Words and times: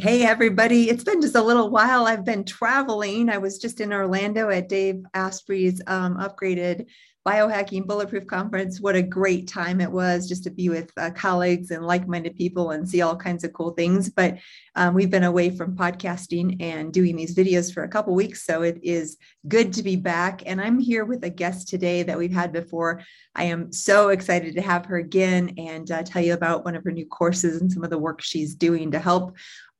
Hey, 0.00 0.24
everybody. 0.24 0.88
It's 0.88 1.02
been 1.02 1.20
just 1.20 1.34
a 1.34 1.42
little 1.42 1.70
while. 1.70 2.06
I've 2.06 2.24
been 2.24 2.44
traveling. 2.44 3.28
I 3.28 3.38
was 3.38 3.58
just 3.58 3.80
in 3.80 3.92
Orlando 3.92 4.48
at 4.48 4.68
Dave 4.68 5.02
Asprey's 5.12 5.82
um, 5.88 6.18
upgraded 6.18 6.86
biohacking 7.28 7.86
bulletproof 7.86 8.26
conference 8.26 8.80
what 8.80 8.96
a 8.96 9.02
great 9.02 9.46
time 9.46 9.82
it 9.82 9.90
was 9.90 10.26
just 10.26 10.42
to 10.44 10.50
be 10.50 10.70
with 10.70 10.90
uh, 10.96 11.10
colleagues 11.10 11.70
and 11.70 11.84
like-minded 11.84 12.34
people 12.36 12.70
and 12.70 12.88
see 12.88 13.02
all 13.02 13.14
kinds 13.14 13.44
of 13.44 13.52
cool 13.52 13.72
things 13.72 14.08
but 14.08 14.38
um, 14.76 14.94
we've 14.94 15.10
been 15.10 15.24
away 15.24 15.50
from 15.50 15.76
podcasting 15.76 16.56
and 16.62 16.90
doing 16.90 17.14
these 17.16 17.36
videos 17.36 17.74
for 17.74 17.82
a 17.82 17.88
couple 17.88 18.14
weeks 18.14 18.46
so 18.46 18.62
it 18.62 18.78
is 18.82 19.18
good 19.46 19.74
to 19.74 19.82
be 19.82 19.94
back 19.94 20.42
and 20.46 20.58
i'm 20.58 20.78
here 20.78 21.04
with 21.04 21.22
a 21.22 21.28
guest 21.28 21.68
today 21.68 22.02
that 22.02 22.16
we've 22.16 22.32
had 22.32 22.50
before 22.50 23.02
i 23.34 23.44
am 23.44 23.70
so 23.72 24.08
excited 24.08 24.54
to 24.54 24.62
have 24.62 24.86
her 24.86 24.96
again 24.96 25.52
and 25.58 25.90
uh, 25.90 26.02
tell 26.02 26.22
you 26.22 26.32
about 26.32 26.64
one 26.64 26.74
of 26.74 26.82
her 26.82 26.92
new 26.92 27.06
courses 27.06 27.60
and 27.60 27.70
some 27.70 27.84
of 27.84 27.90
the 27.90 27.98
work 27.98 28.22
she's 28.22 28.54
doing 28.54 28.90
to 28.90 28.98
help 28.98 29.36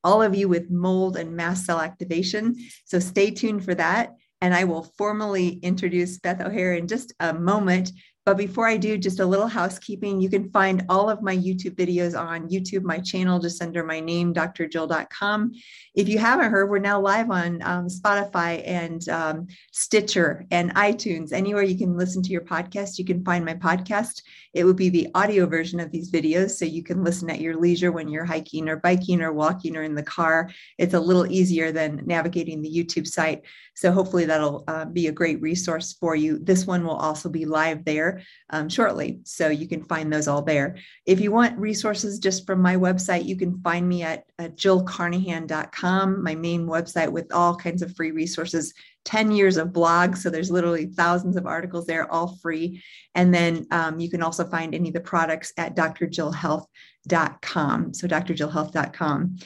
all 0.08 0.22
of 0.22 0.34
you 0.34 0.48
with 0.48 0.70
mold 0.70 1.16
and 1.18 1.36
mast 1.36 1.66
cell 1.66 1.80
activation 1.80 2.54
so 2.86 2.98
stay 2.98 3.30
tuned 3.30 3.62
for 3.62 3.74
that 3.74 4.14
and 4.40 4.54
I 4.54 4.64
will 4.64 4.84
formally 4.96 5.58
introduce 5.62 6.18
Beth 6.18 6.40
O'Hara 6.40 6.78
in 6.78 6.86
just 6.86 7.12
a 7.18 7.34
moment. 7.34 7.90
But 8.28 8.36
before 8.36 8.68
I 8.68 8.76
do, 8.76 8.98
just 8.98 9.20
a 9.20 9.24
little 9.24 9.46
housekeeping. 9.46 10.20
You 10.20 10.28
can 10.28 10.50
find 10.50 10.84
all 10.90 11.08
of 11.08 11.22
my 11.22 11.34
YouTube 11.34 11.76
videos 11.76 12.14
on 12.14 12.50
YouTube, 12.50 12.82
my 12.82 12.98
channel, 12.98 13.38
just 13.38 13.62
under 13.62 13.82
my 13.82 14.00
name, 14.00 14.34
drjill.com. 14.34 15.52
If 15.94 16.10
you 16.10 16.18
haven't 16.18 16.50
heard, 16.50 16.68
we're 16.68 16.78
now 16.78 17.00
live 17.00 17.30
on 17.30 17.62
um, 17.62 17.86
Spotify 17.86 18.62
and 18.66 19.08
um, 19.08 19.46
Stitcher 19.72 20.44
and 20.50 20.74
iTunes. 20.74 21.32
Anywhere 21.32 21.62
you 21.62 21.78
can 21.78 21.96
listen 21.96 22.22
to 22.22 22.28
your 22.28 22.42
podcast, 22.42 22.98
you 22.98 23.06
can 23.06 23.24
find 23.24 23.46
my 23.46 23.54
podcast. 23.54 24.20
It 24.52 24.64
would 24.64 24.76
be 24.76 24.90
the 24.90 25.08
audio 25.14 25.46
version 25.46 25.80
of 25.80 25.90
these 25.90 26.12
videos, 26.12 26.50
so 26.50 26.66
you 26.66 26.82
can 26.82 27.02
listen 27.02 27.30
at 27.30 27.40
your 27.40 27.56
leisure 27.56 27.92
when 27.92 28.08
you're 28.08 28.26
hiking 28.26 28.68
or 28.68 28.76
biking 28.76 29.22
or 29.22 29.32
walking 29.32 29.74
or 29.74 29.84
in 29.84 29.94
the 29.94 30.02
car. 30.02 30.50
It's 30.76 30.92
a 30.92 31.00
little 31.00 31.26
easier 31.32 31.72
than 31.72 32.02
navigating 32.04 32.60
the 32.60 32.70
YouTube 32.70 33.06
site. 33.06 33.44
So 33.78 33.92
hopefully 33.92 34.24
that'll 34.24 34.64
uh, 34.66 34.86
be 34.86 35.06
a 35.06 35.12
great 35.12 35.40
resource 35.40 35.92
for 36.00 36.16
you. 36.16 36.40
This 36.40 36.66
one 36.66 36.84
will 36.84 36.96
also 36.96 37.28
be 37.28 37.44
live 37.44 37.84
there 37.84 38.22
um, 38.50 38.68
shortly, 38.68 39.20
so 39.22 39.50
you 39.50 39.68
can 39.68 39.84
find 39.84 40.12
those 40.12 40.26
all 40.26 40.42
there. 40.42 40.78
If 41.06 41.20
you 41.20 41.30
want 41.30 41.60
resources 41.60 42.18
just 42.18 42.44
from 42.44 42.60
my 42.60 42.74
website, 42.74 43.24
you 43.24 43.36
can 43.36 43.60
find 43.60 43.88
me 43.88 44.02
at, 44.02 44.24
at 44.40 44.56
jillcarnahan.com, 44.56 46.24
my 46.24 46.34
main 46.34 46.66
website 46.66 47.12
with 47.12 47.32
all 47.32 47.54
kinds 47.54 47.82
of 47.82 47.94
free 47.94 48.10
resources 48.10 48.74
10 49.04 49.30
years 49.30 49.56
of 49.56 49.68
blogs. 49.68 50.18
So 50.18 50.28
there's 50.28 50.50
literally 50.50 50.86
thousands 50.86 51.36
of 51.36 51.46
articles 51.46 51.86
there, 51.86 52.12
all 52.12 52.36
free. 52.42 52.82
And 53.14 53.32
then 53.32 53.64
um, 53.70 54.00
you 54.00 54.10
can 54.10 54.24
also 54.24 54.44
find 54.44 54.74
any 54.74 54.88
of 54.88 54.94
the 54.94 55.00
products 55.00 55.52
at 55.56 55.76
drjillhealth.com. 55.76 57.94
So 57.94 58.08
drjillhealth.com. 58.08 59.36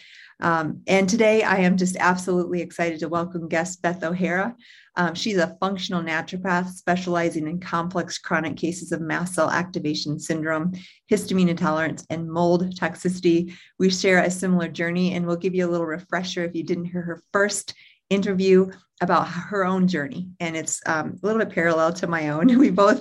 Um, 0.43 0.83
and 0.89 1.09
today 1.09 1.45
I 1.45 1.59
am 1.59 1.77
just 1.77 1.97
absolutely 1.97 2.61
excited 2.61 2.99
to 3.01 3.09
welcome 3.09 3.49
guest 3.49 3.81
Beth 3.81 4.03
O'Hara. 4.03 4.57
Um, 4.97 5.15
she's 5.15 5.39
a 5.39 5.57
functional 5.61 6.03
naturopath 6.03 6.71
specializing 6.71 7.47
in 7.47 7.61
complex 7.61 8.19
chronic 8.19 8.57
cases 8.57 8.91
of 8.91 9.01
mast 9.01 9.35
cell 9.35 9.49
activation 9.49 10.19
syndrome, 10.19 10.73
histamine 11.11 11.49
intolerance, 11.49 12.05
and 12.11 12.29
mold 12.29 12.75
toxicity. 12.75 13.55
We 13.79 13.89
share 13.89 14.19
a 14.19 14.31
similar 14.31 14.69
journey, 14.69 15.15
and 15.15 15.27
we'll 15.27 15.37
give 15.37 15.55
you 15.55 15.67
a 15.67 15.71
little 15.71 15.87
refresher 15.87 16.45
if 16.45 16.57
you 16.57 16.65
didn't 16.65 16.87
hear 16.87 17.03
her 17.03 17.23
first 17.33 17.75
interview 18.11 18.71
about 19.01 19.29
her 19.29 19.65
own 19.65 19.87
journey. 19.87 20.29
And 20.41 20.57
it's 20.57 20.81
um, 20.87 21.19
a 21.23 21.27
little 21.27 21.41
bit 21.41 21.55
parallel 21.55 21.93
to 21.95 22.09
my 22.09 22.31
own. 22.31 22.49
We 22.59 22.71
both 22.71 23.01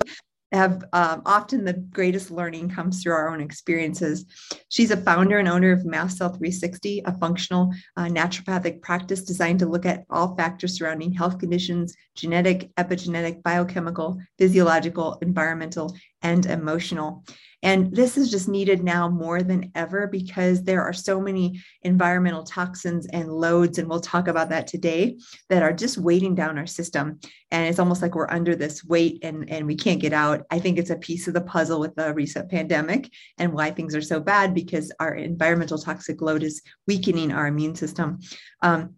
have 0.52 0.84
um, 0.92 1.22
often 1.24 1.64
the 1.64 1.72
greatest 1.72 2.30
learning 2.30 2.68
comes 2.68 3.02
through 3.02 3.12
our 3.12 3.32
own 3.32 3.40
experiences. 3.40 4.26
She's 4.68 4.90
a 4.90 4.96
founder 4.96 5.38
and 5.38 5.48
owner 5.48 5.72
of 5.72 5.84
Mast 5.84 6.18
Cell 6.18 6.28
360, 6.28 7.02
a 7.06 7.18
functional 7.18 7.72
uh, 7.96 8.04
naturopathic 8.04 8.82
practice 8.82 9.22
designed 9.22 9.60
to 9.60 9.66
look 9.66 9.86
at 9.86 10.04
all 10.10 10.36
factors 10.36 10.76
surrounding 10.76 11.12
health 11.12 11.38
conditions, 11.38 11.94
genetic, 12.14 12.74
epigenetic, 12.76 13.42
biochemical, 13.42 14.18
physiological, 14.38 15.18
environmental, 15.22 15.96
and 16.22 16.46
emotional. 16.46 17.24
And 17.62 17.94
this 17.94 18.16
is 18.16 18.30
just 18.30 18.48
needed 18.48 18.82
now 18.82 19.08
more 19.08 19.42
than 19.42 19.70
ever 19.74 20.06
because 20.06 20.62
there 20.62 20.82
are 20.82 20.92
so 20.92 21.20
many 21.20 21.62
environmental 21.82 22.42
toxins 22.42 23.06
and 23.06 23.32
loads, 23.32 23.78
and 23.78 23.88
we'll 23.88 24.00
talk 24.00 24.28
about 24.28 24.48
that 24.50 24.66
today, 24.66 25.18
that 25.48 25.62
are 25.62 25.72
just 25.72 25.98
weighting 25.98 26.34
down 26.34 26.58
our 26.58 26.66
system. 26.66 27.20
And 27.50 27.68
it's 27.68 27.78
almost 27.78 28.02
like 28.02 28.14
we're 28.14 28.30
under 28.30 28.56
this 28.56 28.84
weight 28.84 29.20
and, 29.22 29.48
and 29.48 29.66
we 29.66 29.76
can't 29.76 30.00
get 30.00 30.12
out. 30.12 30.44
I 30.50 30.58
think 30.58 30.78
it's 30.78 30.90
a 30.90 30.96
piece 30.96 31.28
of 31.28 31.34
the 31.34 31.40
puzzle 31.40 31.80
with 31.80 31.94
the 31.94 32.12
recent 32.14 32.50
pandemic 32.50 33.10
and 33.38 33.52
why 33.52 33.70
things 33.70 33.94
are 33.94 34.02
so 34.02 34.20
bad 34.20 34.54
because 34.54 34.92
our 34.98 35.14
environmental 35.14 35.78
toxic 35.78 36.20
load 36.20 36.42
is 36.42 36.62
weakening 36.86 37.32
our 37.32 37.46
immune 37.46 37.74
system. 37.74 38.20
Um, 38.62 38.94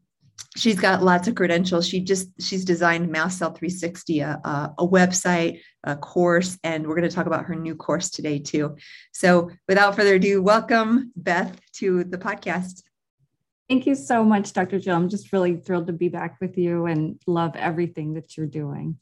she's 0.56 0.78
got 0.78 1.02
lots 1.02 1.28
of 1.28 1.34
credentials. 1.34 1.86
She 1.86 2.00
just 2.00 2.28
she's 2.40 2.64
designed 2.64 3.10
Mast 3.10 3.38
Cell 3.38 3.50
360, 3.50 4.20
a, 4.20 4.40
a, 4.78 4.86
website, 4.86 5.60
a 5.82 5.96
course, 5.96 6.58
and 6.64 6.86
we're 6.86 6.96
going 6.96 7.08
to 7.08 7.14
talk 7.14 7.26
about 7.26 7.44
her 7.46 7.54
new 7.54 7.74
course 7.74 8.10
today 8.10 8.38
too. 8.38 8.76
So, 9.12 9.50
without 9.68 9.96
further 9.96 10.14
ado, 10.14 10.42
welcome 10.42 11.12
Beth 11.16 11.58
to 11.74 12.04
the 12.04 12.18
podcast. 12.18 12.82
Thank 13.68 13.86
you 13.86 13.94
so 13.94 14.24
much, 14.24 14.52
Dr. 14.52 14.78
Jill. 14.78 14.96
I'm 14.96 15.08
just 15.08 15.32
really 15.32 15.56
thrilled 15.56 15.86
to 15.86 15.92
be 15.92 16.08
back 16.08 16.36
with 16.40 16.58
you 16.58 16.86
and 16.86 17.18
love 17.26 17.56
everything 17.56 18.14
that 18.14 18.36
you're 18.36 18.46
doing. 18.46 18.98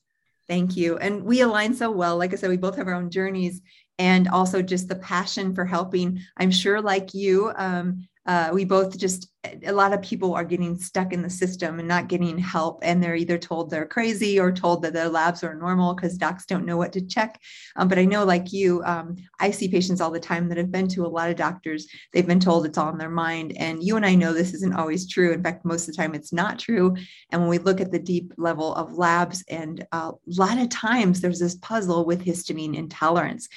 Thank 0.48 0.76
you. 0.76 0.98
And 0.98 1.24
we 1.24 1.40
align 1.40 1.74
so 1.74 1.90
well. 1.90 2.16
Like 2.16 2.32
I 2.32 2.36
said, 2.36 2.50
we 2.50 2.56
both 2.56 2.76
have 2.76 2.86
our 2.86 2.94
own 2.94 3.10
journeys 3.10 3.60
and 3.98 4.28
also 4.28 4.62
just 4.62 4.88
the 4.88 4.96
passion 4.96 5.54
for 5.54 5.64
helping. 5.64 6.20
I'm 6.36 6.50
sure, 6.50 6.80
like 6.80 7.14
you, 7.14 7.52
um, 7.56 8.06
uh, 8.26 8.50
we 8.52 8.64
both 8.64 8.96
just 8.96 9.28
a 9.64 9.72
lot 9.72 9.92
of 9.92 10.00
people 10.00 10.34
are 10.34 10.44
getting 10.44 10.78
stuck 10.78 11.12
in 11.12 11.22
the 11.22 11.30
system 11.30 11.80
and 11.80 11.88
not 11.88 12.06
getting 12.06 12.38
help 12.38 12.78
and 12.82 13.02
they're 13.02 13.16
either 13.16 13.36
told 13.36 13.68
they're 13.68 13.86
crazy 13.86 14.38
or 14.38 14.52
told 14.52 14.82
that 14.82 14.92
their 14.92 15.08
labs 15.08 15.42
are 15.42 15.56
normal 15.56 15.94
because 15.94 16.16
docs 16.16 16.46
don't 16.46 16.64
know 16.64 16.76
what 16.76 16.92
to 16.92 17.04
check. 17.04 17.40
Um, 17.74 17.88
but 17.88 17.98
i 17.98 18.04
know 18.04 18.24
like 18.24 18.52
you 18.52 18.82
um, 18.84 19.16
i 19.40 19.50
see 19.50 19.68
patients 19.68 20.00
all 20.00 20.12
the 20.12 20.20
time 20.20 20.48
that 20.48 20.58
have 20.58 20.70
been 20.70 20.86
to 20.88 21.04
a 21.04 21.08
lot 21.08 21.30
of 21.30 21.36
doctors. 21.36 21.88
They've 22.12 22.26
been 22.26 22.38
told 22.38 22.64
it's 22.64 22.78
all 22.78 22.90
in 22.90 22.98
their 22.98 23.10
mind 23.10 23.56
and 23.56 23.82
you 23.82 23.96
and 23.96 24.06
i 24.06 24.14
know 24.14 24.32
this 24.32 24.54
isn't 24.54 24.74
always 24.76 25.08
true. 25.08 25.32
In 25.32 25.42
fact 25.42 25.64
most 25.64 25.88
of 25.88 25.96
the 25.96 26.00
time 26.00 26.14
it's 26.14 26.32
not 26.32 26.58
true. 26.58 26.94
And 27.30 27.40
when 27.40 27.50
we 27.50 27.58
look 27.58 27.80
at 27.80 27.90
the 27.90 27.98
deep 27.98 28.32
level 28.36 28.74
of 28.74 28.92
labs 28.92 29.42
and 29.48 29.84
uh, 29.90 30.12
a 30.14 30.40
lot 30.40 30.58
of 30.58 30.68
times 30.68 31.20
there's 31.20 31.40
this 31.40 31.56
puzzle 31.56 32.04
with 32.04 32.24
histamine 32.24 32.76
intolerance 32.76 33.48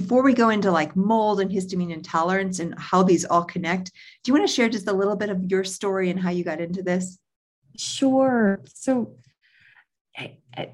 before 0.00 0.22
we 0.22 0.34
go 0.34 0.50
into 0.50 0.70
like 0.70 0.94
mold 0.94 1.40
and 1.40 1.50
histamine 1.50 1.90
intolerance 1.90 2.58
and 2.58 2.74
how 2.78 3.02
these 3.02 3.24
all 3.24 3.44
connect, 3.44 3.90
do 4.22 4.28
you 4.28 4.34
want 4.34 4.46
to 4.46 4.54
share 4.54 4.68
just 4.68 4.88
a 4.88 4.92
little 4.92 5.16
bit 5.16 5.30
of 5.30 5.50
your 5.50 5.64
story 5.64 6.10
and 6.10 6.20
how 6.20 6.28
you 6.28 6.44
got 6.44 6.60
into 6.60 6.82
this? 6.82 7.18
Sure. 7.78 8.60
So, 8.74 9.16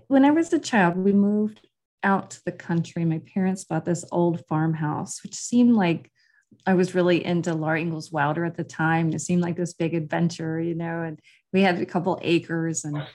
when 0.09 0.25
I 0.25 0.31
was 0.31 0.53
a 0.53 0.59
child, 0.59 0.97
we 0.97 1.13
moved 1.13 1.61
out 2.03 2.31
to 2.31 2.45
the 2.45 2.53
country. 2.53 3.05
My 3.05 3.21
parents 3.33 3.63
bought 3.63 3.85
this 3.85 4.05
old 4.11 4.45
farmhouse, 4.49 5.23
which 5.23 5.35
seemed 5.35 5.75
like 5.75 6.11
I 6.67 6.75
was 6.75 6.95
really 6.95 7.25
into 7.25 7.55
Laura 7.55 7.81
Ingalls 7.81 8.11
Wilder 8.11 8.45
at 8.45 8.57
the 8.57 8.65
time. 8.65 9.13
It 9.13 9.21
seemed 9.21 9.43
like 9.43 9.57
this 9.57 9.73
big 9.73 9.95
adventure, 9.95 10.61
you 10.61 10.75
know, 10.75 11.03
and 11.03 11.21
we 11.53 11.63
had 11.63 11.81
a 11.81 11.87
couple 11.87 12.19
acres 12.23 12.85
and 12.85 13.07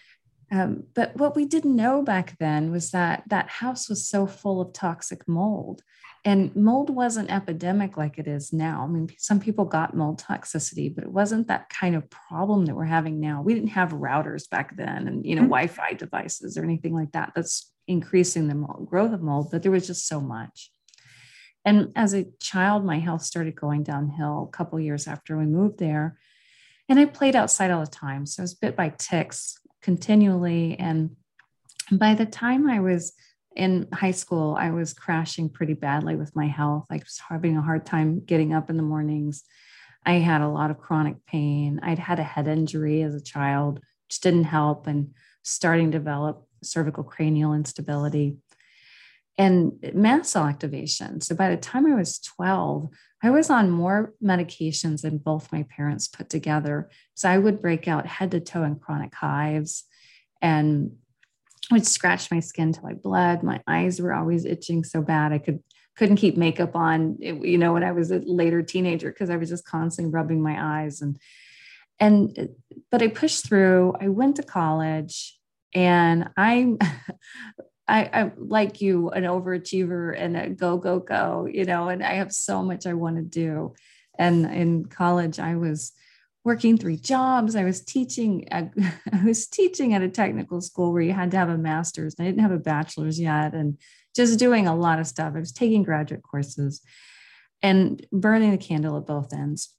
um, 0.52 0.84
but 0.94 1.16
what 1.18 1.36
we 1.36 1.46
didn't 1.46 1.76
know 1.76 2.02
back 2.02 2.38
then 2.40 2.72
was 2.72 2.92
that 2.92 3.24
that 3.28 3.50
house 3.50 3.90
was 3.90 4.08
so 4.08 4.26
full 4.26 4.62
of 4.62 4.74
toxic 4.74 5.28
mold. 5.28 5.82
And 6.24 6.56
mold 6.56 6.90
wasn't 6.90 7.32
epidemic 7.32 7.96
like 7.96 8.18
it 8.18 8.28
is 8.28 8.52
now. 8.52 8.84
I 8.84 8.88
mean, 8.88 9.10
some 9.18 9.40
people 9.40 9.66
got 9.66 9.96
mold 9.96 10.22
toxicity, 10.22 10.94
but 10.94 11.04
it 11.04 11.12
wasn't 11.12 11.48
that 11.48 11.70
kind 11.70 11.96
of 11.96 12.10
problem 12.10 12.66
that 12.66 12.76
we're 12.76 12.86
having 12.86 13.20
now. 13.20 13.42
We 13.42 13.54
didn't 13.54 13.70
have 13.70 13.92
routers 13.92 14.50
back 14.50 14.76
then 14.76 15.08
and, 15.08 15.26
you 15.26 15.36
know, 15.36 15.44
mm-hmm. 15.44 15.52
Wi 15.52 15.68
Fi 15.68 15.94
devices 15.94 16.58
or 16.58 16.64
anything 16.64 16.94
like 16.94 17.12
that 17.12 17.34
that's 17.36 17.72
increasing 17.88 18.48
the 18.48 18.56
mold, 18.56 18.88
growth 18.90 19.14
of 19.14 19.22
mold, 19.22 19.50
but 19.52 19.64
there 19.64 19.72
was 19.72 19.88
just 19.88 20.08
so 20.08 20.20
much. 20.20 20.72
And 21.64 21.92
as 21.96 22.14
a 22.14 22.26
child, 22.42 22.86
my 22.86 23.00
health 23.00 23.22
started 23.22 23.56
going 23.56 23.84
downhill 23.84 24.50
a 24.50 24.56
couple 24.56 24.80
years 24.80 25.08
after 25.08 25.38
we 25.38 25.46
moved 25.46 25.80
there. 25.80 26.18
And 26.90 27.00
I 27.00 27.06
played 27.06 27.36
outside 27.36 27.72
all 27.72 27.82
the 27.82 27.92
time. 27.92 28.26
So 28.26 28.42
I 28.42 28.44
was 28.44 28.54
bit 28.54 28.76
by 28.76 28.90
ticks 28.98 29.60
continually. 29.82 30.78
And 30.80 31.16
by 31.92 32.16
the 32.16 32.26
time 32.26 32.70
I 32.70 32.80
was 32.80 33.14
in 33.56 33.88
high 33.94 34.12
school, 34.12 34.56
I 34.58 34.72
was 34.72 34.94
crashing 34.94 35.50
pretty 35.50 35.74
badly 35.74 36.16
with 36.16 36.36
my 36.36 36.48
health. 36.48 36.86
I 36.92 36.98
was 36.98 37.20
having 37.30 37.58
a 37.58 37.62
hard 37.62 37.86
time 37.86 38.24
getting 38.24 38.54
up 38.54 38.70
in 38.70 38.78
the 38.78 38.84
mornings. 38.84 39.44
I 40.06 40.14
had 40.14 40.42
a 40.42 40.48
lot 40.48 40.72
of 40.72 40.78
chronic 40.78 41.26
pain. 41.26 41.80
I'd 41.84 42.00
had 42.00 42.20
a 42.20 42.24
head 42.24 42.48
injury 42.48 43.02
as 43.02 43.16
a 43.16 43.22
child, 43.22 43.80
which 44.08 44.22
didn't 44.22 44.46
help, 44.46 44.88
and 44.88 45.14
starting 45.44 45.92
to 45.92 45.98
develop 45.98 46.48
cervical 46.64 47.04
cranial 47.04 47.54
instability 47.54 48.38
and 49.38 49.74
mast 49.94 50.32
cell 50.32 50.46
activation. 50.46 51.22
So 51.22 51.36
by 51.36 51.50
the 51.50 51.58
time 51.58 51.86
I 51.86 51.96
was 51.96 52.20
12, 52.20 52.90
I 53.24 53.30
was 53.30 53.50
on 53.50 53.70
more 53.70 54.14
medications 54.24 55.02
than 55.02 55.18
both 55.18 55.52
my 55.52 55.64
parents 55.64 56.08
put 56.08 56.30
together. 56.30 56.90
So 57.16 57.30
I 57.30 57.38
would 57.38 57.62
break 57.62 57.88
out 57.88 58.06
head 58.06 58.32
to 58.32 58.40
toe 58.40 58.64
in 58.64 58.78
chronic 58.78 59.14
hives 59.14 59.84
and 60.42 60.96
would 61.72 61.86
scratch 61.86 62.32
my 62.32 62.40
skin 62.40 62.74
till 62.74 62.88
I 62.88 62.94
bled. 62.94 63.44
My 63.44 63.62
eyes 63.68 64.00
were 64.00 64.14
always 64.14 64.46
itching 64.46 64.84
so 64.84 65.02
bad 65.02 65.32
I 65.34 65.40
could 65.40 65.64
couldn't 65.96 66.18
keep 66.18 66.38
makeup 66.38 66.76
on, 66.76 67.18
you 67.20 67.58
know, 67.58 67.74
when 67.74 67.84
I 67.84 67.92
was 67.92 68.12
a 68.12 68.20
later 68.20 68.62
teenager 68.62 69.10
because 69.10 69.32
I 69.32 69.36
was 69.36 69.50
just 69.50 69.66
constantly 69.66 70.14
rubbing 70.14 70.44
my 70.44 70.84
eyes 70.84 71.02
and 71.02 71.18
and 72.00 72.50
but 72.92 73.02
I 73.02 73.08
pushed 73.08 73.48
through. 73.48 73.96
I 74.00 74.08
went 74.10 74.36
to 74.38 74.44
college, 74.44 75.38
and 75.74 76.30
I'm. 76.38 76.78
I, 77.88 78.10
I'm 78.12 78.34
like 78.38 78.82
you, 78.82 79.10
an 79.10 79.24
overachiever 79.24 80.14
and 80.18 80.36
a 80.36 80.50
go, 80.50 80.78
go, 80.78 81.00
go, 81.00 81.48
you 81.52 81.64
know, 81.64 81.90
and 81.90 82.04
I 82.04 82.16
have 82.16 82.34
so 82.34 82.62
much 82.62 82.86
I 82.86 82.94
want 82.94 83.16
to 83.16 83.22
do. 83.22 83.74
And 84.20 84.46
in 84.46 84.86
college, 84.86 85.40
I 85.40 85.56
was 85.56 85.94
working 86.44 86.78
three 86.78 86.98
jobs. 86.98 87.56
I 87.56 87.64
was 87.64 87.82
teaching. 87.82 88.48
At, 88.52 88.74
I 89.14 89.24
was 89.24 89.48
teaching 89.48 89.94
at 89.94 90.02
a 90.02 90.10
technical 90.10 90.62
school 90.62 90.92
where 90.92 91.02
you 91.02 91.14
had 91.14 91.32
to 91.32 91.38
have 91.38 91.50
a 91.50 91.58
master's. 91.58 92.16
I 92.20 92.24
didn't 92.24 92.42
have 92.42 92.52
a 92.52 92.58
bachelor's 92.58 93.20
yet, 93.20 93.54
and 93.54 93.78
just 94.16 94.40
doing 94.40 94.68
a 94.68 94.76
lot 94.76 95.00
of 95.00 95.08
stuff. 95.08 95.34
I 95.36 95.40
was 95.40 95.52
taking 95.52 95.84
graduate 95.84 96.24
courses 96.24 96.82
and 97.62 98.06
burning 98.12 98.52
the 98.52 98.58
candle 98.58 98.98
at 98.98 99.06
both 99.06 99.34
ends. 99.34 99.74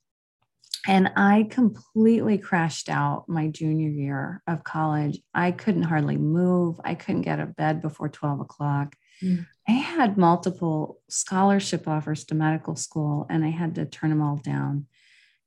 And 0.88 1.12
I 1.16 1.46
completely 1.50 2.38
crashed 2.38 2.88
out 2.88 3.28
my 3.28 3.48
junior 3.48 3.90
year 3.90 4.42
of 4.46 4.64
college. 4.64 5.20
I 5.34 5.50
couldn't 5.50 5.82
hardly 5.82 6.16
move. 6.16 6.80
I 6.82 6.94
couldn't 6.94 7.22
get 7.22 7.38
out 7.38 7.48
of 7.48 7.56
bed 7.56 7.82
before 7.82 8.08
12 8.08 8.40
o'clock. 8.40 8.96
Mm. 9.22 9.46
I 9.68 9.72
had 9.72 10.16
multiple 10.16 11.00
scholarship 11.10 11.86
offers 11.86 12.24
to 12.24 12.34
medical 12.34 12.74
school, 12.74 13.26
and 13.28 13.44
I 13.44 13.50
had 13.50 13.74
to 13.74 13.84
turn 13.84 14.08
them 14.08 14.22
all 14.22 14.36
down. 14.36 14.86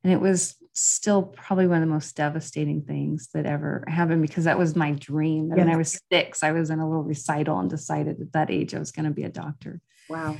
And 0.03 0.13
it 0.13 0.21
was 0.21 0.55
still 0.73 1.23
probably 1.23 1.65
one 1.67 1.81
of 1.81 1.87
the 1.87 1.93
most 1.93 2.15
devastating 2.15 2.83
things 2.83 3.29
that 3.33 3.47
ever 3.47 3.83
happened 3.87 4.21
because 4.21 4.43
that 4.43 4.59
was 4.59 4.75
my 4.75 4.91
dream. 4.91 5.49
Yes. 5.49 5.57
When 5.57 5.69
I 5.69 5.75
was 5.75 5.99
six, 6.11 6.43
I 6.43 6.51
was 6.51 6.69
in 6.69 6.79
a 6.79 6.87
little 6.87 7.03
recital 7.03 7.57
and 7.59 7.69
decided 7.69 8.21
at 8.21 8.31
that 8.33 8.51
age 8.51 8.75
I 8.75 8.79
was 8.79 8.91
going 8.91 9.05
to 9.05 9.11
be 9.11 9.23
a 9.23 9.29
doctor. 9.29 9.81
Wow. 10.07 10.37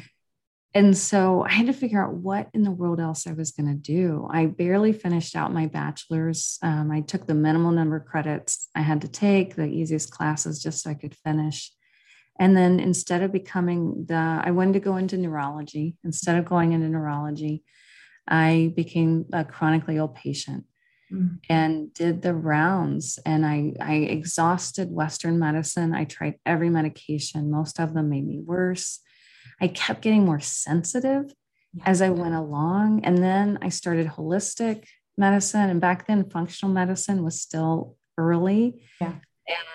And 0.74 0.98
so 0.98 1.44
I 1.44 1.52
had 1.52 1.68
to 1.68 1.74
figure 1.74 2.02
out 2.02 2.14
what 2.14 2.48
in 2.54 2.64
the 2.64 2.72
world 2.72 3.02
else 3.02 3.28
I 3.28 3.34
was 3.34 3.52
going 3.52 3.68
to 3.68 3.76
do. 3.76 4.28
I 4.32 4.46
barely 4.46 4.94
finished 4.94 5.36
out 5.36 5.54
my 5.54 5.66
bachelor's. 5.66 6.58
Um, 6.62 6.92
I 6.92 7.02
took 7.02 7.28
the 7.28 7.34
minimal 7.34 7.72
number 7.72 7.98
of 7.98 8.06
credits 8.06 8.70
I 8.74 8.82
had 8.82 9.02
to 9.02 9.10
take, 9.10 9.56
the 9.56 9.66
easiest 9.66 10.12
classes, 10.12 10.64
just 10.64 10.82
so 10.82 10.90
I 10.90 10.94
could 10.94 11.16
finish. 11.16 11.72
And 12.40 12.56
then 12.56 12.80
instead 12.80 13.22
of 13.22 13.34
becoming 13.34 14.06
the, 14.08 14.42
I 14.44 14.52
wanted 14.52 14.74
to 14.74 14.80
go 14.80 14.96
into 14.96 15.18
neurology. 15.18 15.98
Instead 16.06 16.38
of 16.38 16.46
going 16.46 16.72
into 16.72 16.88
neurology, 16.88 17.64
I 18.28 18.72
became 18.74 19.26
a 19.34 19.44
chronically 19.44 19.98
ill 19.98 20.08
patient 20.08 20.64
mm-hmm. 21.12 21.36
and 21.50 21.94
did 21.94 22.22
the 22.22 22.34
rounds. 22.34 23.20
And 23.26 23.46
I, 23.46 23.74
I 23.82 23.96
exhausted 23.96 24.90
Western 24.90 25.38
medicine. 25.38 25.94
I 25.94 26.06
tried 26.06 26.36
every 26.46 26.70
medication, 26.70 27.52
most 27.52 27.78
of 27.80 27.94
them 27.94 28.10
made 28.10 28.26
me 28.26 28.40
worse. 28.40 29.02
I 29.62 29.68
kept 29.68 30.02
getting 30.02 30.26
more 30.26 30.40
sensitive 30.40 31.32
yeah. 31.74 31.84
as 31.86 32.02
I 32.02 32.10
went 32.10 32.34
along. 32.34 33.06
And 33.06 33.20
then 33.20 33.60
I 33.62 33.70
started 33.70 34.08
holistic 34.08 34.86
medicine. 35.18 35.70
And 35.70 35.80
back 35.80 36.08
then, 36.08 36.30
functional 36.30 36.74
medicine 36.74 37.24
was 37.24 37.40
still 37.40 37.96
early. 38.18 38.84
Yeah. 39.00 39.14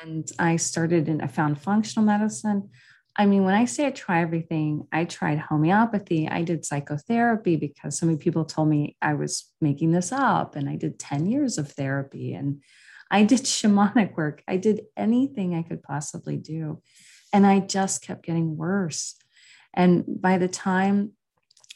And 0.02 0.28
I 0.38 0.56
started 0.56 1.08
and 1.08 1.22
I 1.22 1.28
found 1.28 1.60
functional 1.60 2.04
medicine. 2.04 2.70
I 3.18 3.24
mean, 3.24 3.44
when 3.44 3.54
I 3.54 3.64
say 3.64 3.86
I 3.86 3.92
try 3.92 4.20
everything, 4.20 4.86
I 4.92 5.04
tried 5.04 5.38
homeopathy, 5.38 6.28
I 6.28 6.42
did 6.42 6.66
psychotherapy 6.66 7.56
because 7.56 7.98
so 7.98 8.04
many 8.04 8.18
people 8.18 8.44
told 8.44 8.68
me 8.68 8.96
I 9.00 9.14
was 9.14 9.50
making 9.60 9.92
this 9.92 10.12
up, 10.12 10.54
and 10.54 10.68
I 10.68 10.76
did 10.76 10.98
10 10.98 11.24
years 11.24 11.56
of 11.56 11.72
therapy 11.72 12.34
and 12.34 12.62
I 13.10 13.24
did 13.24 13.40
shamanic 13.44 14.16
work. 14.16 14.42
I 14.46 14.58
did 14.58 14.82
anything 14.96 15.54
I 15.54 15.62
could 15.62 15.82
possibly 15.82 16.36
do. 16.36 16.82
And 17.32 17.46
I 17.46 17.60
just 17.60 18.02
kept 18.02 18.24
getting 18.24 18.56
worse. 18.56 19.16
And 19.76 20.04
by 20.06 20.38
the 20.38 20.48
time 20.48 21.12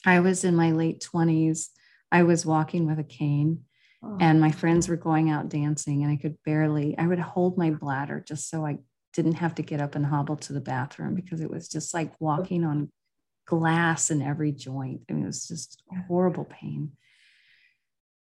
I 0.05 0.21
was 0.21 0.45
in 0.45 0.57
my 0.57 0.73
late 0.73 1.07
20s, 1.13 1.69
I 2.11 2.23
was 2.23 2.47
walking 2.47 2.87
with 2.87 2.99
a 2.99 3.05
cane. 3.05 3.65
Oh. 4.03 4.17
And 4.19 4.41
my 4.41 4.51
friends 4.51 4.89
were 4.89 4.97
going 4.97 5.31
out 5.31 5.51
dancing, 5.51 6.03
and 6.03 6.11
I 6.11 6.17
could 6.17 6.39
barely, 6.45 6.97
I 6.97 7.07
would 7.07 7.19
hold 7.19 7.59
my 7.59 7.71
bladder 7.71 8.25
just 8.27 8.49
so 8.49 8.65
I 8.65 8.79
didn't 9.13 9.35
have 9.35 9.55
to 9.57 9.63
get 9.63 9.81
up 9.81 9.95
and 9.95 10.07
hobble 10.07 10.37
to 10.37 10.53
the 10.53 10.61
bathroom 10.61 11.15
because 11.15 11.41
it 11.41 11.51
was 11.51 11.69
just 11.69 11.93
like 11.93 12.13
walking 12.21 12.65
on 12.65 12.91
glass 13.47 14.11
in 14.11 14.23
every 14.23 14.53
joint. 14.53 15.03
I 15.09 15.13
mean, 15.13 15.25
it 15.25 15.27
was 15.27 15.47
just 15.47 15.83
horrible 16.09 16.45
pain. 16.45 16.93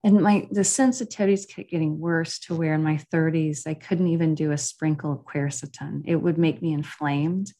And 0.04 0.20
my 0.20 0.46
the 0.50 0.60
sensitivities 0.60 1.48
kept 1.48 1.70
getting 1.70 1.98
worse 1.98 2.38
to 2.40 2.54
where 2.54 2.74
in 2.74 2.84
my 2.84 3.00
30s 3.12 3.66
I 3.66 3.72
couldn't 3.72 4.08
even 4.08 4.34
do 4.34 4.52
a 4.52 4.58
sprinkle 4.58 5.12
of 5.12 5.24
quercetin. 5.24 6.02
It 6.04 6.16
would 6.16 6.36
make 6.36 6.60
me 6.60 6.74
inflamed. 6.74 7.52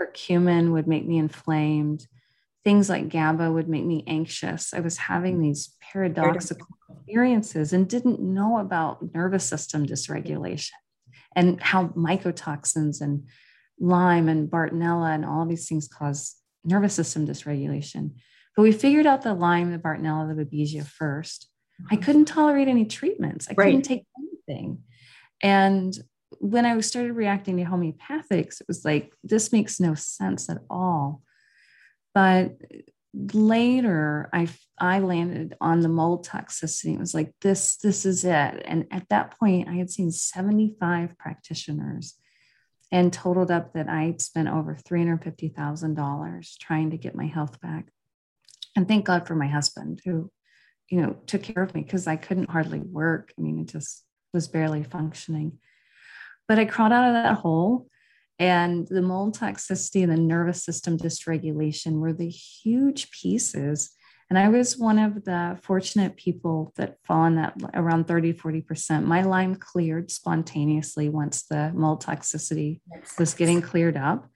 Curcumin 0.00 0.72
would 0.72 0.86
make 0.86 1.06
me 1.06 1.18
inflamed. 1.18 2.06
Things 2.64 2.88
like 2.88 3.08
GABA 3.08 3.50
would 3.50 3.68
make 3.68 3.84
me 3.84 4.02
anxious. 4.06 4.74
I 4.74 4.80
was 4.80 4.96
having 4.96 5.40
these 5.40 5.74
paradoxical 5.80 6.66
experiences 6.90 7.72
and 7.72 7.88
didn't 7.88 8.20
know 8.20 8.58
about 8.58 9.14
nervous 9.14 9.44
system 9.44 9.86
dysregulation 9.86 10.72
and 11.36 11.62
how 11.62 11.88
mycotoxins 11.88 13.00
and 13.00 13.24
Lyme 13.78 14.28
and 14.28 14.50
Bartonella 14.50 15.14
and 15.14 15.24
all 15.24 15.46
these 15.46 15.68
things 15.68 15.86
cause 15.86 16.34
nervous 16.64 16.94
system 16.94 17.26
dysregulation. 17.26 18.12
But 18.56 18.62
we 18.62 18.72
figured 18.72 19.06
out 19.06 19.22
the 19.22 19.34
Lyme, 19.34 19.70
the 19.70 19.78
Bartonella, 19.78 20.34
the 20.34 20.44
Babesia 20.44 20.86
first. 20.86 21.48
I 21.90 21.94
mm-hmm. 21.94 22.04
couldn't 22.04 22.24
tolerate 22.24 22.68
any 22.68 22.86
treatments. 22.86 23.48
I 23.48 23.54
right. 23.56 23.66
couldn't 23.66 23.82
take 23.82 24.06
anything. 24.18 24.82
And 25.42 25.96
when 26.40 26.66
I 26.66 26.78
started 26.80 27.12
reacting 27.12 27.56
to 27.58 27.64
homeopathics, 27.64 28.60
it 28.60 28.66
was 28.68 28.84
like, 28.84 29.12
this 29.22 29.52
makes 29.52 29.80
no 29.80 29.94
sense 29.94 30.48
at 30.48 30.58
all. 30.70 31.22
But 32.14 32.52
later 33.32 34.28
I 34.32 34.48
I 34.78 34.98
landed 34.98 35.56
on 35.60 35.80
the 35.80 35.88
mold 35.88 36.26
toxicity. 36.26 36.94
It 36.94 37.00
was 37.00 37.14
like 37.14 37.32
this 37.40 37.76
this 37.76 38.04
is 38.04 38.24
it. 38.24 38.62
And 38.64 38.86
at 38.90 39.08
that 39.08 39.38
point, 39.38 39.68
I 39.68 39.74
had 39.74 39.90
seen 39.90 40.10
75 40.10 41.16
practitioners 41.18 42.14
and 42.92 43.12
totaled 43.12 43.50
up 43.50 43.72
that 43.72 43.88
I'd 43.88 44.20
spent 44.20 44.48
over 44.48 44.76
$350,000 44.76 46.58
trying 46.58 46.90
to 46.90 46.96
get 46.96 47.16
my 47.16 47.26
health 47.26 47.60
back. 47.60 47.88
And 48.76 48.86
thank 48.86 49.06
God 49.06 49.26
for 49.26 49.34
my 49.34 49.48
husband 49.48 50.02
who, 50.04 50.30
you 50.88 51.00
know, 51.00 51.16
took 51.26 51.42
care 51.42 51.62
of 51.62 51.74
me 51.74 51.82
because 51.82 52.06
I 52.06 52.16
couldn't 52.16 52.50
hardly 52.50 52.80
work. 52.80 53.32
I 53.36 53.42
mean, 53.42 53.58
it 53.58 53.68
just 53.68 54.04
was 54.32 54.46
barely 54.46 54.84
functioning. 54.84 55.58
But 56.48 56.58
I 56.58 56.64
crawled 56.64 56.92
out 56.92 57.08
of 57.08 57.14
that 57.14 57.38
hole 57.38 57.88
and 58.38 58.86
the 58.88 59.02
mold 59.02 59.38
toxicity 59.38 60.02
and 60.02 60.12
the 60.12 60.16
nervous 60.16 60.62
system 60.62 60.98
dysregulation 60.98 62.00
were 62.00 62.12
the 62.12 62.28
huge 62.28 63.10
pieces. 63.10 63.90
And 64.28 64.38
I 64.38 64.48
was 64.48 64.76
one 64.76 64.98
of 64.98 65.24
the 65.24 65.58
fortunate 65.62 66.16
people 66.16 66.72
that 66.76 66.98
fall 67.04 67.24
in 67.26 67.36
that 67.36 67.54
around 67.74 68.08
30, 68.08 68.34
40%. 68.34 69.04
My 69.04 69.22
Lyme 69.22 69.54
cleared 69.54 70.10
spontaneously 70.10 71.08
once 71.08 71.44
the 71.44 71.72
mold 71.74 72.02
toxicity 72.02 72.80
was 73.18 73.34
getting 73.34 73.62
cleared 73.62 73.96
up. 73.96 74.28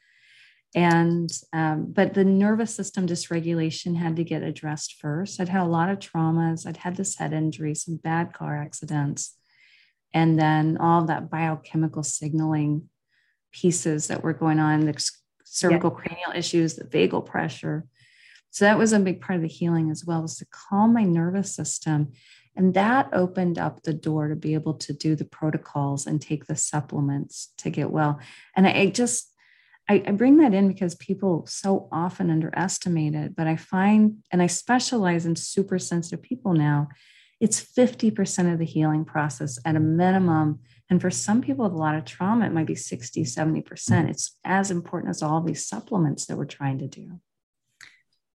And, 0.74 1.28
um, 1.52 1.92
but 1.92 2.14
the 2.14 2.24
nervous 2.24 2.72
system 2.72 3.08
dysregulation 3.08 3.96
had 3.96 4.14
to 4.16 4.24
get 4.24 4.44
addressed 4.44 5.00
first. 5.00 5.40
I'd 5.40 5.48
had 5.48 5.62
a 5.62 5.64
lot 5.64 5.90
of 5.90 5.98
traumas. 5.98 6.66
I'd 6.66 6.76
had 6.76 6.96
this 6.96 7.16
head 7.16 7.32
injury, 7.32 7.74
some 7.74 7.96
bad 7.96 8.32
car 8.32 8.56
accidents. 8.62 9.36
And 10.12 10.38
then 10.38 10.76
all 10.78 11.02
of 11.02 11.06
that 11.08 11.30
biochemical 11.30 12.02
signaling 12.02 12.88
pieces 13.52 14.08
that 14.08 14.22
were 14.22 14.32
going 14.32 14.58
on 14.58 14.80
the 14.80 15.10
cervical 15.44 15.90
yeah. 15.90 16.04
cranial 16.04 16.32
issues 16.34 16.74
the 16.74 16.84
vagal 16.84 17.26
pressure. 17.26 17.86
So 18.50 18.64
that 18.64 18.78
was 18.78 18.92
a 18.92 18.98
big 18.98 19.20
part 19.20 19.36
of 19.36 19.42
the 19.42 19.48
healing 19.48 19.90
as 19.90 20.04
well 20.04 20.22
was 20.22 20.36
to 20.38 20.46
calm 20.46 20.92
my 20.92 21.04
nervous 21.04 21.54
system. 21.54 22.12
And 22.56 22.74
that 22.74 23.08
opened 23.12 23.58
up 23.58 23.82
the 23.82 23.94
door 23.94 24.28
to 24.28 24.36
be 24.36 24.54
able 24.54 24.74
to 24.74 24.92
do 24.92 25.14
the 25.14 25.24
protocols 25.24 26.06
and 26.06 26.20
take 26.20 26.46
the 26.46 26.56
supplements 26.56 27.52
to 27.58 27.70
get 27.70 27.90
well. 27.90 28.18
And 28.56 28.66
i, 28.66 28.72
I 28.72 28.86
just 28.86 29.28
I, 29.88 30.02
I 30.06 30.10
bring 30.12 30.36
that 30.38 30.54
in 30.54 30.68
because 30.68 30.94
people 30.94 31.46
so 31.46 31.88
often 31.90 32.30
underestimate 32.30 33.14
it 33.14 33.34
but 33.34 33.48
i 33.48 33.56
find 33.56 34.18
and 34.30 34.40
i 34.40 34.46
specialize 34.46 35.26
in 35.26 35.34
super 35.34 35.80
sensitive 35.80 36.22
people 36.22 36.52
now 36.52 36.88
it's 37.40 37.60
50% 37.60 38.52
of 38.52 38.58
the 38.58 38.64
healing 38.64 39.04
process 39.04 39.58
at 39.64 39.76
a 39.76 39.80
minimum 39.80 40.60
and 40.90 41.00
for 41.00 41.10
some 41.10 41.40
people 41.40 41.64
with 41.64 41.72
a 41.72 41.76
lot 41.76 41.94
of 41.94 42.04
trauma, 42.04 42.46
it 42.46 42.52
might 42.52 42.66
be 42.66 42.74
60, 42.74 43.22
70%. 43.22 44.10
It's 44.10 44.36
as 44.44 44.72
important 44.72 45.10
as 45.10 45.22
all 45.22 45.40
these 45.40 45.64
supplements 45.64 46.26
that 46.26 46.36
we're 46.36 46.46
trying 46.46 46.78
to 46.80 46.88
do. 46.88 47.20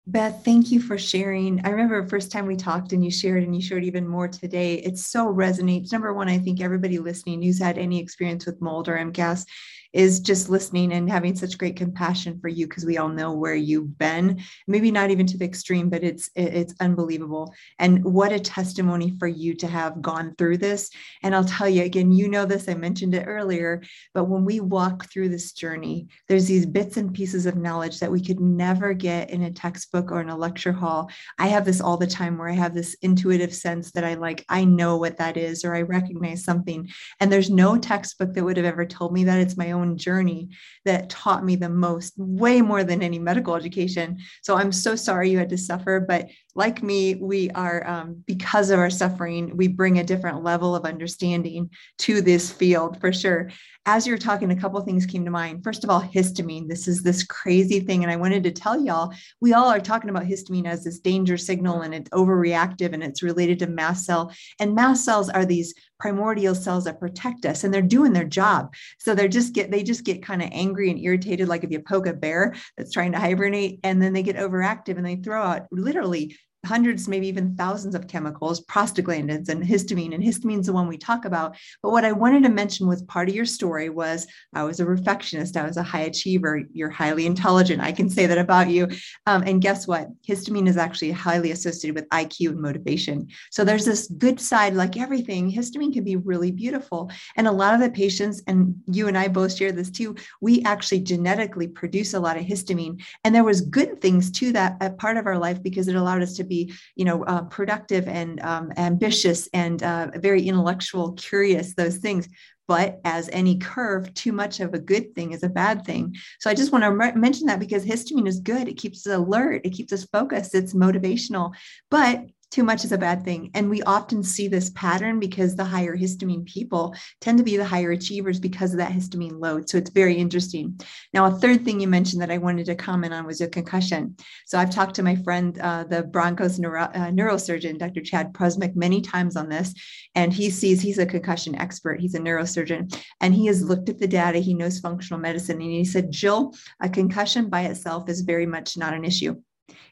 Beth, 0.06 0.42
thank 0.44 0.71
you 0.71 0.80
for 0.80 0.99
sharing. 0.99 1.64
I 1.64 1.71
remember 1.71 2.06
first 2.06 2.30
time 2.30 2.47
we 2.47 2.56
talked 2.56 2.92
and 2.92 3.04
you 3.04 3.11
shared 3.11 3.44
and 3.44 3.54
you 3.54 3.62
shared 3.62 3.85
even 3.85 4.06
more 4.06 4.28
today. 4.28 4.75
It 4.75 4.99
so 4.99 5.32
resonates. 5.32 5.92
Number 5.92 6.12
one, 6.12 6.28
I 6.28 6.38
think 6.38 6.61
everybody 6.61 6.99
listening 6.99 7.40
who's 7.40 7.61
had 7.61 7.78
any 7.78 8.00
experience 8.00 8.44
with 8.44 8.61
mold 8.61 8.88
or 8.88 8.97
MCAS 8.97 9.47
is 9.92 10.20
just 10.20 10.49
listening 10.49 10.92
and 10.92 11.11
having 11.11 11.34
such 11.34 11.58
great 11.58 11.76
compassion 11.76 12.38
for 12.40 12.49
you 12.49 12.66
because 12.66 12.84
we 12.84 12.99
all 12.99 13.08
know 13.08 13.32
where 13.32 13.54
you've 13.54 13.99
been 13.99 14.40
maybe 14.66 14.90
not 14.90 15.11
even 15.11 15.26
to 15.26 15.37
the 15.37 15.44
extreme 15.44 15.88
but 15.90 16.02
it's 16.02 16.30
it's 16.34 16.75
unbelievable 16.80 17.54
and 17.78 18.02
what 18.04 18.32
a 18.32 18.40
testimony 18.40 19.14
for 19.18 19.28
you 19.28 19.54
to 19.54 19.66
have 19.66 20.00
gone 20.02 20.34
through 20.37 20.56
this 20.56 20.90
and 21.22 21.34
i'll 21.34 21.44
tell 21.44 21.68
you 21.68 21.82
again 21.82 22.12
you 22.12 22.28
know 22.28 22.44
this 22.44 22.68
i 22.68 22.75
mentioned 22.75 23.14
it 23.14 23.26
earlier 23.26 23.82
but 24.14 24.25
when 24.25 24.44
we 24.44 24.61
walk 24.61 25.11
through 25.11 25.28
this 25.28 25.52
journey 25.52 26.06
there's 26.28 26.46
these 26.46 26.66
bits 26.66 26.96
and 26.96 27.14
pieces 27.14 27.46
of 27.46 27.56
knowledge 27.56 28.00
that 28.00 28.11
we 28.11 28.20
could 28.20 28.40
never 28.40 28.92
get 28.92 29.30
in 29.30 29.42
a 29.42 29.50
textbook 29.50 30.11
or 30.11 30.20
in 30.20 30.28
a 30.28 30.37
lecture 30.37 30.72
hall. 30.72 31.11
I 31.38 31.49
have 31.49 31.64
this 31.64 31.80
all 31.80 31.96
the 31.96 32.06
time 32.06 32.38
where 32.38 32.49
I 32.49 32.54
have 32.54 32.75
this 32.75 32.94
intuitive 33.02 33.54
sense 33.54 33.92
that 33.92 34.04
I 34.04 34.14
like, 34.14 34.44
I 34.49 34.64
know 34.64 34.96
what 34.96 35.18
that 35.18 35.37
is, 35.37 35.64
or 35.64 35.75
I 35.75 35.82
recognize 35.82 36.44
something. 36.44 36.88
And 37.20 37.30
there's 37.30 37.50
no 37.50 37.76
textbook 37.76 38.34
that 38.34 38.44
would 38.44 38.56
have 38.56 38.66
ever 38.66 38.87
told 38.87 39.12
me 39.12 39.25
that. 39.25 39.40
It's 39.40 39.56
my 39.56 39.72
own 39.72 39.81
journey 39.84 40.48
that 40.84 41.10
taught 41.10 41.44
me 41.44 41.56
the 41.56 41.68
most, 41.68 42.14
way 42.16 42.62
more 42.62 42.84
than 42.84 43.02
any 43.02 43.18
medical 43.18 43.54
education. 43.54 44.18
So 44.42 44.56
I'm 44.56 44.72
so 44.72 44.96
sorry 44.96 45.30
you 45.30 45.38
had 45.38 45.50
to 45.50 45.58
suffer, 45.58 46.00
but 46.00 46.28
like 46.54 46.82
me, 46.82 47.14
we 47.14 47.50
are, 47.50 47.87
um, 47.87 48.23
because 48.26 48.71
of 48.71 48.78
our 48.78 48.90
suffering, 48.90 49.56
we 49.56 49.68
bring 49.68 49.99
a 49.99 50.04
different 50.04 50.42
level 50.42 50.76
of 50.76 50.85
understanding 50.85 51.71
to 51.99 52.21
this 52.21 52.52
field 52.52 53.00
for 53.00 53.12
sure. 53.12 53.50
As 53.85 54.06
you're 54.06 54.18
talking, 54.18 54.50
a 54.52 54.61
couple 54.61 54.80
things 54.82 55.06
came 55.06 55.25
to 55.25 55.30
mind. 55.30 55.64
First 55.64 55.82
of 55.82 55.90
all, 55.90 56.00
histamine. 56.00 56.68
This 56.68 56.87
is 56.87 57.02
this 57.02 57.25
crazy 57.25 57.80
thing. 57.80 58.04
And 58.04 58.12
I 58.12 58.16
wanted 58.16 58.44
to 58.44 58.52
tell 58.52 58.80
y'all, 58.80 59.12
we 59.40 59.54
all 59.54 59.68
are 59.68 59.80
talking 59.80 60.09
about 60.09 60.23
histamine 60.23 60.68
as 60.68 60.85
this 60.85 61.00
danger 61.00 61.37
signal 61.37 61.80
and 61.80 61.92
it's 61.92 62.11
overreactive 62.11 62.92
and 62.92 63.02
it's 63.02 63.25
related 63.25 63.59
to 63.59 63.66
mast 63.66 64.04
cell. 64.04 64.32
And 64.61 64.75
mast 64.75 65.04
cells 65.04 65.30
are 65.30 65.44
these 65.44 65.75
primordial 65.99 66.54
cells 66.54 66.85
that 66.85 67.00
protect 67.00 67.44
us 67.44 67.64
and 67.64 67.73
they're 67.73 67.82
doing 67.82 68.12
their 68.12 68.25
job. 68.25 68.75
So 68.99 69.14
they're 69.14 69.26
just 69.26 69.52
get, 69.52 69.71
they 69.71 69.82
just 69.82 70.04
get 70.04 70.23
kind 70.23 70.42
of 70.42 70.50
angry 70.52 70.90
and 70.90 70.99
irritated, 70.99 71.49
like 71.49 71.64
if 71.64 71.71
you 71.71 71.80
poke 71.80 72.06
a 72.06 72.12
bear 72.12 72.54
that's 72.76 72.92
trying 72.92 73.12
to 73.12 73.18
hibernate 73.18 73.80
and 73.82 74.00
then 74.00 74.12
they 74.12 74.23
get 74.23 74.37
overactive 74.37 74.97
and 74.97 75.06
they 75.06 75.16
throw 75.16 75.42
out 75.42 75.66
literally 75.73 76.37
hundreds, 76.64 77.09
maybe 77.09 77.26
even 77.26 77.57
thousands 77.57 77.95
of 77.95 78.07
chemicals, 78.07 78.64
prostaglandins 78.66 79.49
and 79.49 79.64
histamine. 79.64 80.14
And 80.14 80.23
histamine 80.23 80.61
is 80.61 80.66
the 80.66 80.73
one 80.73 80.87
we 80.87 80.97
talk 80.97 81.25
about. 81.25 81.57
But 81.83 81.90
what 81.90 82.04
I 82.04 82.12
wanted 82.12 82.45
to 82.45 82.49
mention 82.49 82.87
with 82.87 83.07
part 83.09 83.28
of 83.28 83.35
your 83.35 83.45
story 83.45 83.88
was 83.88 84.26
I 84.54 84.62
was 84.62 84.78
a 84.78 84.85
perfectionist. 84.85 85.57
I 85.57 85.66
was 85.66 85.76
a 85.76 85.83
high 85.83 86.02
achiever. 86.02 86.62
You're 86.73 86.90
highly 86.90 87.26
intelligent. 87.26 87.83
I 87.83 87.90
can 87.90 88.09
say 88.09 88.26
that 88.26 88.38
about 88.38 88.69
you. 88.69 88.88
Um, 89.26 89.42
and 89.42 89.61
guess 89.61 89.88
what? 89.88 90.09
Histamine 90.23 90.69
is 90.69 90.76
actually 90.76 91.11
highly 91.11 91.50
associated 91.50 91.97
with 91.97 92.09
IQ 92.11 92.50
and 92.50 92.61
motivation. 92.61 93.26
So 93.50 93.64
there's 93.64 93.85
this 93.85 94.07
good 94.07 94.40
side, 94.40 94.75
like 94.75 94.97
everything, 94.97 95.50
histamine 95.50 95.92
can 95.92 96.04
be 96.04 96.16
really 96.16 96.52
beautiful. 96.52 97.11
And 97.37 97.49
a 97.49 97.52
lot 97.52 97.75
of 97.75 97.81
the 97.81 97.90
patients, 97.90 98.42
and 98.47 98.75
you 98.87 99.09
and 99.09 99.19
I 99.19 99.28
both 99.28 99.57
share 99.57 99.73
this 99.73 99.90
too, 99.90 100.14
we 100.40 100.62
actually 100.62 101.00
genetically 101.00 101.66
produce 101.66 102.14
a 102.14 102.21
lot 102.21 102.37
of 102.37 102.45
histamine. 102.45 103.02
And 103.25 103.35
there 103.35 103.45
was 103.45 103.62
good 103.62 104.00
things 104.00 104.31
to 104.33 104.52
that 104.52 104.99
part 104.99 105.16
of 105.16 105.26
our 105.26 105.38
life 105.38 105.62
because 105.62 105.88
it 105.88 105.97
allowed 105.97 106.23
us 106.23 106.37
to 106.37 106.45
be, 106.52 106.73
you 106.99 107.04
know, 107.04 107.18
uh, 107.25 107.42
productive 107.56 108.04
and 108.09 108.40
um, 108.40 108.73
ambitious 108.76 109.49
and 109.52 109.82
uh, 109.82 110.11
very 110.16 110.42
intellectual, 110.50 111.12
curious, 111.12 111.75
those 111.75 111.99
things. 111.99 112.28
But 112.68 113.00
as 113.04 113.28
any 113.32 113.59
curve, 113.59 114.14
too 114.14 114.32
much 114.32 114.61
of 114.61 114.73
a 114.73 114.85
good 114.92 115.14
thing 115.14 115.32
is 115.32 115.42
a 115.42 115.49
bad 115.62 115.85
thing. 115.85 116.14
So 116.40 116.49
I 116.50 116.54
just 116.54 116.73
want 116.73 116.85
to 116.85 117.18
mention 117.18 117.47
that 117.47 117.61
because 117.64 117.85
histamine 117.85 118.28
is 118.28 118.40
good. 118.40 118.68
It 118.68 118.80
keeps 118.82 119.06
us 119.06 119.14
alert, 119.21 119.62
it 119.64 119.71
keeps 119.76 119.92
us 119.92 120.04
focused, 120.04 120.54
it's 120.54 120.75
motivational. 120.75 121.52
But 121.90 122.16
too 122.52 122.62
much 122.62 122.85
is 122.85 122.92
a 122.92 122.99
bad 122.99 123.25
thing. 123.25 123.50
And 123.54 123.71
we 123.71 123.82
often 123.82 124.23
see 124.23 124.47
this 124.47 124.71
pattern 124.71 125.18
because 125.18 125.56
the 125.56 125.64
higher 125.64 125.97
histamine 125.97 126.44
people 126.44 126.94
tend 127.21 127.38
to 127.38 127.44
be 127.44 127.56
the 127.56 127.64
higher 127.64 127.92
achievers 127.92 128.38
because 128.38 128.73
of 128.73 128.78
that 128.78 128.92
histamine 128.92 129.40
load. 129.40 129.71
So 129.71 129.78
it's 129.78 129.90
very 129.90 130.14
interesting. 130.16 130.78
Now, 131.14 131.25
a 131.25 131.30
third 131.30 131.64
thing 131.64 131.80
you 131.80 131.88
mentioned 131.88 132.21
that 132.21 132.30
I 132.30 132.37
wanted 132.37 132.66
to 132.66 132.75
comment 132.75 133.14
on 133.14 133.26
was 133.26 133.40
a 133.40 133.49
concussion. 133.49 134.16
So 134.47 134.59
I've 134.59 134.71
talked 134.71 134.94
to 134.97 135.02
my 135.02 135.16
friend, 135.16 135.59
uh, 135.61 135.85
the 135.85 136.02
Broncos 136.02 136.59
neuro, 136.59 136.82
uh, 136.82 137.11
neurosurgeon, 137.11 137.78
Dr. 137.78 138.02
Chad 138.02 138.35
Prusmack, 138.35 138.76
many 138.76 139.00
times 139.00 139.35
on 139.35 139.49
this. 139.49 139.73
And 140.14 140.30
he 140.30 140.50
sees 140.50 140.82
he's 140.82 140.99
a 140.99 141.06
concussion 141.06 141.54
expert, 141.54 142.00
he's 142.00 142.14
a 142.14 142.21
neurosurgeon, 142.21 142.94
and 143.23 143.32
he 143.32 143.47
has 143.47 143.62
looked 143.62 143.88
at 143.88 143.99
the 143.99 144.06
data, 144.06 144.38
he 144.38 144.52
knows 144.52 144.78
functional 144.78 145.21
medicine. 145.21 145.56
And 145.56 145.71
he 145.71 145.87
said, 145.87 146.11
Jill, 146.11 146.54
a 146.82 146.88
concussion 146.90 147.49
by 147.49 147.62
itself 147.62 148.11
is 148.11 148.21
very 148.21 148.47
much 148.47 148.76
not 148.76 148.92
an 148.92 149.06
issue. 149.06 149.37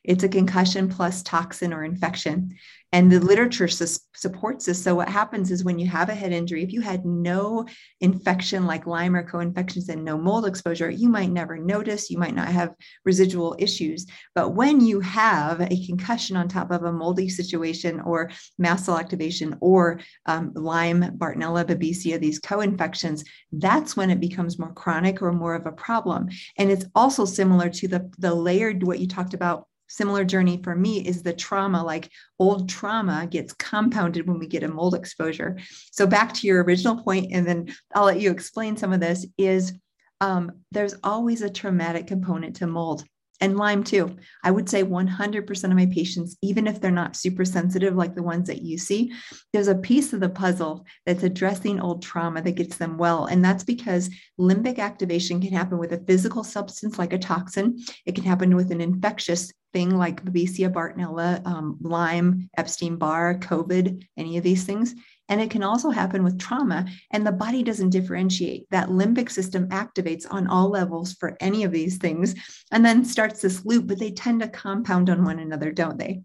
It's 0.04 0.24
a 0.24 0.28
concussion 0.28 0.88
plus 0.88 1.22
toxin 1.22 1.72
or 1.72 1.84
infection. 1.84 2.56
And 2.92 3.10
the 3.10 3.20
literature 3.20 3.68
su- 3.68 4.00
supports 4.16 4.66
this. 4.66 4.82
So, 4.82 4.96
what 4.96 5.08
happens 5.08 5.52
is 5.52 5.62
when 5.62 5.78
you 5.78 5.86
have 5.88 6.08
a 6.08 6.14
head 6.14 6.32
injury, 6.32 6.64
if 6.64 6.72
you 6.72 6.80
had 6.80 7.06
no 7.06 7.66
infection 8.00 8.66
like 8.66 8.86
Lyme 8.86 9.14
or 9.14 9.22
co 9.22 9.38
infections 9.38 9.88
and 9.88 10.04
no 10.04 10.18
mold 10.18 10.44
exposure, 10.44 10.90
you 10.90 11.08
might 11.08 11.30
never 11.30 11.56
notice. 11.56 12.10
You 12.10 12.18
might 12.18 12.34
not 12.34 12.48
have 12.48 12.74
residual 13.04 13.54
issues. 13.60 14.06
But 14.34 14.50
when 14.50 14.80
you 14.80 14.98
have 15.00 15.60
a 15.60 15.86
concussion 15.86 16.36
on 16.36 16.48
top 16.48 16.72
of 16.72 16.82
a 16.82 16.92
moldy 16.92 17.28
situation 17.28 18.00
or 18.00 18.30
mast 18.58 18.86
cell 18.86 18.98
activation 18.98 19.56
or 19.60 20.00
um, 20.26 20.52
Lyme, 20.54 21.16
Bartonella, 21.16 21.64
Babesia, 21.64 22.18
these 22.18 22.40
co 22.40 22.60
infections, 22.60 23.22
that's 23.52 23.96
when 23.96 24.10
it 24.10 24.18
becomes 24.18 24.58
more 24.58 24.72
chronic 24.72 25.22
or 25.22 25.32
more 25.32 25.54
of 25.54 25.66
a 25.66 25.72
problem. 25.72 26.28
And 26.58 26.72
it's 26.72 26.86
also 26.96 27.24
similar 27.24 27.68
to 27.68 27.86
the, 27.86 28.10
the 28.18 28.34
layered, 28.34 28.82
what 28.82 28.98
you 28.98 29.06
talked 29.06 29.34
about 29.34 29.68
similar 29.90 30.24
journey 30.24 30.60
for 30.62 30.74
me 30.74 31.06
is 31.06 31.22
the 31.22 31.32
trauma 31.32 31.82
like 31.82 32.10
old 32.38 32.68
trauma 32.68 33.26
gets 33.28 33.52
compounded 33.52 34.26
when 34.26 34.38
we 34.38 34.46
get 34.46 34.62
a 34.62 34.68
mold 34.68 34.94
exposure. 34.94 35.58
So 35.92 36.06
back 36.06 36.32
to 36.34 36.46
your 36.46 36.62
original 36.62 37.02
point 37.02 37.32
and 37.32 37.46
then 37.46 37.74
i'll 37.94 38.04
let 38.04 38.20
you 38.20 38.30
explain 38.30 38.76
some 38.76 38.92
of 38.92 39.00
this 39.00 39.26
is 39.36 39.74
um, 40.20 40.52
there's 40.70 40.94
always 41.02 41.42
a 41.42 41.50
traumatic 41.50 42.06
component 42.06 42.56
to 42.56 42.66
mold 42.66 43.04
and 43.40 43.56
Lyme 43.56 43.82
too. 43.82 44.16
I 44.44 44.50
would 44.50 44.68
say 44.68 44.82
100% 44.84 45.64
of 45.64 45.70
my 45.72 45.86
patients, 45.86 46.36
even 46.42 46.66
if 46.66 46.80
they're 46.80 46.90
not 46.90 47.16
super 47.16 47.44
sensitive 47.44 47.94
like 47.94 48.14
the 48.14 48.22
ones 48.22 48.48
that 48.48 48.62
you 48.62 48.78
see, 48.78 49.12
there's 49.52 49.68
a 49.68 49.74
piece 49.74 50.12
of 50.12 50.20
the 50.20 50.28
puzzle 50.28 50.84
that's 51.06 51.22
addressing 51.22 51.80
old 51.80 52.02
trauma 52.02 52.42
that 52.42 52.52
gets 52.52 52.76
them 52.76 52.98
well. 52.98 53.26
And 53.26 53.44
that's 53.44 53.64
because 53.64 54.10
limbic 54.38 54.78
activation 54.78 55.40
can 55.40 55.52
happen 55.52 55.78
with 55.78 55.92
a 55.92 56.04
physical 56.06 56.44
substance 56.44 56.98
like 56.98 57.12
a 57.12 57.18
toxin, 57.18 57.78
it 58.06 58.14
can 58.14 58.24
happen 58.24 58.54
with 58.56 58.70
an 58.72 58.80
infectious 58.80 59.52
thing 59.72 59.96
like 59.96 60.24
Babesia, 60.24 60.72
Bartonella, 60.72 61.46
um, 61.46 61.78
Lyme, 61.80 62.50
Epstein 62.56 62.96
Barr, 62.96 63.38
COVID, 63.38 64.04
any 64.16 64.36
of 64.36 64.44
these 64.44 64.64
things. 64.64 64.94
And 65.30 65.40
it 65.40 65.50
can 65.50 65.62
also 65.62 65.90
happen 65.90 66.24
with 66.24 66.38
trauma, 66.38 66.86
and 67.12 67.26
the 67.26 67.32
body 67.32 67.62
doesn't 67.62 67.90
differentiate. 67.90 68.68
That 68.70 68.88
limbic 68.88 69.30
system 69.30 69.68
activates 69.68 70.26
on 70.28 70.48
all 70.48 70.68
levels 70.68 71.14
for 71.14 71.36
any 71.40 71.64
of 71.64 71.72
these 71.72 71.96
things 71.96 72.34
and 72.72 72.84
then 72.84 73.04
starts 73.04 73.40
this 73.40 73.64
loop, 73.64 73.86
but 73.86 73.98
they 73.98 74.10
tend 74.10 74.40
to 74.40 74.48
compound 74.48 75.08
on 75.08 75.24
one 75.24 75.38
another, 75.38 75.70
don't 75.70 75.98
they? 75.98 76.22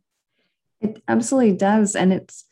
It 0.81 1.01
absolutely 1.07 1.55
does. 1.55 1.95
And 1.95 2.11
it's, 2.11 2.45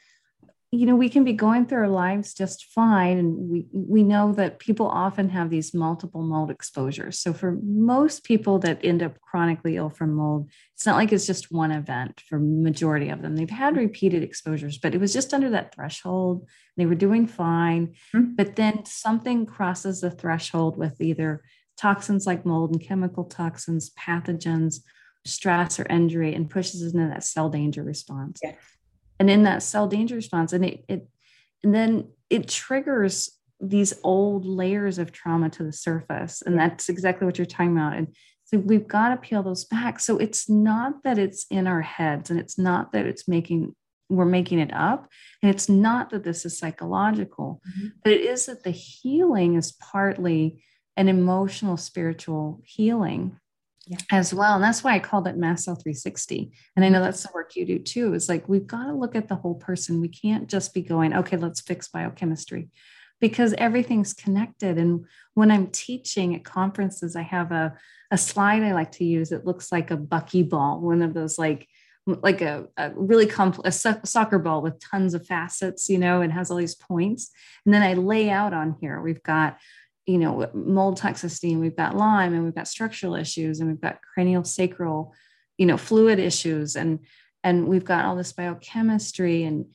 you 0.73 0.87
know 0.87 0.95
we 0.95 1.07
can 1.07 1.23
be 1.23 1.33
going 1.33 1.67
through 1.67 1.77
our 1.77 1.87
lives 1.87 2.33
just 2.33 2.65
fine 2.65 3.19
and 3.19 3.37
we 3.37 3.67
we 3.71 4.01
know 4.01 4.33
that 4.33 4.57
people 4.57 4.87
often 4.87 5.29
have 5.29 5.51
these 5.51 5.71
multiple 5.71 6.23
mold 6.23 6.49
exposures. 6.49 7.19
So 7.19 7.31
for 7.31 7.59
most 7.63 8.23
people 8.23 8.57
that 8.59 8.83
end 8.83 9.03
up 9.03 9.21
chronically 9.21 9.77
ill 9.77 9.91
from 9.91 10.15
mold 10.15 10.49
it's 10.73 10.85
not 10.87 10.95
like 10.95 11.13
it's 11.13 11.27
just 11.27 11.51
one 11.51 11.71
event 11.71 12.23
for 12.27 12.39
majority 12.39 13.09
of 13.09 13.21
them. 13.21 13.35
They've 13.35 13.49
had 13.49 13.77
repeated 13.77 14.23
exposures 14.23 14.79
but 14.79 14.95
it 14.95 15.01
was 15.01 15.13
just 15.13 15.31
under 15.31 15.51
that 15.51 15.75
threshold. 15.75 16.49
They 16.75 16.87
were 16.87 16.95
doing 16.95 17.27
fine 17.27 17.93
mm-hmm. 18.15 18.33
but 18.33 18.55
then 18.55 18.83
something 18.85 19.45
crosses 19.45 20.01
the 20.01 20.09
threshold 20.09 20.75
with 20.75 20.99
either 20.99 21.43
toxins 21.77 22.25
like 22.25 22.47
mold 22.47 22.71
and 22.71 22.81
chemical 22.81 23.25
toxins 23.25 23.91
pathogens 23.91 24.77
stress 25.23 25.79
or 25.79 25.85
injury 25.85 26.33
and 26.33 26.49
pushes 26.49 26.81
into 26.81 27.07
that 27.07 27.23
cell 27.23 27.49
danger 27.49 27.83
response. 27.83 28.39
Yeah 28.43 28.55
and 29.23 29.29
in 29.29 29.43
that 29.43 29.63
cell 29.63 29.87
danger 29.87 30.15
response 30.15 30.51
and 30.51 30.65
it, 30.65 30.83
it 30.89 31.07
and 31.63 31.73
then 31.73 32.09
it 32.29 32.49
triggers 32.49 33.31
these 33.61 33.93
old 34.03 34.45
layers 34.45 34.97
of 34.97 35.13
trauma 35.13 35.49
to 35.49 35.63
the 35.63 35.71
surface 35.71 36.41
and 36.41 36.59
that's 36.59 36.89
exactly 36.89 37.25
what 37.25 37.37
you're 37.37 37.45
talking 37.45 37.71
about 37.71 37.95
and 37.95 38.13
so 38.43 38.57
we've 38.59 38.87
got 38.87 39.09
to 39.09 39.17
peel 39.17 39.41
those 39.41 39.65
back. 39.65 39.99
So 39.99 40.17
it's 40.17 40.47
not 40.47 41.03
that 41.03 41.17
it's 41.17 41.47
in 41.49 41.65
our 41.65 41.81
heads 41.81 42.29
and 42.29 42.39
it's 42.39 42.59
not 42.59 42.91
that 42.91 43.05
it's 43.05 43.27
making 43.27 43.73
we're 44.09 44.25
making 44.25 44.59
it 44.59 44.71
up 44.73 45.07
and 45.41 45.49
it's 45.49 45.69
not 45.69 46.09
that 46.09 46.23
this 46.23 46.45
is 46.45 46.59
psychological 46.59 47.61
mm-hmm. 47.67 47.87
but 48.03 48.11
it 48.11 48.21
is 48.21 48.45
that 48.45 48.63
the 48.63 48.69
healing 48.69 49.55
is 49.55 49.71
partly 49.71 50.61
an 50.97 51.07
emotional 51.07 51.77
spiritual 51.77 52.61
healing 52.65 53.39
yeah. 53.87 53.97
as 54.11 54.33
well. 54.33 54.55
And 54.55 54.63
that's 54.63 54.83
why 54.83 54.93
I 54.95 54.99
called 54.99 55.27
it 55.27 55.37
Mast 55.37 55.65
Cell 55.65 55.75
360. 55.75 56.51
And 56.75 56.85
I 56.85 56.89
know 56.89 56.97
mm-hmm. 56.97 57.05
that's 57.05 57.23
the 57.23 57.31
work 57.33 57.55
you 57.55 57.65
do 57.65 57.79
too. 57.79 58.13
It's 58.13 58.29
like 58.29 58.47
we've 58.47 58.67
got 58.67 58.85
to 58.85 58.93
look 58.93 59.15
at 59.15 59.27
the 59.27 59.35
whole 59.35 59.55
person. 59.55 60.01
We 60.01 60.09
can't 60.09 60.47
just 60.47 60.73
be 60.73 60.81
going, 60.81 61.13
okay, 61.13 61.37
let's 61.37 61.61
fix 61.61 61.87
biochemistry 61.87 62.69
because 63.19 63.53
everything's 63.53 64.13
connected. 64.13 64.77
And 64.77 65.05
when 65.33 65.51
I'm 65.51 65.67
teaching 65.67 66.35
at 66.35 66.43
conferences, 66.43 67.15
I 67.15 67.21
have 67.21 67.51
a, 67.51 67.75
a 68.11 68.17
slide 68.17 68.63
I 68.63 68.73
like 68.73 68.91
to 68.93 69.05
use. 69.05 69.31
It 69.31 69.45
looks 69.45 69.71
like 69.71 69.91
a 69.91 69.97
buckyball, 69.97 70.79
one 70.79 71.01
of 71.01 71.13
those 71.13 71.37
like 71.37 71.67
like 72.05 72.41
a, 72.41 72.67
a 72.75 72.91
really 72.95 73.25
complex 73.25 73.85
a 73.85 74.05
soccer 74.05 74.37
ball 74.37 74.61
with 74.61 74.77
tons 74.79 75.13
of 75.13 75.25
facets, 75.25 75.89
you 75.89 75.97
know, 75.97 76.19
and 76.19 76.33
has 76.33 76.51
all 76.51 76.57
these 76.57 76.75
points. 76.75 77.31
And 77.65 77.73
then 77.73 77.81
I 77.81 77.93
lay 77.93 78.29
out 78.29 78.53
on 78.53 78.75
here, 78.81 78.99
we've 78.99 79.23
got 79.23 79.57
you 80.05 80.17
know, 80.17 80.49
mold 80.53 80.99
toxicity, 80.99 81.51
and 81.51 81.61
we've 81.61 81.75
got 81.77 81.95
Lyme, 81.95 82.33
and 82.33 82.43
we've 82.43 82.55
got 82.55 82.67
structural 82.67 83.15
issues, 83.15 83.59
and 83.59 83.69
we've 83.69 83.81
got 83.81 84.01
cranial 84.01 84.43
sacral, 84.43 85.13
you 85.57 85.65
know, 85.65 85.77
fluid 85.77 86.19
issues, 86.19 86.75
and 86.75 86.99
and 87.43 87.67
we've 87.67 87.85
got 87.85 88.05
all 88.05 88.15
this 88.15 88.33
biochemistry 88.33 89.43
and 89.43 89.65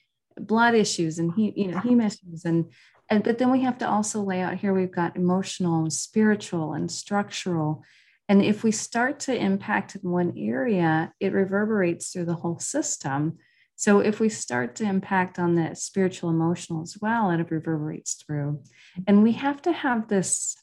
blood 0.41 0.75
issues 0.75 1.19
and 1.19 1.33
he, 1.35 1.53
you 1.57 1.69
know, 1.69 1.79
heme 1.79 2.07
issues, 2.07 2.45
and 2.45 2.73
and 3.11 3.25
but 3.25 3.39
then 3.39 3.51
we 3.51 3.63
have 3.63 3.79
to 3.79 3.89
also 3.89 4.23
lay 4.23 4.41
out 4.41 4.59
here 4.59 4.75
we've 4.75 4.93
got 4.95 5.17
emotional 5.17 5.81
and 5.81 5.93
spiritual 5.93 6.75
and 6.75 6.91
structural, 6.91 7.83
And 8.29 8.43
if 8.43 8.63
we 8.63 8.71
start 8.71 9.21
to 9.21 9.35
impact 9.35 9.97
in 9.97 10.11
one 10.11 10.35
area, 10.37 11.13
it 11.19 11.33
reverberates 11.33 12.11
through 12.13 12.27
the 12.27 12.35
whole 12.35 12.59
system. 12.59 13.39
So 13.79 14.01
if 14.01 14.19
we 14.19 14.29
start 14.29 14.75
to 14.77 14.85
impact 14.85 15.39
on 15.39 15.55
the 15.55 15.77
spiritual, 15.77 16.31
emotional 16.31 16.83
as 16.83 16.99
well, 17.01 17.31
it 17.31 17.49
reverberates 17.49 18.15
through. 18.15 18.61
And 19.07 19.23
we 19.23 19.31
have 19.33 19.63
to 19.63 19.73
have 19.73 20.09
this 20.09 20.57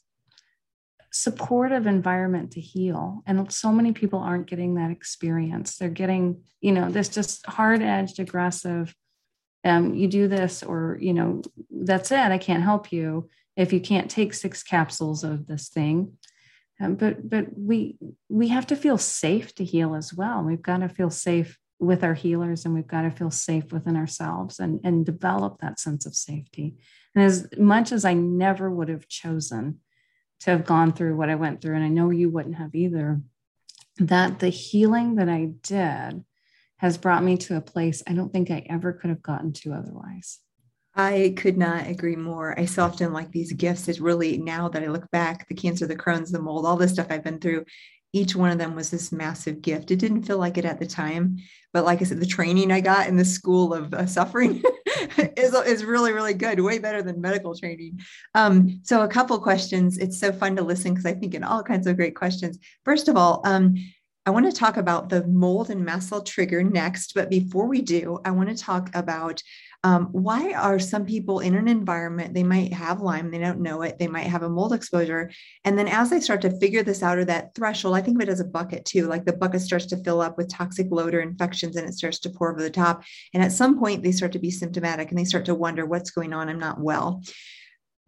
supportive 1.10 1.86
environment 1.86 2.50
to 2.52 2.60
heal. 2.60 3.22
And 3.26 3.50
so 3.50 3.72
many 3.72 3.92
people 3.92 4.18
aren't 4.18 4.48
getting 4.48 4.74
that 4.74 4.90
experience. 4.90 5.78
They're 5.78 5.88
getting, 5.88 6.42
you 6.60 6.72
know, 6.72 6.90
this 6.90 7.08
just 7.08 7.46
hard 7.46 7.80
edged, 7.80 8.20
aggressive, 8.20 8.94
um, 9.64 9.94
you 9.94 10.08
do 10.08 10.28
this, 10.28 10.62
or, 10.62 10.98
you 11.00 11.14
know, 11.14 11.40
that's 11.70 12.12
it. 12.12 12.18
I 12.18 12.36
can't 12.36 12.62
help 12.62 12.92
you 12.92 13.30
if 13.56 13.72
you 13.72 13.80
can't 13.80 14.10
take 14.10 14.34
six 14.34 14.62
capsules 14.62 15.24
of 15.24 15.46
this 15.46 15.70
thing. 15.70 16.18
Um, 16.82 16.96
but 16.96 17.26
but 17.26 17.46
we 17.56 17.96
we 18.28 18.48
have 18.48 18.66
to 18.66 18.76
feel 18.76 18.98
safe 18.98 19.54
to 19.54 19.64
heal 19.64 19.94
as 19.94 20.12
well. 20.12 20.42
We've 20.42 20.60
got 20.60 20.80
to 20.80 20.90
feel 20.90 21.08
safe 21.08 21.58
with 21.78 22.02
our 22.02 22.14
healers 22.14 22.64
and 22.64 22.74
we've 22.74 22.86
got 22.86 23.02
to 23.02 23.10
feel 23.10 23.30
safe 23.30 23.72
within 23.72 23.96
ourselves 23.96 24.58
and, 24.58 24.80
and 24.84 25.04
develop 25.04 25.58
that 25.58 25.78
sense 25.78 26.06
of 26.06 26.14
safety. 26.14 26.76
And 27.14 27.24
as 27.24 27.48
much 27.58 27.92
as 27.92 28.04
I 28.04 28.14
never 28.14 28.70
would 28.70 28.88
have 28.88 29.08
chosen 29.08 29.80
to 30.40 30.50
have 30.50 30.64
gone 30.64 30.92
through 30.92 31.16
what 31.16 31.30
I 31.30 31.34
went 31.34 31.60
through, 31.60 31.74
and 31.74 31.84
I 31.84 31.88
know 31.88 32.10
you 32.10 32.30
wouldn't 32.30 32.56
have 32.56 32.74
either, 32.74 33.20
that 33.98 34.38
the 34.38 34.48
healing 34.48 35.16
that 35.16 35.28
I 35.28 35.50
did 35.62 36.24
has 36.78 36.98
brought 36.98 37.24
me 37.24 37.38
to 37.38 37.56
a 37.56 37.62
place 37.62 38.02
I 38.06 38.12
don't 38.12 38.32
think 38.32 38.50
I 38.50 38.66
ever 38.68 38.92
could 38.92 39.10
have 39.10 39.22
gotten 39.22 39.52
to 39.54 39.72
otherwise. 39.72 40.40
I 40.94 41.34
could 41.36 41.58
not 41.58 41.86
agree 41.86 42.16
more. 42.16 42.58
I 42.58 42.64
so 42.64 42.84
often 42.84 43.12
like 43.12 43.30
these 43.30 43.52
gifts 43.52 43.86
is 43.88 44.00
really 44.00 44.38
now 44.38 44.68
that 44.70 44.82
I 44.82 44.86
look 44.86 45.10
back, 45.10 45.46
the 45.46 45.54
cancer, 45.54 45.86
the 45.86 45.96
Crohn's, 45.96 46.30
the 46.30 46.40
mold, 46.40 46.64
all 46.64 46.76
this 46.76 46.92
stuff 46.92 47.08
I've 47.10 47.24
been 47.24 47.38
through, 47.38 47.66
each 48.16 48.34
one 48.34 48.50
of 48.50 48.58
them 48.58 48.74
was 48.74 48.90
this 48.90 49.12
massive 49.12 49.60
gift. 49.60 49.90
It 49.90 49.98
didn't 49.98 50.22
feel 50.22 50.38
like 50.38 50.56
it 50.56 50.64
at 50.64 50.80
the 50.80 50.86
time, 50.86 51.36
but 51.72 51.84
like 51.84 52.00
I 52.00 52.04
said, 52.04 52.18
the 52.18 52.26
training 52.26 52.72
I 52.72 52.80
got 52.80 53.08
in 53.08 53.16
the 53.16 53.24
school 53.24 53.74
of 53.74 53.92
uh, 53.92 54.06
suffering 54.06 54.62
is, 55.36 55.52
is 55.52 55.84
really, 55.84 56.12
really 56.12 56.32
good, 56.32 56.60
way 56.60 56.78
better 56.78 57.02
than 57.02 57.20
medical 57.20 57.54
training. 57.54 58.00
Um, 58.34 58.80
so, 58.82 59.02
a 59.02 59.08
couple 59.08 59.38
questions. 59.38 59.98
It's 59.98 60.18
so 60.18 60.32
fun 60.32 60.56
to 60.56 60.62
listen 60.62 60.92
because 60.92 61.04
I 61.04 61.12
think 61.12 61.34
in 61.34 61.44
all 61.44 61.62
kinds 61.62 61.86
of 61.86 61.96
great 61.96 62.16
questions. 62.16 62.58
First 62.84 63.08
of 63.08 63.16
all, 63.16 63.42
um, 63.44 63.76
I 64.26 64.30
want 64.30 64.44
to 64.46 64.52
talk 64.52 64.76
about 64.76 65.08
the 65.08 65.24
mold 65.28 65.70
and 65.70 65.84
mast 65.84 66.08
cell 66.08 66.20
trigger 66.20 66.64
next, 66.64 67.14
but 67.14 67.30
before 67.30 67.68
we 67.68 67.80
do, 67.80 68.18
I 68.24 68.32
want 68.32 68.48
to 68.48 68.56
talk 68.56 68.90
about 68.92 69.40
um, 69.84 70.06
why 70.06 70.52
are 70.52 70.80
some 70.80 71.06
people 71.06 71.38
in 71.38 71.54
an 71.54 71.68
environment, 71.68 72.34
they 72.34 72.42
might 72.42 72.72
have 72.72 73.00
Lyme, 73.00 73.30
they 73.30 73.38
don't 73.38 73.60
know 73.60 73.82
it, 73.82 74.00
they 74.00 74.08
might 74.08 74.26
have 74.26 74.42
a 74.42 74.48
mold 74.48 74.72
exposure. 74.72 75.30
And 75.64 75.78
then 75.78 75.86
as 75.86 76.10
they 76.10 76.18
start 76.18 76.40
to 76.40 76.58
figure 76.58 76.82
this 76.82 77.04
out 77.04 77.18
or 77.18 77.24
that 77.26 77.54
threshold, 77.54 77.94
I 77.94 78.00
think 78.00 78.16
of 78.16 78.28
it 78.28 78.32
as 78.32 78.40
a 78.40 78.44
bucket 78.44 78.84
too, 78.84 79.06
like 79.06 79.24
the 79.24 79.32
bucket 79.32 79.60
starts 79.60 79.86
to 79.86 80.02
fill 80.02 80.20
up 80.20 80.36
with 80.36 80.48
toxic 80.48 80.88
load 80.90 81.14
or 81.14 81.20
infections 81.20 81.76
and 81.76 81.88
it 81.88 81.94
starts 81.94 82.18
to 82.20 82.30
pour 82.30 82.50
over 82.50 82.60
the 82.60 82.68
top. 82.68 83.04
And 83.32 83.44
at 83.44 83.52
some 83.52 83.78
point, 83.78 84.02
they 84.02 84.10
start 84.10 84.32
to 84.32 84.40
be 84.40 84.50
symptomatic 84.50 85.10
and 85.10 85.18
they 85.18 85.24
start 85.24 85.44
to 85.44 85.54
wonder 85.54 85.86
what's 85.86 86.10
going 86.10 86.32
on, 86.32 86.48
I'm 86.48 86.58
not 86.58 86.80
well. 86.80 87.22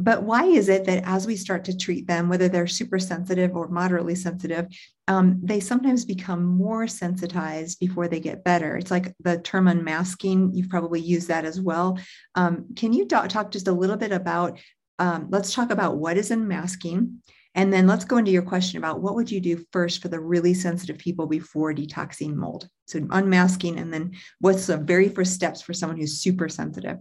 But 0.00 0.24
why 0.24 0.46
is 0.46 0.68
it 0.68 0.84
that 0.86 1.04
as 1.06 1.28
we 1.28 1.36
start 1.36 1.64
to 1.66 1.76
treat 1.76 2.08
them, 2.08 2.28
whether 2.28 2.48
they're 2.48 2.66
super 2.66 2.98
sensitive 2.98 3.54
or 3.54 3.68
moderately 3.68 4.14
sensitive, 4.14 4.66
um, 5.08 5.40
they 5.42 5.58
sometimes 5.58 6.04
become 6.04 6.44
more 6.44 6.86
sensitized 6.86 7.80
before 7.80 8.06
they 8.06 8.20
get 8.20 8.44
better? 8.44 8.76
It's 8.76 8.90
like 8.90 9.14
the 9.20 9.38
term 9.38 9.66
unmasking, 9.66 10.52
you've 10.54 10.68
probably 10.68 11.00
used 11.00 11.28
that 11.28 11.44
as 11.44 11.60
well. 11.60 11.98
Um, 12.34 12.66
can 12.76 12.92
you 12.92 13.06
talk, 13.06 13.28
talk 13.28 13.50
just 13.50 13.68
a 13.68 13.72
little 13.72 13.96
bit 13.96 14.12
about, 14.12 14.60
um, 14.98 15.28
let's 15.30 15.54
talk 15.54 15.70
about 15.70 15.96
what 15.96 16.18
is 16.18 16.30
unmasking? 16.30 17.22
And 17.54 17.72
then 17.72 17.86
let's 17.86 18.04
go 18.04 18.18
into 18.18 18.30
your 18.30 18.42
question 18.42 18.78
about 18.78 19.00
what 19.00 19.14
would 19.14 19.30
you 19.30 19.40
do 19.40 19.64
first 19.72 20.02
for 20.02 20.08
the 20.08 20.20
really 20.20 20.54
sensitive 20.54 20.98
people 20.98 21.26
before 21.26 21.72
detoxing 21.72 22.34
mold? 22.34 22.68
So 22.86 23.04
unmasking, 23.10 23.78
and 23.78 23.92
then 23.92 24.12
what's 24.40 24.66
the 24.66 24.76
very 24.76 25.08
first 25.08 25.32
steps 25.32 25.62
for 25.62 25.72
someone 25.72 25.98
who's 25.98 26.20
super 26.20 26.48
sensitive? 26.48 26.98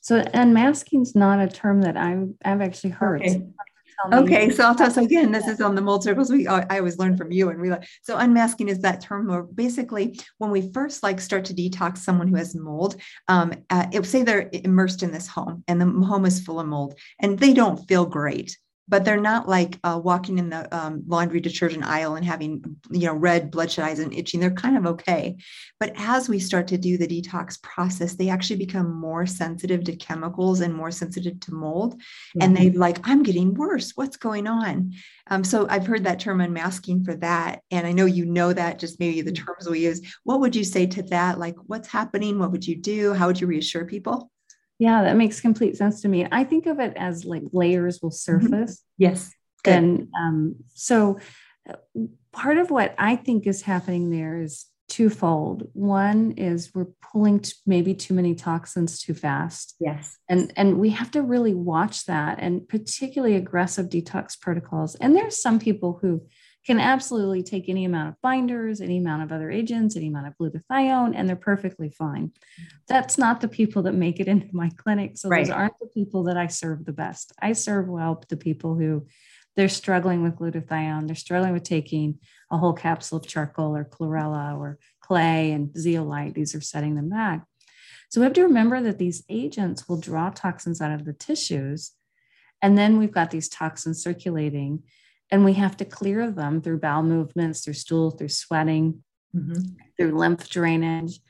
So 0.00 0.24
unmasking 0.34 1.02
is 1.02 1.14
not 1.14 1.38
a 1.38 1.46
term 1.46 1.82
that 1.82 1.96
I've, 1.96 2.30
I've 2.44 2.62
actually 2.62 2.90
heard. 2.90 3.20
Okay. 3.20 3.42
Okay, 4.12 4.50
so 4.50 4.64
I'll 4.64 4.74
tell 4.74 4.86
us 4.86 4.96
again. 4.96 5.32
This 5.32 5.46
is 5.46 5.60
on 5.60 5.74
the 5.74 5.80
mold 5.80 6.04
circles. 6.04 6.30
We 6.30 6.46
I 6.46 6.78
always 6.78 6.98
learn 6.98 7.16
from 7.16 7.30
you 7.32 7.48
and 7.50 7.60
we 7.60 7.68
realize. 7.68 7.88
So 8.02 8.16
unmasking 8.16 8.68
is 8.68 8.80
that 8.80 9.00
term 9.00 9.26
where 9.28 9.42
basically 9.42 10.18
when 10.38 10.50
we 10.50 10.72
first 10.72 11.02
like 11.02 11.20
start 11.20 11.44
to 11.46 11.54
detox 11.54 11.98
someone 11.98 12.28
who 12.28 12.36
has 12.36 12.54
mold, 12.54 12.96
um, 13.28 13.52
uh, 13.70 13.86
it, 13.92 14.04
say 14.06 14.22
they're 14.22 14.50
immersed 14.52 15.02
in 15.02 15.12
this 15.12 15.28
home 15.28 15.64
and 15.68 15.80
the 15.80 15.86
home 15.86 16.26
is 16.26 16.40
full 16.44 16.60
of 16.60 16.66
mold 16.66 16.98
and 17.20 17.38
they 17.38 17.52
don't 17.52 17.86
feel 17.88 18.04
great 18.04 18.56
but 18.92 19.06
they're 19.06 19.16
not 19.18 19.48
like 19.48 19.78
uh, 19.84 19.98
walking 20.04 20.36
in 20.36 20.50
the 20.50 20.68
um, 20.76 21.02
laundry 21.06 21.40
detergent 21.40 21.82
aisle 21.82 22.14
and 22.14 22.26
having 22.26 22.62
you 22.90 23.06
know 23.06 23.14
red 23.14 23.50
bloodshot 23.50 23.86
eyes 23.86 23.98
and 23.98 24.12
itching. 24.12 24.38
They're 24.38 24.50
kind 24.50 24.76
of 24.76 24.84
okay. 24.84 25.38
But 25.80 25.94
as 25.96 26.28
we 26.28 26.38
start 26.38 26.68
to 26.68 26.76
do 26.76 26.98
the 26.98 27.06
detox 27.06 27.60
process 27.62 28.16
they 28.16 28.28
actually 28.28 28.56
become 28.56 28.94
more 28.94 29.24
sensitive 29.24 29.82
to 29.84 29.96
chemicals 29.96 30.60
and 30.60 30.74
more 30.74 30.90
sensitive 30.90 31.40
to 31.40 31.54
mold. 31.54 31.94
Mm-hmm. 31.94 32.42
and 32.42 32.54
they 32.54 32.70
like 32.70 32.98
i'm 33.04 33.22
getting 33.22 33.54
worse. 33.54 33.92
What's 33.94 34.18
going 34.18 34.46
on? 34.46 34.92
Um, 35.30 35.42
so 35.42 35.66
i've 35.70 35.86
heard 35.86 36.04
that 36.04 36.20
term 36.20 36.42
unmasking 36.42 37.04
for 37.04 37.14
that. 37.16 37.62
And 37.70 37.86
i 37.86 37.92
know 37.92 38.04
you 38.04 38.26
know 38.26 38.52
that 38.52 38.78
just 38.78 39.00
maybe 39.00 39.22
the 39.22 39.32
mm-hmm. 39.32 39.46
terms 39.46 39.70
we 39.70 39.86
use. 39.86 40.02
What 40.24 40.40
would 40.40 40.54
you 40.54 40.64
say 40.64 40.84
to 40.88 41.02
that? 41.04 41.38
Like 41.38 41.56
what's 41.64 41.88
happening? 41.88 42.38
What 42.38 42.52
would 42.52 42.68
you 42.68 42.76
do? 42.76 43.14
How 43.14 43.26
would 43.28 43.40
you 43.40 43.46
reassure 43.46 43.86
people 43.86 44.30
yeah, 44.82 45.04
that 45.04 45.16
makes 45.16 45.40
complete 45.40 45.76
sense 45.76 46.02
to 46.02 46.08
me. 46.08 46.26
I 46.32 46.42
think 46.42 46.66
of 46.66 46.80
it 46.80 46.92
as 46.96 47.24
like 47.24 47.44
layers 47.52 48.02
will 48.02 48.10
mm-hmm. 48.10 48.40
surface. 48.40 48.72
Mm-hmm. 48.78 49.02
Yes. 49.04 49.32
Good. 49.62 49.74
And 49.74 50.08
um, 50.18 50.56
so 50.74 51.20
uh, 51.70 51.74
part 52.32 52.58
of 52.58 52.72
what 52.72 52.92
I 52.98 53.14
think 53.14 53.46
is 53.46 53.62
happening 53.62 54.10
there 54.10 54.42
is 54.42 54.66
twofold. 54.88 55.68
One 55.72 56.32
is 56.32 56.74
we're 56.74 56.88
pulling 57.00 57.38
t- 57.38 57.52
maybe 57.64 57.94
too 57.94 58.12
many 58.12 58.34
toxins 58.34 59.00
too 59.00 59.14
fast. 59.14 59.76
Yes. 59.78 60.18
And 60.28 60.52
and 60.56 60.80
we 60.80 60.90
have 60.90 61.12
to 61.12 61.22
really 61.22 61.54
watch 61.54 62.06
that 62.06 62.40
and 62.40 62.68
particularly 62.68 63.36
aggressive 63.36 63.88
detox 63.88 64.36
protocols. 64.38 64.96
And 64.96 65.14
there's 65.14 65.40
some 65.40 65.60
people 65.60 66.00
who 66.02 66.26
can 66.64 66.78
absolutely 66.78 67.42
take 67.42 67.68
any 67.68 67.84
amount 67.84 68.08
of 68.08 68.20
binders, 68.22 68.80
any 68.80 68.98
amount 68.98 69.22
of 69.22 69.32
other 69.32 69.50
agents, 69.50 69.96
any 69.96 70.08
amount 70.08 70.28
of 70.28 70.36
glutathione, 70.38 71.12
and 71.14 71.28
they're 71.28 71.36
perfectly 71.36 71.90
fine. 71.90 72.30
That's 72.86 73.18
not 73.18 73.40
the 73.40 73.48
people 73.48 73.82
that 73.82 73.94
make 73.94 74.20
it 74.20 74.28
into 74.28 74.48
my 74.52 74.70
clinic. 74.76 75.18
So 75.18 75.28
right. 75.28 75.44
those 75.44 75.52
aren't 75.52 75.78
the 75.80 75.88
people 75.88 76.24
that 76.24 76.36
I 76.36 76.46
serve 76.46 76.84
the 76.84 76.92
best. 76.92 77.32
I 77.40 77.52
serve 77.52 77.88
well 77.88 78.22
the 78.28 78.36
people 78.36 78.76
who 78.76 79.06
they're 79.56 79.68
struggling 79.68 80.22
with 80.22 80.36
glutathione, 80.36 81.06
they're 81.06 81.16
struggling 81.16 81.52
with 81.52 81.64
taking 81.64 82.18
a 82.50 82.56
whole 82.56 82.72
capsule 82.72 83.18
of 83.18 83.26
charcoal 83.26 83.76
or 83.76 83.84
chlorella 83.84 84.56
or 84.58 84.78
clay 85.00 85.50
and 85.50 85.76
zeolite. 85.76 86.34
These 86.34 86.54
are 86.54 86.60
setting 86.60 86.94
them 86.94 87.08
back. 87.08 87.44
So 88.08 88.20
we 88.20 88.24
have 88.24 88.34
to 88.34 88.44
remember 88.44 88.80
that 88.82 88.98
these 88.98 89.24
agents 89.28 89.88
will 89.88 89.98
draw 89.98 90.30
toxins 90.30 90.80
out 90.80 90.92
of 90.92 91.04
the 91.04 91.12
tissues. 91.12 91.92
And 92.60 92.78
then 92.78 92.98
we've 92.98 93.12
got 93.12 93.30
these 93.30 93.48
toxins 93.48 94.02
circulating 94.02 94.84
and 95.32 95.46
we 95.46 95.54
have 95.54 95.78
to 95.78 95.86
clear 95.86 96.30
them 96.30 96.60
through 96.60 96.78
bowel 96.78 97.02
movements, 97.02 97.64
through 97.64 97.72
stool, 97.72 98.10
through 98.10 98.28
sweating, 98.28 99.02
mm-hmm. 99.34 99.62
through 99.96 100.16
lymph 100.16 100.48
drainage. 100.48 101.20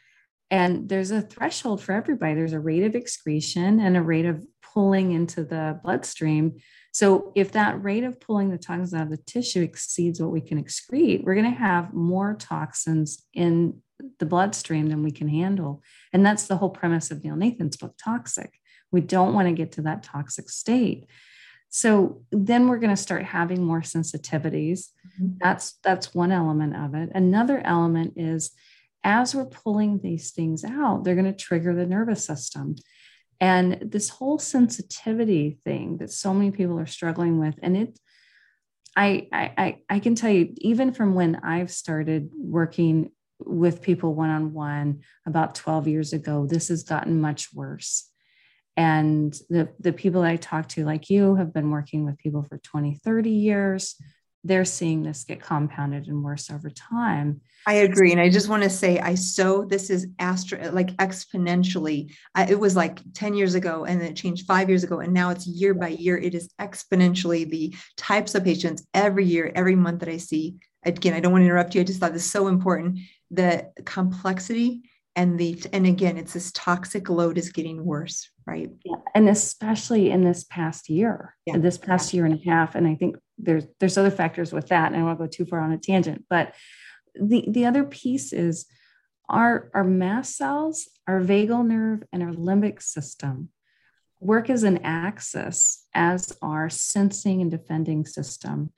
And 0.51 0.89
there's 0.89 1.13
a 1.13 1.23
threshold 1.23 1.81
for 1.81 1.93
everybody. 1.93 2.35
There's 2.35 2.53
a 2.53 2.61
rate 2.61 2.83
of 2.83 2.97
excretion 2.97 3.79
and 3.79 3.97
a 3.97 4.03
rate 4.03 4.27
of 4.27 4.45
pulling 4.75 5.13
into 5.13 5.45
the 5.45 5.79
bloodstream. 5.85 6.57
So 6.93 7.33
if 7.37 7.53
that 7.53 7.83
rate 7.83 8.03
of 8.03 8.21
pulling 8.21 8.51
the 8.51 8.59
toxins 8.59 8.93
out 8.93 9.05
of 9.05 9.11
the 9.11 9.17
tissue 9.19 9.63
exceeds 9.63 10.21
what 10.21 10.33
we 10.33 10.41
can 10.41 10.63
excrete, 10.63 11.23
we're 11.23 11.37
going 11.37 11.51
to 11.51 11.59
have 11.59 11.95
more 11.95 12.35
toxins 12.35 13.25
in 13.33 13.81
the 14.19 14.27
bloodstream 14.27 14.89
than 14.89 15.05
we 15.05 15.13
can 15.13 15.29
handle. 15.29 15.81
And 16.13 16.27
that's 16.27 16.49
the 16.49 16.57
whole 16.57 16.71
premise 16.71 17.13
of 17.13 17.23
Neil 17.23 17.37
Nathan's 17.37 17.77
book, 17.77 17.95
Toxic. 18.03 18.53
We 18.91 19.01
don't 19.01 19.33
want 19.33 19.47
to 19.47 19.55
get 19.55 19.73
to 19.73 19.83
that 19.83 20.03
toxic 20.03 20.51
state. 20.51 21.07
So 21.75 22.21
then 22.31 22.69
we're 22.69 22.79
going 22.79 22.95
to 22.95 23.03
start 23.03 23.25
having 23.25 23.65
more 23.65 23.81
sensitivities. 23.81 24.91
Mm-hmm. 25.19 25.39
That's 25.41 25.79
that's 25.83 26.15
one 26.15 26.31
element 26.31 26.77
of 26.77 26.95
it. 26.95 27.09
Another 27.15 27.63
element 27.65 28.13
is 28.17 28.51
as 29.03 29.35
we're 29.35 29.47
pulling 29.47 29.99
these 29.99 30.33
things 30.33 30.65
out, 30.65 31.03
they're 31.03 31.15
going 31.15 31.33
to 31.33 31.33
trigger 31.33 31.75
the 31.75 31.87
nervous 31.87 32.27
system. 32.27 32.77
And 33.41 33.91
this 33.91 34.11
whole 34.11 34.39
sensitivity 34.39 35.59
thing 35.65 35.97
that 35.97 36.13
so 36.13 36.35
many 36.35 36.51
people 36.51 36.79
are 36.79 36.87
struggling 36.87 37.41
with, 37.41 37.55
and 37.63 37.77
it, 37.77 37.99
I, 38.95 39.29
I, 39.33 39.79
I 39.89 39.99
can 39.99 40.15
tell 40.15 40.31
you, 40.31 40.53
even 40.59 40.93
from 40.93 41.15
when 41.15 41.37
I've 41.37 41.71
started 41.71 42.31
working 42.37 43.11
with 43.41 43.81
people 43.81 44.15
one 44.15 44.29
on 44.29 44.53
one 44.53 45.01
about 45.27 45.55
12 45.55 45.89
years 45.89 46.13
ago, 46.13 46.47
this 46.47 46.69
has 46.69 46.83
gotten 46.83 47.21
much 47.21 47.53
worse 47.55 48.12
and 48.77 49.35
the 49.51 49.69
the 49.81 49.93
people 49.93 50.23
i 50.23 50.37
talk 50.37 50.69
to 50.69 50.85
like 50.85 51.11
you 51.11 51.35
have 51.35 51.53
been 51.53 51.71
working 51.71 52.05
with 52.05 52.19
people 52.19 52.43
for 52.43 52.59
20 52.59 52.95
30 52.95 53.31
years 53.31 53.97
they're 54.45 54.65
seeing 54.65 55.03
this 55.03 55.25
get 55.25 55.41
compounded 55.41 56.09
and 56.09 56.23
worse 56.23 56.51
over 56.51 56.69
time. 56.69 57.41
I 57.67 57.75
agree. 57.75 58.11
And 58.11 58.21
I 58.21 58.29
just 58.29 58.49
want 58.49 58.65
to 58.65 58.71
say, 58.71 58.99
I 58.99 59.15
so 59.15 59.65
this 59.65 59.89
is 59.89 60.09
astro 60.19 60.73
like 60.73 60.97
exponentially. 60.97 62.13
I, 62.35 62.47
it 62.47 62.59
was 62.59 62.75
like 62.75 63.01
10 63.15 63.35
years 63.35 63.55
ago 63.55 63.85
and 63.85 64.03
it 64.03 64.17
changed 64.17 64.47
five 64.47 64.69
years 64.69 64.83
ago. 64.83 64.99
And 64.99 65.13
now 65.13 65.31
it's 65.31 65.47
year 65.47 65.75
by 65.75 65.89
year. 65.89 66.19
It 66.19 66.35
is 66.35 66.51
exponentially 66.61 67.49
the 67.49 67.75
types 67.97 68.35
of 68.35 68.43
patients 68.43 68.85
every 68.95 69.25
year, 69.25 69.53
every 69.55 69.77
month 69.77 70.01
that 70.01 70.09
I 70.09 70.17
see. 70.17 70.57
Again, 70.85 71.15
I 71.15 71.21
don't 71.21 71.31
want 71.31 71.43
to 71.43 71.47
interrupt 71.47 71.77
you. 71.77 71.81
I 71.81 71.85
just 71.85 72.01
thought 72.01 72.13
this 72.13 72.25
is 72.25 72.31
so 72.31 72.49
important. 72.49 72.99
The 73.31 73.71
complexity 73.85 74.83
and 75.15 75.39
the 75.39 75.61
and 75.73 75.87
again 75.87 76.17
it's 76.17 76.33
this 76.33 76.51
toxic 76.53 77.09
load 77.09 77.37
is 77.37 77.51
getting 77.51 77.85
worse 77.85 78.31
right 78.47 78.71
yeah. 78.85 78.97
and 79.15 79.29
especially 79.29 80.11
in 80.11 80.25
this 80.25 80.45
past 80.45 80.89
year 80.89 81.37
yeah. 81.47 81.57
this 81.59 81.79
past 81.79 82.15
year 82.15 82.25
and 82.25 82.41
a 82.41 82.51
half 82.51 82.75
and 82.75 82.87
i 82.87 82.95
think 82.95 83.17
there's 83.39 83.65
there's 83.81 83.99
other 83.99 84.11
factors 84.11 84.53
with 84.53 84.69
that 84.69 84.87
and 84.87 84.97
i 84.97 84.99
don't 84.99 85.07
want 85.07 85.19
to 85.19 85.25
go 85.25 85.31
too 85.31 85.45
far 85.45 85.61
on 85.61 85.73
a 85.73 85.79
tangent 85.79 86.25
but 86.31 86.55
the 87.15 87.45
the 87.49 87.67
other 87.67 87.85
piece 87.85 88.33
is 88.33 88.67
our 89.29 89.71
our 89.75 89.85
mast 89.85 90.37
cells 90.37 90.89
our 91.07 91.21
vagal 91.21 91.67
nerve 91.67 92.03
and 92.13 92.23
our 92.23 92.33
limbic 92.33 92.83
system 92.83 93.49
work 94.21 94.49
as 94.49 94.63
an 94.63 94.79
axis 94.85 95.87
as 95.95 96.37
our 96.43 96.71
sensing 96.71 97.43
and 97.43 97.51
defending 97.51 98.07
system 98.07 98.71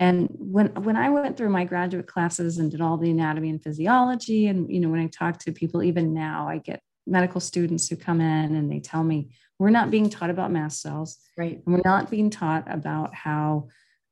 and 0.00 0.28
when 0.32 0.68
when 0.82 0.96
i 0.96 1.10
went 1.10 1.36
through 1.36 1.50
my 1.50 1.64
graduate 1.64 2.06
classes 2.06 2.58
and 2.58 2.70
did 2.70 2.80
all 2.80 2.96
the 2.96 3.10
anatomy 3.10 3.50
and 3.50 3.62
physiology 3.62 4.46
and 4.46 4.70
you 4.72 4.80
know 4.80 4.88
when 4.88 5.00
i 5.00 5.06
talk 5.06 5.38
to 5.38 5.52
people 5.52 5.82
even 5.82 6.12
now 6.14 6.48
i 6.48 6.58
get 6.58 6.80
medical 7.06 7.40
students 7.40 7.88
who 7.88 7.96
come 7.96 8.20
in 8.20 8.54
and 8.54 8.70
they 8.70 8.78
tell 8.78 9.02
me 9.02 9.30
we're 9.62 9.70
not 9.70 9.92
being 9.92 10.10
taught 10.10 10.30
about 10.30 10.50
mast 10.50 10.80
cells. 10.82 11.18
Right. 11.38 11.62
And 11.64 11.74
we're 11.74 11.82
not 11.84 12.10
being 12.10 12.30
taught 12.30 12.64
about 12.66 13.14
how 13.14 13.68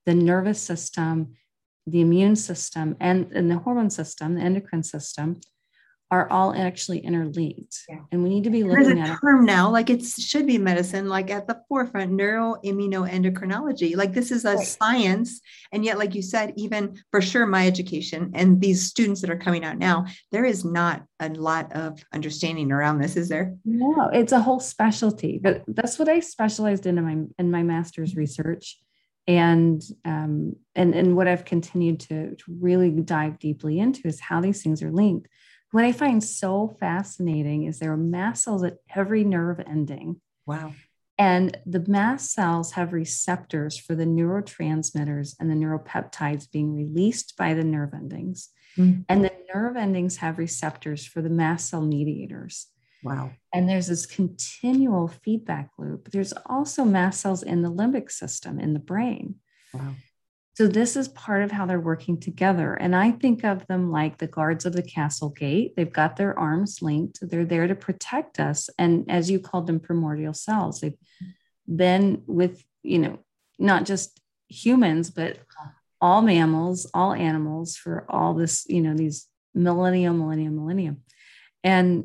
the 0.07 0.15
nervous 0.15 0.61
system 0.61 1.35
the 1.87 2.03
immune 2.03 2.37
system 2.37 2.95
and, 3.01 3.33
and 3.33 3.51
the 3.51 3.59
hormone 3.59 3.91
system 3.91 4.35
the 4.35 4.43
endocrine 4.43 4.83
system 4.83 5.41
are 6.11 6.31
all 6.31 6.53
actually 6.53 6.99
interlinked. 6.99 7.85
Yeah. 7.89 8.01
And 8.11 8.23
we 8.23 8.31
need 8.31 8.45
to 8.45 8.51
be 8.51 8.65
looking 8.65 8.97
There's 8.97 9.09
a 9.09 9.13
at 9.13 9.21
term 9.21 9.43
it. 9.43 9.47
now, 9.47 9.71
like 9.71 9.91
it 9.91 10.05
should 10.05 10.45
be 10.45 10.59
medicine, 10.59 11.09
like 11.09 11.31
at 11.31 11.47
the 11.47 11.63
forefront, 11.69 12.11
neuroimmunoendocrinology. 12.13 13.97
Like 13.97 14.13
this 14.13 14.33
is 14.33 14.45
a 14.45 14.55
right. 14.55 14.67
science. 14.67 15.41
And 15.71 15.85
yet, 15.85 15.99
like 15.99 16.17
you 16.17 16.23
said, 16.23 16.53
even 16.57 17.01
for 17.13 17.21
sure, 17.23 17.47
my 17.47 17.65
education 17.65 18.33
and 18.35 18.61
these 18.61 18.89
students 18.89 19.21
that 19.21 19.31
are 19.31 19.39
coming 19.39 19.65
out 19.65 19.79
now, 19.79 20.07
there 20.33 20.45
is 20.45 20.65
not 20.65 21.05
a 21.21 21.29
lot 21.29 21.73
of 21.77 22.05
understanding 22.13 22.73
around 22.73 22.99
this, 22.99 23.17
is 23.17 23.29
there? 23.29 23.55
No, 23.65 24.11
it's 24.13 24.33
a 24.33 24.41
whole 24.41 24.61
specialty. 24.61 25.39
But 25.41 25.63
that's 25.69 25.99
what 25.99 26.09
I 26.09 26.19
specialized 26.21 26.87
in 26.87 26.99
in 26.99 27.05
my 27.05 27.25
in 27.39 27.51
my 27.53 27.63
master's 27.63 28.17
research. 28.17 28.79
And 29.29 29.81
um, 30.05 30.57
and 30.75 30.93
and 30.93 31.17
what 31.17 31.29
I've 31.29 31.45
continued 31.45 32.01
to, 32.01 32.35
to 32.35 32.45
really 32.49 32.91
dive 32.91 33.39
deeply 33.39 33.79
into 33.79 34.09
is 34.09 34.19
how 34.19 34.41
these 34.41 34.61
things 34.61 34.83
are 34.83 34.91
linked 34.91 35.29
what 35.73 35.85
I 35.85 35.93
find 35.93 36.23
so 36.23 36.77
fascinating 36.81 37.65
is 37.65 37.79
there 37.79 37.93
are 37.93 37.97
mast 37.97 38.45
cells 38.45 38.65
at 38.65 38.79
every 38.95 39.25
nerve 39.25 39.61
ending. 39.61 40.21
Wow. 40.47 40.73
And 41.19 41.57
the 41.67 41.85
mast 41.87 42.33
cells 42.33 42.73
have 42.73 42.95
receptors 42.95 43.77
for 43.79 43.95
the 43.95 44.07
neurotransmitters 44.07 45.37
and 45.39 45.51
the 45.51 45.55
neuropeptides 45.55 46.51
being 46.51 46.75
released 46.75 47.37
by 47.37 47.53
the 47.53 47.63
nerve 47.63 47.93
endings. 47.93 48.49
Mm-hmm. 48.79 49.03
And 49.09 49.25
the 49.25 49.33
nerve 49.55 49.77
endings 49.77 50.17
have 50.17 50.39
receptors 50.39 51.05
for 51.05 51.21
the 51.21 51.29
mast 51.29 51.69
cell 51.69 51.83
mediators. 51.83 52.69
Wow. 53.03 53.33
And 53.53 53.69
there's 53.69 53.87
this 53.87 54.07
continual 54.07 55.09
feedback 55.09 55.71
loop. 55.79 56.11
There's 56.11 56.33
also 56.47 56.85
mast 56.85 57.21
cells 57.21 57.43
in 57.43 57.63
the 57.63 57.71
limbic 57.71 58.11
system 58.11 58.59
in 58.59 58.73
the 58.73 58.81
brain. 58.81 59.37
Wow. 59.75 59.95
So 60.61 60.67
this 60.67 60.95
is 60.95 61.09
part 61.09 61.43
of 61.43 61.51
how 61.51 61.65
they're 61.65 61.81
working 61.81 62.21
together. 62.21 62.75
And 62.75 62.95
I 62.95 63.13
think 63.13 63.45
of 63.45 63.67
them 63.67 63.91
like 63.91 64.19
the 64.19 64.27
guards 64.27 64.67
of 64.67 64.75
the 64.75 64.83
castle 64.83 65.31
gate. 65.31 65.73
They've 65.75 65.91
got 65.91 66.17
their 66.17 66.39
arms 66.39 66.83
linked. 66.83 67.19
They're 67.23 67.47
there 67.47 67.67
to 67.67 67.75
protect 67.75 68.39
us. 68.39 68.69
And 68.79 69.11
as 69.11 69.31
you 69.31 69.41
called 69.41 69.67
them, 69.67 69.81
primordial 69.81 70.35
cells, 70.35 70.81
they've 70.81 70.99
been 71.67 72.25
with, 72.27 72.63
you 72.83 72.99
know, 72.99 73.21
not 73.59 73.87
just 73.87 74.21
humans, 74.49 75.09
but 75.09 75.39
all 75.99 76.21
mammals, 76.21 76.87
all 76.93 77.15
animals 77.15 77.79
for 77.79 78.05
all 78.11 78.35
this, 78.35 78.67
you 78.69 78.83
know, 78.83 78.93
these 78.93 79.29
millennium, 79.55 80.19
millennium, 80.19 80.57
millennium. 80.57 81.01
And 81.65 82.05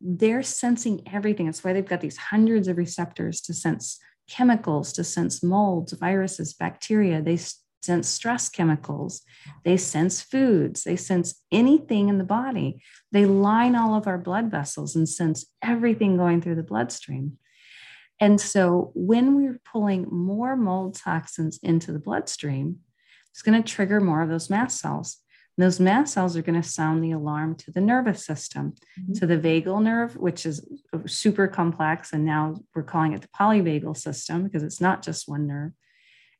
they're 0.00 0.44
sensing 0.44 1.02
everything. 1.12 1.46
That's 1.46 1.64
why 1.64 1.72
they've 1.72 1.84
got 1.84 2.00
these 2.00 2.16
hundreds 2.16 2.68
of 2.68 2.76
receptors 2.76 3.40
to 3.40 3.54
sense 3.54 3.98
chemicals, 4.30 4.92
to 4.92 5.02
sense 5.02 5.42
molds, 5.42 5.94
viruses, 5.94 6.54
bacteria. 6.54 7.20
They 7.20 7.40
sense 7.88 8.06
stress 8.06 8.50
chemicals, 8.50 9.22
they 9.64 9.78
sense 9.78 10.20
foods, 10.20 10.84
they 10.84 10.94
sense 10.96 11.42
anything 11.50 12.10
in 12.10 12.18
the 12.18 12.24
body. 12.24 12.82
They 13.12 13.24
line 13.24 13.74
all 13.74 13.94
of 13.94 14.06
our 14.06 14.18
blood 14.18 14.50
vessels 14.50 14.94
and 14.94 15.08
sense 15.08 15.46
everything 15.62 16.18
going 16.18 16.42
through 16.42 16.56
the 16.56 16.62
bloodstream. 16.62 17.38
And 18.20 18.38
so 18.38 18.90
when 18.94 19.36
we're 19.36 19.60
pulling 19.64 20.06
more 20.10 20.54
mold 20.54 20.96
toxins 20.96 21.58
into 21.62 21.90
the 21.92 21.98
bloodstream, 21.98 22.80
it's 23.30 23.40
going 23.40 23.62
to 23.62 23.66
trigger 23.66 24.00
more 24.00 24.20
of 24.20 24.28
those 24.28 24.50
mast 24.50 24.78
cells. 24.78 25.16
And 25.56 25.64
those 25.64 25.80
mast 25.80 26.12
cells 26.12 26.36
are 26.36 26.42
going 26.42 26.60
to 26.60 26.68
sound 26.68 27.02
the 27.02 27.12
alarm 27.12 27.54
to 27.56 27.70
the 27.70 27.80
nervous 27.80 28.22
system, 28.26 28.74
mm-hmm. 29.00 29.14
to 29.14 29.26
the 29.26 29.38
vagal 29.38 29.82
nerve, 29.82 30.14
which 30.14 30.44
is 30.44 30.68
super 31.06 31.48
complex. 31.48 32.12
And 32.12 32.26
now 32.26 32.56
we're 32.74 32.82
calling 32.82 33.14
it 33.14 33.22
the 33.22 33.28
polyvagal 33.28 33.96
system 33.96 34.44
because 34.44 34.62
it's 34.62 34.80
not 34.80 35.02
just 35.02 35.26
one 35.26 35.46
nerve 35.46 35.72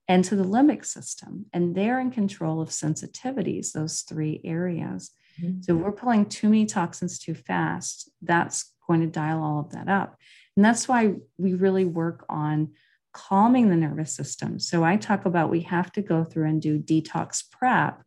and 0.09 0.25
to 0.25 0.35
the 0.35 0.45
limbic 0.45 0.85
system. 0.85 1.47
And 1.53 1.75
they're 1.75 2.01
in 2.01 2.11
control 2.11 2.61
of 2.61 2.71
sensitivities, 2.71 3.73
those 3.73 4.01
three 4.01 4.41
areas. 4.43 5.11
Mm-hmm. 5.41 5.61
So 5.63 5.77
we're 5.77 5.93
pulling 5.93 6.27
too 6.27 6.49
many 6.49 6.67
toxins 6.67 7.19
too 7.19 7.35
fast. 7.35 8.11
That's 8.23 8.73
going 8.87 9.01
to 9.01 9.07
dial 9.07 9.43
all 9.43 9.61
of 9.61 9.71
that 9.73 9.89
up. 9.89 10.17
And 10.57 10.65
that's 10.65 10.89
why 10.89 11.15
we 11.37 11.55
really 11.55 11.85
work 11.85 12.25
on 12.29 12.73
calming 13.13 13.69
the 13.69 13.77
nervous 13.77 14.13
system. 14.13 14.59
So 14.59 14.83
I 14.83 14.97
talk 14.97 15.27
about 15.27 15.51
we 15.51 15.61
have 15.63 15.93
to 15.93 16.03
go 16.03 16.25
through 16.25 16.49
and 16.49 16.61
do 16.61 16.79
detox 16.79 17.45
prep 17.51 18.03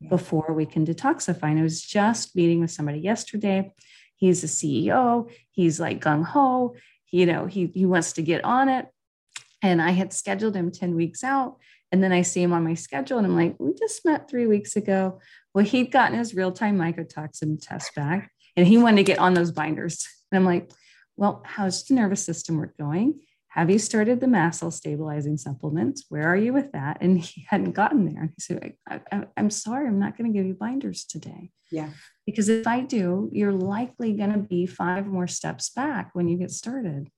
yeah. 0.00 0.08
before 0.08 0.52
we 0.52 0.66
can 0.66 0.86
detoxify. 0.86 1.44
And 1.44 1.58
I 1.58 1.62
was 1.62 1.82
just 1.82 2.36
meeting 2.36 2.60
with 2.60 2.70
somebody 2.70 2.98
yesterday. 2.98 3.72
He's 4.16 4.44
a 4.44 4.46
CEO. 4.46 5.30
He's 5.50 5.80
like 5.80 6.00
gung 6.00 6.24
ho. 6.24 6.76
You 7.10 7.26
know, 7.26 7.46
he 7.46 7.70
he 7.74 7.86
wants 7.86 8.14
to 8.14 8.22
get 8.22 8.44
on 8.44 8.68
it. 8.68 8.86
And 9.66 9.82
I 9.82 9.90
had 9.90 10.12
scheduled 10.12 10.54
him 10.54 10.70
10 10.70 10.94
weeks 10.94 11.24
out. 11.24 11.56
And 11.90 12.02
then 12.02 12.12
I 12.12 12.22
see 12.22 12.42
him 12.42 12.52
on 12.52 12.64
my 12.64 12.74
schedule 12.74 13.18
and 13.18 13.26
I'm 13.26 13.36
like, 13.36 13.56
we 13.58 13.72
just 13.74 14.04
met 14.04 14.28
three 14.28 14.46
weeks 14.46 14.76
ago. 14.76 15.20
Well, 15.54 15.64
he'd 15.64 15.90
gotten 15.90 16.18
his 16.18 16.34
real 16.34 16.52
time 16.52 16.78
mycotoxin 16.78 17.60
test 17.60 17.94
back 17.94 18.30
and 18.56 18.66
he 18.66 18.78
wanted 18.78 18.98
to 18.98 19.02
get 19.04 19.18
on 19.18 19.34
those 19.34 19.52
binders. 19.52 20.06
And 20.30 20.38
I'm 20.38 20.44
like, 20.44 20.70
well, 21.16 21.42
how's 21.44 21.84
the 21.84 21.94
nervous 21.94 22.24
system 22.24 22.58
work 22.58 22.76
going? 22.76 23.20
Have 23.48 23.70
you 23.70 23.78
started 23.78 24.20
the 24.20 24.26
mast 24.26 24.60
cell 24.60 24.70
stabilizing 24.70 25.36
supplements? 25.36 26.04
Where 26.08 26.28
are 26.28 26.36
you 26.36 26.52
with 26.52 26.72
that? 26.72 26.98
And 27.00 27.18
he 27.18 27.46
hadn't 27.48 27.72
gotten 27.72 28.04
there. 28.04 28.22
And 28.22 28.32
he 28.36 28.40
said, 28.40 28.74
I, 28.88 29.00
am 29.36 29.50
sorry, 29.50 29.88
I'm 29.88 29.98
not 29.98 30.18
going 30.18 30.30
to 30.30 30.36
give 30.36 30.46
you 30.46 30.54
binders 30.54 31.04
today. 31.04 31.50
Yeah. 31.72 31.90
Because 32.26 32.48
if 32.48 32.66
I 32.66 32.80
do, 32.80 33.30
you're 33.32 33.52
likely 33.52 34.12
going 34.12 34.32
to 34.32 34.38
be 34.38 34.66
five 34.66 35.06
more 35.06 35.26
steps 35.26 35.70
back 35.70 36.10
when 36.12 36.28
you 36.28 36.36
get 36.36 36.50
started. 36.50 37.10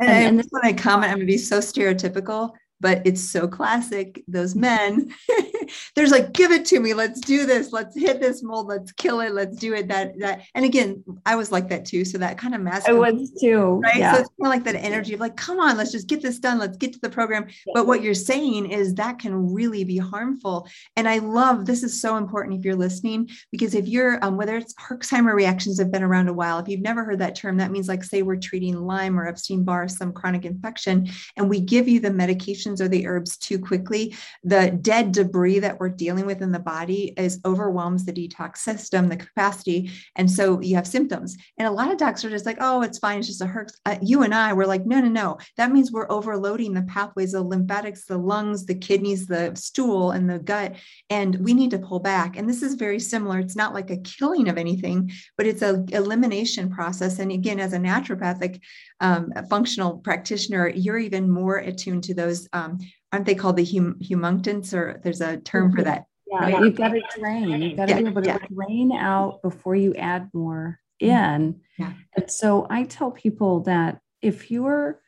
And, 0.00 0.08
and, 0.08 0.26
and 0.26 0.38
this, 0.38 0.46
when 0.50 0.64
I 0.64 0.72
comment, 0.72 1.12
I'm 1.12 1.18
gonna 1.18 1.26
be 1.26 1.38
so 1.38 1.58
stereotypical, 1.58 2.52
but 2.80 3.02
it's 3.06 3.20
so 3.20 3.46
classic. 3.46 4.24
Those 4.26 4.54
men, 4.54 5.12
there's 5.94 6.10
like, 6.10 6.32
give 6.32 6.50
it 6.50 6.64
to 6.66 6.80
me. 6.80 6.94
Let's 6.94 7.20
do 7.20 7.46
this. 7.46 7.72
Let's 7.72 7.98
hit 7.98 8.20
this 8.20 8.42
mold. 8.42 8.66
Let's 8.66 8.92
kill 8.92 9.20
it. 9.20 9.32
Let's 9.32 9.56
do 9.56 9.74
it. 9.74 9.88
That 9.88 10.18
that. 10.18 10.42
And 10.54 10.64
again, 10.64 11.04
I 11.26 11.36
was 11.36 11.52
like 11.52 11.68
that 11.68 11.84
too. 11.84 12.04
So 12.04 12.18
that 12.18 12.38
kind 12.38 12.54
of 12.54 12.60
masculine. 12.60 13.16
I 13.16 13.18
was 13.18 13.30
too. 13.40 13.80
Right. 13.82 13.96
Yeah. 13.96 14.14
So 14.14 14.20
it's 14.20 14.30
kind 14.40 14.46
of 14.46 14.64
like 14.64 14.64
that 14.64 14.76
energy 14.76 15.14
of 15.14 15.20
like, 15.20 15.36
come 15.36 15.60
on, 15.60 15.76
let's 15.76 15.92
just 15.92 16.08
get 16.08 16.22
this 16.22 16.38
done. 16.38 16.58
Let's 16.58 16.76
get 16.76 16.92
to 16.92 17.00
the 17.00 17.10
program. 17.10 17.46
But 17.74 17.86
what 17.86 18.02
you're 18.02 18.14
saying 18.14 18.70
is 18.70 18.94
that 18.94 19.18
can 19.18 19.52
really 19.52 19.84
be 19.84 19.98
harmful. 19.98 20.68
And 20.96 21.08
I 21.08 21.18
love 21.18 21.66
this 21.66 21.82
is 21.82 22.00
so 22.00 22.16
important 22.16 22.58
if 22.58 22.64
you're 22.64 22.76
listening 22.76 23.28
because 23.50 23.74
if 23.74 23.86
you're 23.86 24.22
um, 24.24 24.36
whether 24.36 24.56
it's 24.56 24.74
Herxheimer 24.74 25.34
reactions 25.34 25.78
have 25.78 25.90
been 25.90 26.02
around 26.02 26.28
a 26.28 26.32
while. 26.32 26.58
If 26.58 26.68
you've 26.68 26.80
never 26.80 27.04
heard 27.04 27.18
that 27.20 27.34
term, 27.34 27.58
that 27.58 27.70
means 27.70 27.88
like 27.88 28.02
say 28.02 28.22
we're 28.22 28.36
treating 28.36 28.74
Lyme 28.76 29.18
or 29.18 29.26
Epstein 29.26 29.64
Barr, 29.64 29.88
some 29.88 30.12
chronic 30.12 30.44
infection, 30.44 31.08
and 31.36 31.48
we 31.48 31.60
give 31.60 31.88
you 31.88 32.00
the 32.00 32.10
medications 32.10 32.80
or 32.80 32.88
the 32.88 33.06
herbs 33.06 33.36
too 33.36 33.58
quickly, 33.58 34.14
the 34.42 34.70
dead 34.80 35.12
debris 35.12 35.59
that 35.60 35.78
we're 35.78 35.88
dealing 35.88 36.26
with 36.26 36.42
in 36.42 36.52
the 36.52 36.58
body 36.58 37.14
is 37.16 37.40
overwhelms 37.44 38.04
the 38.04 38.12
detox 38.12 38.58
system, 38.58 39.08
the 39.08 39.16
capacity. 39.16 39.90
And 40.16 40.30
so 40.30 40.60
you 40.60 40.76
have 40.76 40.86
symptoms. 40.86 41.36
And 41.58 41.68
a 41.68 41.70
lot 41.70 41.90
of 41.90 41.98
docs 41.98 42.24
are 42.24 42.30
just 42.30 42.46
like, 42.46 42.58
oh, 42.60 42.82
it's 42.82 42.98
fine. 42.98 43.18
It's 43.18 43.28
just 43.28 43.42
a 43.42 43.46
herx. 43.46 43.72
Uh, 43.86 43.96
you 44.02 44.22
and 44.22 44.34
I 44.34 44.52
were 44.52 44.66
like, 44.66 44.86
no, 44.86 45.00
no, 45.00 45.08
no. 45.08 45.38
That 45.56 45.72
means 45.72 45.92
we're 45.92 46.10
overloading 46.10 46.74
the 46.74 46.82
pathways, 46.82 47.32
the 47.32 47.42
lymphatics, 47.42 48.06
the 48.06 48.18
lungs, 48.18 48.66
the 48.66 48.74
kidneys, 48.74 49.26
the 49.26 49.52
stool, 49.54 50.10
and 50.10 50.28
the 50.28 50.38
gut. 50.38 50.76
And 51.08 51.36
we 51.36 51.54
need 51.54 51.70
to 51.72 51.78
pull 51.78 52.00
back. 52.00 52.36
And 52.36 52.48
this 52.48 52.62
is 52.62 52.74
very 52.74 53.00
similar. 53.00 53.38
It's 53.38 53.56
not 53.56 53.74
like 53.74 53.90
a 53.90 53.98
killing 53.98 54.48
of 54.48 54.58
anything, 54.58 55.12
but 55.36 55.46
it's 55.46 55.62
a 55.62 55.84
elimination 55.90 56.70
process. 56.70 57.18
And 57.18 57.32
again, 57.32 57.60
as 57.60 57.72
a 57.72 57.78
naturopathic 57.78 58.60
um, 59.00 59.32
functional 59.48 59.98
practitioner, 59.98 60.68
you're 60.68 60.98
even 60.98 61.30
more 61.30 61.58
attuned 61.58 62.04
to 62.04 62.14
those 62.14 62.48
um, 62.52 62.78
aren't 63.12 63.26
they 63.26 63.34
called 63.34 63.56
the 63.56 63.64
hum, 63.64 63.96
humectants 64.00 64.72
or 64.72 65.00
there's 65.02 65.20
a 65.20 65.38
term 65.38 65.70
for 65.70 65.78
mm-hmm. 65.78 65.84
that? 65.84 66.04
Yeah, 66.30 66.38
right? 66.38 66.62
you've 66.62 66.76
got 66.76 66.90
to 66.90 67.02
drain. 67.18 67.60
You've 67.60 67.76
got 67.76 67.88
to 67.88 67.94
yeah, 67.94 68.00
be 68.00 68.06
able 68.08 68.22
to 68.22 68.28
yeah. 68.28 68.38
drain 68.52 68.92
out 68.92 69.42
before 69.42 69.74
you 69.74 69.94
add 69.94 70.30
more 70.32 70.78
mm-hmm. 71.02 71.34
in. 71.34 71.60
Yeah. 71.78 71.92
And 72.16 72.30
so 72.30 72.66
I 72.70 72.84
tell 72.84 73.10
people 73.10 73.60
that 73.64 74.00
if 74.22 74.50
you're 74.50 75.00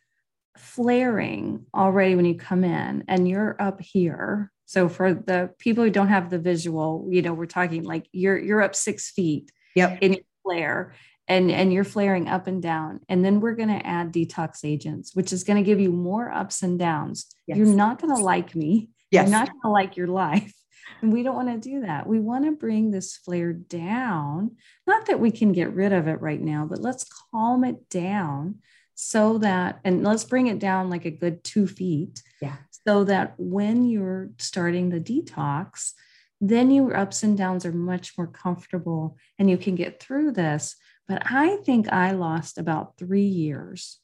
flaring 0.57 1.67
already 1.75 2.17
when 2.17 2.25
you 2.25 2.35
come 2.35 2.65
in 2.65 3.05
and 3.07 3.29
you're 3.29 3.57
up 3.61 3.81
here, 3.81 4.51
so 4.67 4.89
for 4.89 5.15
the 5.15 5.51
people 5.59 5.85
who 5.85 5.91
don't 5.91 6.09
have 6.09 6.31
the 6.31 6.39
visual, 6.39 7.07
you 7.11 7.23
know, 7.23 7.35
we're 7.35 7.47
talking 7.47 7.85
like 7.85 8.07
you're 8.11 8.39
you're 8.39 8.63
up 8.63 8.75
six 8.75 9.11
feet 9.11 9.53
yep. 9.77 9.99
in 10.01 10.15
your 10.15 10.23
flare 10.43 10.95
and 11.33 11.51
and 11.51 11.73
you're 11.73 11.85
flaring 11.85 12.29
up 12.29 12.47
and 12.47 12.63
down. 12.63 13.01
And 13.09 13.25
then 13.25 13.41
we're 13.41 13.55
going 13.55 13.69
to 13.69 13.87
add 13.87 14.13
detox 14.13 14.65
agents 14.65 15.15
which 15.15 15.33
is 15.33 15.45
going 15.45 15.57
to 15.57 15.67
give 15.69 15.81
you 15.81 15.91
more 15.91 16.31
ups 16.31 16.63
and 16.63 16.79
downs. 16.79 17.27
Yes. 17.47 17.59
you're 17.59 17.67
not 17.67 18.01
going 18.01 18.15
to 18.15 18.23
like 18.23 18.55
me. 18.55 18.91
Yes. 19.11 19.29
you're 19.29 19.39
not 19.39 19.49
going 19.49 19.63
to 19.63 19.71
like 19.71 19.97
your 19.97 20.07
life. 20.25 20.53
And 21.01 21.13
we 21.13 21.23
don't 21.23 21.35
want 21.35 21.49
to 21.49 21.71
do 21.71 21.81
that. 21.81 22.07
We 22.07 22.21
want 22.21 22.45
to 22.45 22.53
bring 22.53 22.91
this 22.91 23.17
flare 23.17 23.53
down. 23.53 24.57
Not 24.87 25.07
that 25.07 25.19
we 25.19 25.31
can 25.31 25.53
get 25.53 25.75
rid 25.75 25.93
of 25.93 26.07
it 26.07 26.21
right 26.21 26.41
now 26.41 26.67
but 26.67 26.81
let's 26.81 27.05
calm 27.31 27.65
it 27.65 27.89
down 27.89 28.57
so 28.95 29.39
that 29.39 29.81
and 29.85 30.05
let's 30.05 30.25
bring 30.25 30.47
it 30.47 30.59
down 30.59 30.91
like 30.91 31.05
a 31.05 31.11
good 31.11 31.43
two 31.43 31.67
feet 31.67 32.23
yeah. 32.41 32.57
so 32.87 33.05
that 33.05 33.35
when 33.39 33.85
you're 33.85 34.31
starting 34.39 34.91
the 34.91 35.01
detox 35.01 35.93
then 36.41 36.73
your 36.73 36.97
ups 36.97 37.23
and 37.23 37.39
downs 37.39 37.65
are 37.65 37.73
much 37.73 38.19
more 38.19 38.27
comfortable 38.27 39.17
and 39.39 39.49
you 39.49 39.57
can 39.57 39.77
get 39.77 40.01
through 40.01 40.33
this 40.33 40.77
but 41.13 41.31
I 41.31 41.57
think 41.57 41.93
I 41.93 42.13
lost 42.13 42.57
about 42.57 42.97
three 42.97 43.27
years 43.27 43.99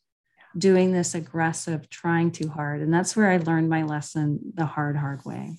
doing 0.57 0.92
this 0.92 1.14
aggressive, 1.14 1.88
trying 1.88 2.33
too 2.33 2.51
hard. 2.51 2.83
And 2.83 2.92
that's 2.92 3.16
where 3.16 3.31
I 3.31 3.38
learned 3.38 3.71
my 3.71 3.85
lesson 3.85 4.40
the 4.53 4.66
hard, 4.66 4.94
hard 4.94 5.25
way. 5.25 5.57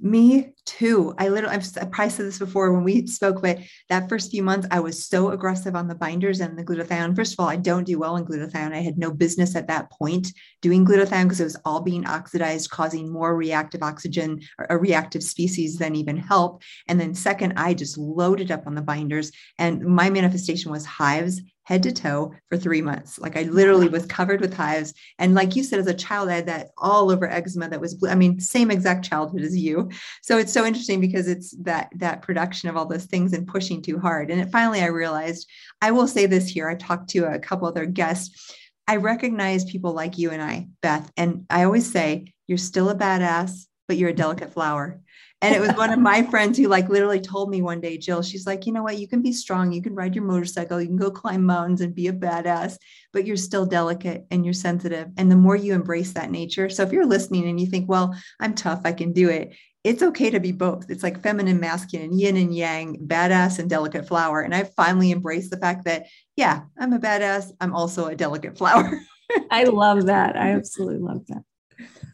Me 0.00 0.54
too. 0.64 1.14
I 1.18 1.28
literally, 1.28 1.56
I've, 1.56 1.66
I 1.80 1.84
probably 1.86 2.10
said 2.10 2.26
this 2.26 2.38
before 2.38 2.72
when 2.72 2.84
we 2.84 3.06
spoke, 3.06 3.42
but 3.42 3.58
that 3.88 4.08
first 4.08 4.30
few 4.30 4.42
months, 4.42 4.66
I 4.70 4.80
was 4.80 5.06
so 5.06 5.30
aggressive 5.30 5.74
on 5.74 5.88
the 5.88 5.94
binders 5.94 6.40
and 6.40 6.58
the 6.58 6.64
glutathione. 6.64 7.16
First 7.16 7.34
of 7.34 7.40
all, 7.40 7.48
I 7.48 7.56
don't 7.56 7.84
do 7.84 7.98
well 7.98 8.16
in 8.16 8.24
glutathione. 8.24 8.74
I 8.74 8.80
had 8.80 8.98
no 8.98 9.10
business 9.10 9.56
at 9.56 9.68
that 9.68 9.90
point 9.90 10.28
doing 10.60 10.84
glutathione 10.84 11.24
because 11.24 11.40
it 11.40 11.44
was 11.44 11.60
all 11.64 11.80
being 11.80 12.06
oxidized, 12.06 12.70
causing 12.70 13.12
more 13.12 13.36
reactive 13.36 13.82
oxygen 13.82 14.40
or 14.58 14.66
a 14.70 14.78
reactive 14.78 15.22
species 15.22 15.78
than 15.78 15.96
even 15.96 16.16
help. 16.16 16.62
And 16.88 17.00
then, 17.00 17.14
second, 17.14 17.54
I 17.56 17.74
just 17.74 17.98
loaded 17.98 18.50
up 18.50 18.66
on 18.66 18.74
the 18.74 18.82
binders, 18.82 19.32
and 19.58 19.84
my 19.84 20.10
manifestation 20.10 20.70
was 20.70 20.86
hives 20.86 21.40
head 21.64 21.82
to 21.84 21.92
toe 21.92 22.34
for 22.48 22.56
three 22.56 22.82
months. 22.82 23.18
Like 23.18 23.36
I 23.36 23.42
literally 23.42 23.88
was 23.88 24.06
covered 24.06 24.40
with 24.40 24.54
hives. 24.54 24.92
And 25.18 25.34
like 25.34 25.54
you 25.54 25.62
said, 25.62 25.78
as 25.78 25.86
a 25.86 25.94
child, 25.94 26.28
I 26.28 26.36
had 26.36 26.46
that 26.46 26.68
all 26.76 27.10
over 27.10 27.30
eczema 27.30 27.68
that 27.68 27.80
was, 27.80 27.94
blue. 27.94 28.10
I 28.10 28.14
mean, 28.14 28.40
same 28.40 28.70
exact 28.70 29.04
childhood 29.04 29.42
as 29.42 29.56
you. 29.56 29.90
So 30.22 30.38
it's 30.38 30.51
so 30.52 30.64
interesting 30.64 31.00
because 31.00 31.28
it's 31.28 31.50
that 31.62 31.90
that 31.96 32.22
production 32.22 32.68
of 32.68 32.76
all 32.76 32.86
those 32.86 33.06
things 33.06 33.32
and 33.32 33.46
pushing 33.46 33.82
too 33.82 33.98
hard. 33.98 34.30
And 34.30 34.40
it, 34.40 34.50
finally 34.50 34.82
I 34.82 34.86
realized, 34.86 35.48
I 35.80 35.90
will 35.90 36.08
say 36.08 36.26
this 36.26 36.48
here. 36.48 36.68
I 36.68 36.74
talked 36.74 37.10
to 37.10 37.24
a 37.24 37.38
couple 37.38 37.68
other 37.68 37.86
guests. 37.86 38.54
I 38.86 38.96
recognize 38.96 39.64
people 39.64 39.92
like 39.92 40.18
you 40.18 40.30
and 40.30 40.42
I, 40.42 40.68
Beth. 40.80 41.10
And 41.16 41.46
I 41.48 41.64
always 41.64 41.90
say, 41.90 42.26
you're 42.46 42.58
still 42.58 42.90
a 42.90 42.94
badass, 42.94 43.66
but 43.88 43.96
you're 43.96 44.10
a 44.10 44.14
delicate 44.14 44.52
flower. 44.52 45.00
And 45.42 45.56
it 45.56 45.60
was 45.60 45.76
one 45.76 45.92
of 45.92 45.98
my 45.98 46.22
friends 46.30 46.56
who 46.56 46.68
like 46.68 46.88
literally 46.88 47.20
told 47.20 47.50
me 47.50 47.62
one 47.62 47.80
day, 47.80 47.98
Jill, 47.98 48.22
she's 48.22 48.46
like, 48.46 48.64
you 48.64 48.72
know 48.72 48.84
what? 48.84 48.98
You 48.98 49.08
can 49.08 49.22
be 49.22 49.32
strong. 49.32 49.72
You 49.72 49.82
can 49.82 49.94
ride 49.94 50.14
your 50.14 50.24
motorcycle. 50.24 50.80
You 50.80 50.86
can 50.86 50.96
go 50.96 51.10
climb 51.10 51.44
mountains 51.44 51.80
and 51.80 51.94
be 51.94 52.06
a 52.06 52.12
badass, 52.12 52.76
but 53.12 53.26
you're 53.26 53.36
still 53.36 53.66
delicate 53.66 54.24
and 54.30 54.44
you're 54.44 54.54
sensitive. 54.54 55.08
And 55.16 55.30
the 55.30 55.36
more 55.36 55.56
you 55.56 55.74
embrace 55.74 56.12
that 56.12 56.30
nature. 56.30 56.70
So 56.70 56.84
if 56.84 56.92
you're 56.92 57.06
listening 57.06 57.48
and 57.48 57.60
you 57.60 57.66
think, 57.66 57.88
well, 57.88 58.14
I'm 58.38 58.54
tough, 58.54 58.82
I 58.84 58.92
can 58.92 59.12
do 59.12 59.28
it. 59.30 59.52
It's 59.84 60.02
okay 60.02 60.30
to 60.30 60.38
be 60.38 60.52
both. 60.52 60.90
It's 60.90 61.02
like 61.02 61.22
feminine, 61.22 61.58
masculine, 61.58 62.16
yin 62.16 62.36
and 62.36 62.54
yang, 62.54 62.96
badass 63.06 63.58
and 63.58 63.68
delicate 63.68 64.06
flower. 64.06 64.40
And 64.40 64.54
I 64.54 64.64
finally 64.64 65.10
embraced 65.10 65.50
the 65.50 65.56
fact 65.56 65.84
that, 65.86 66.06
yeah, 66.36 66.62
I'm 66.78 66.92
a 66.92 67.00
badass. 67.00 67.50
I'm 67.60 67.74
also 67.74 68.06
a 68.06 68.14
delicate 68.14 68.56
flower. 68.56 69.00
I 69.50 69.64
love 69.64 70.06
that. 70.06 70.36
I 70.36 70.52
absolutely 70.52 70.98
love 70.98 71.26
that. 71.28 71.42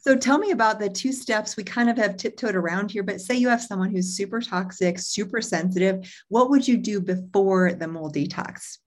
So 0.00 0.16
tell 0.16 0.38
me 0.38 0.52
about 0.52 0.78
the 0.78 0.88
two 0.88 1.12
steps 1.12 1.56
we 1.56 1.64
kind 1.64 1.90
of 1.90 1.98
have 1.98 2.16
tiptoed 2.16 2.54
around 2.54 2.90
here, 2.90 3.02
but 3.02 3.20
say 3.20 3.34
you 3.34 3.48
have 3.48 3.60
someone 3.60 3.90
who's 3.90 4.16
super 4.16 4.40
toxic, 4.40 4.98
super 4.98 5.42
sensitive, 5.42 6.10
what 6.28 6.48
would 6.48 6.66
you 6.66 6.78
do 6.78 7.00
before 7.00 7.74
the 7.74 7.88
mold 7.88 8.14
detox? 8.14 8.78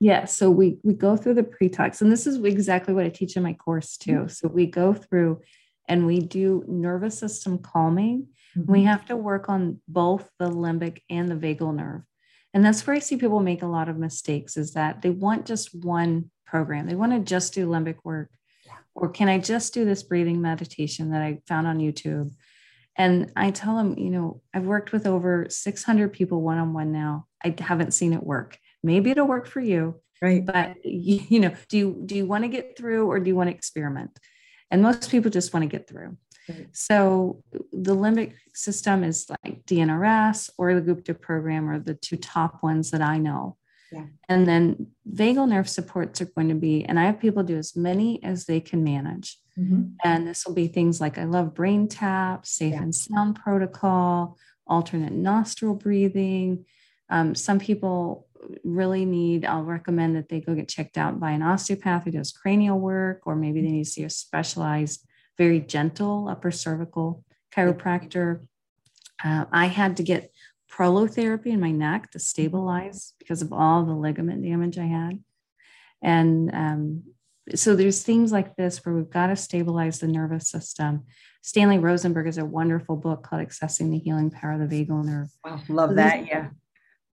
Yeah, 0.00 0.24
so 0.24 0.50
we 0.50 0.78
we 0.82 0.92
go 0.94 1.16
through 1.16 1.34
the 1.34 1.44
pre-tox 1.44 2.02
and 2.02 2.10
this 2.10 2.26
is 2.26 2.42
exactly 2.42 2.92
what 2.92 3.04
I 3.04 3.10
teach 3.10 3.36
in 3.36 3.42
my 3.42 3.52
course 3.52 3.96
too. 3.96 4.12
Mm-hmm. 4.12 4.28
So 4.28 4.48
we 4.48 4.66
go 4.66 4.92
through 4.92 5.40
and 5.88 6.06
we 6.06 6.20
do 6.20 6.64
nervous 6.66 7.18
system 7.18 7.58
calming. 7.58 8.28
Mm-hmm. 8.56 8.72
We 8.72 8.84
have 8.84 9.06
to 9.06 9.16
work 9.16 9.48
on 9.48 9.80
both 9.88 10.28
the 10.38 10.50
limbic 10.50 11.00
and 11.10 11.28
the 11.28 11.34
vagal 11.34 11.74
nerve. 11.74 12.02
And 12.52 12.64
that's 12.64 12.86
where 12.86 12.96
I 12.96 13.00
see 13.00 13.16
people 13.16 13.40
make 13.40 13.62
a 13.62 13.66
lot 13.66 13.88
of 13.88 13.96
mistakes 13.98 14.56
is 14.56 14.74
that 14.74 15.02
they 15.02 15.10
want 15.10 15.46
just 15.46 15.74
one 15.74 16.30
program. 16.46 16.86
They 16.86 16.94
want 16.94 17.12
to 17.12 17.18
just 17.18 17.52
do 17.52 17.66
limbic 17.66 17.96
work 18.04 18.30
or 18.94 19.08
can 19.08 19.28
I 19.28 19.38
just 19.38 19.74
do 19.74 19.84
this 19.84 20.02
breathing 20.02 20.40
meditation 20.40 21.10
that 21.10 21.22
I 21.22 21.40
found 21.48 21.66
on 21.66 21.78
YouTube? 21.78 22.32
And 22.96 23.32
I 23.34 23.50
tell 23.50 23.76
them, 23.76 23.98
you 23.98 24.10
know, 24.10 24.40
I've 24.52 24.66
worked 24.66 24.92
with 24.92 25.06
over 25.06 25.46
600 25.48 26.12
people 26.12 26.42
one 26.42 26.58
on 26.58 26.72
one 26.72 26.92
now. 26.92 27.26
I 27.44 27.54
haven't 27.58 27.92
seen 27.92 28.12
it 28.12 28.22
work. 28.22 28.56
Maybe 28.84 29.10
it'll 29.10 29.26
work 29.26 29.46
for 29.46 29.60
you, 29.60 30.00
right? 30.22 30.44
But 30.44 30.84
you, 30.84 31.20
you 31.28 31.40
know, 31.40 31.54
do 31.68 31.76
you 31.76 32.02
do 32.06 32.14
you 32.14 32.26
want 32.26 32.44
to 32.44 32.48
get 32.48 32.78
through 32.78 33.10
or 33.10 33.18
do 33.18 33.28
you 33.28 33.34
want 33.34 33.50
to 33.50 33.56
experiment? 33.56 34.16
And 34.74 34.82
most 34.82 35.08
people 35.08 35.30
just 35.30 35.54
want 35.54 35.62
to 35.62 35.68
get 35.68 35.86
through. 35.86 36.16
Right. 36.48 36.66
So 36.72 37.44
the 37.72 37.94
limbic 37.94 38.32
system 38.54 39.04
is 39.04 39.30
like 39.30 39.64
DNRS 39.66 40.50
or 40.58 40.74
the 40.74 40.80
Gupta 40.80 41.14
program 41.14 41.70
are 41.70 41.78
the 41.78 41.94
two 41.94 42.16
top 42.16 42.60
ones 42.60 42.90
that 42.90 43.00
I 43.00 43.18
know. 43.18 43.56
Yeah. 43.92 44.06
And 44.28 44.48
then 44.48 44.88
vagal 45.08 45.48
nerve 45.48 45.68
supports 45.68 46.20
are 46.20 46.24
going 46.24 46.48
to 46.48 46.56
be, 46.56 46.84
and 46.84 46.98
I 46.98 47.04
have 47.04 47.20
people 47.20 47.44
do 47.44 47.56
as 47.56 47.76
many 47.76 48.20
as 48.24 48.46
they 48.46 48.58
can 48.58 48.82
manage. 48.82 49.38
Mm-hmm. 49.56 49.92
And 50.02 50.26
this 50.26 50.44
will 50.44 50.54
be 50.54 50.66
things 50.66 51.00
like 51.00 51.18
I 51.18 51.24
love 51.24 51.54
brain 51.54 51.86
tap, 51.86 52.44
safe 52.44 52.72
yeah. 52.72 52.82
and 52.82 52.92
sound 52.92 53.36
protocol, 53.36 54.36
alternate 54.66 55.12
nostril 55.12 55.76
breathing. 55.76 56.64
Um, 57.10 57.36
some 57.36 57.60
people 57.60 58.26
really 58.62 59.04
need, 59.04 59.44
I'll 59.44 59.62
recommend 59.62 60.16
that 60.16 60.28
they 60.28 60.40
go 60.40 60.54
get 60.54 60.68
checked 60.68 60.98
out 60.98 61.20
by 61.20 61.32
an 61.32 61.42
osteopath 61.42 62.04
who 62.04 62.10
does 62.10 62.32
cranial 62.32 62.78
work, 62.78 63.22
or 63.26 63.36
maybe 63.36 63.60
they 63.62 63.70
need 63.70 63.84
to 63.84 63.90
see 63.90 64.04
a 64.04 64.10
specialized, 64.10 65.06
very 65.36 65.60
gentle 65.60 66.28
upper 66.28 66.50
cervical 66.50 67.24
chiropractor. 67.54 68.46
Uh, 69.22 69.44
I 69.52 69.66
had 69.66 69.96
to 69.98 70.02
get 70.02 70.30
prolotherapy 70.70 71.46
in 71.46 71.60
my 71.60 71.70
neck 71.70 72.10
to 72.10 72.18
stabilize 72.18 73.12
because 73.18 73.42
of 73.42 73.52
all 73.52 73.84
the 73.84 73.92
ligament 73.92 74.42
damage 74.42 74.78
I 74.78 74.86
had. 74.86 75.22
And 76.02 76.54
um, 76.54 77.02
so 77.54 77.76
there's 77.76 78.02
things 78.02 78.32
like 78.32 78.56
this 78.56 78.84
where 78.84 78.94
we've 78.94 79.10
got 79.10 79.28
to 79.28 79.36
stabilize 79.36 80.00
the 80.00 80.08
nervous 80.08 80.48
system. 80.48 81.04
Stanley 81.42 81.78
Rosenberg 81.78 82.26
has 82.26 82.38
a 82.38 82.44
wonderful 82.44 82.96
book 82.96 83.22
called 83.22 83.46
Accessing 83.46 83.90
the 83.90 83.98
Healing 83.98 84.30
Power 84.30 84.52
of 84.52 84.68
the 84.68 84.84
Vagal 84.84 85.04
Nerve. 85.04 85.28
Wow, 85.44 85.60
love 85.68 85.90
so 85.90 85.96
that. 85.96 86.26
Yeah. 86.26 86.48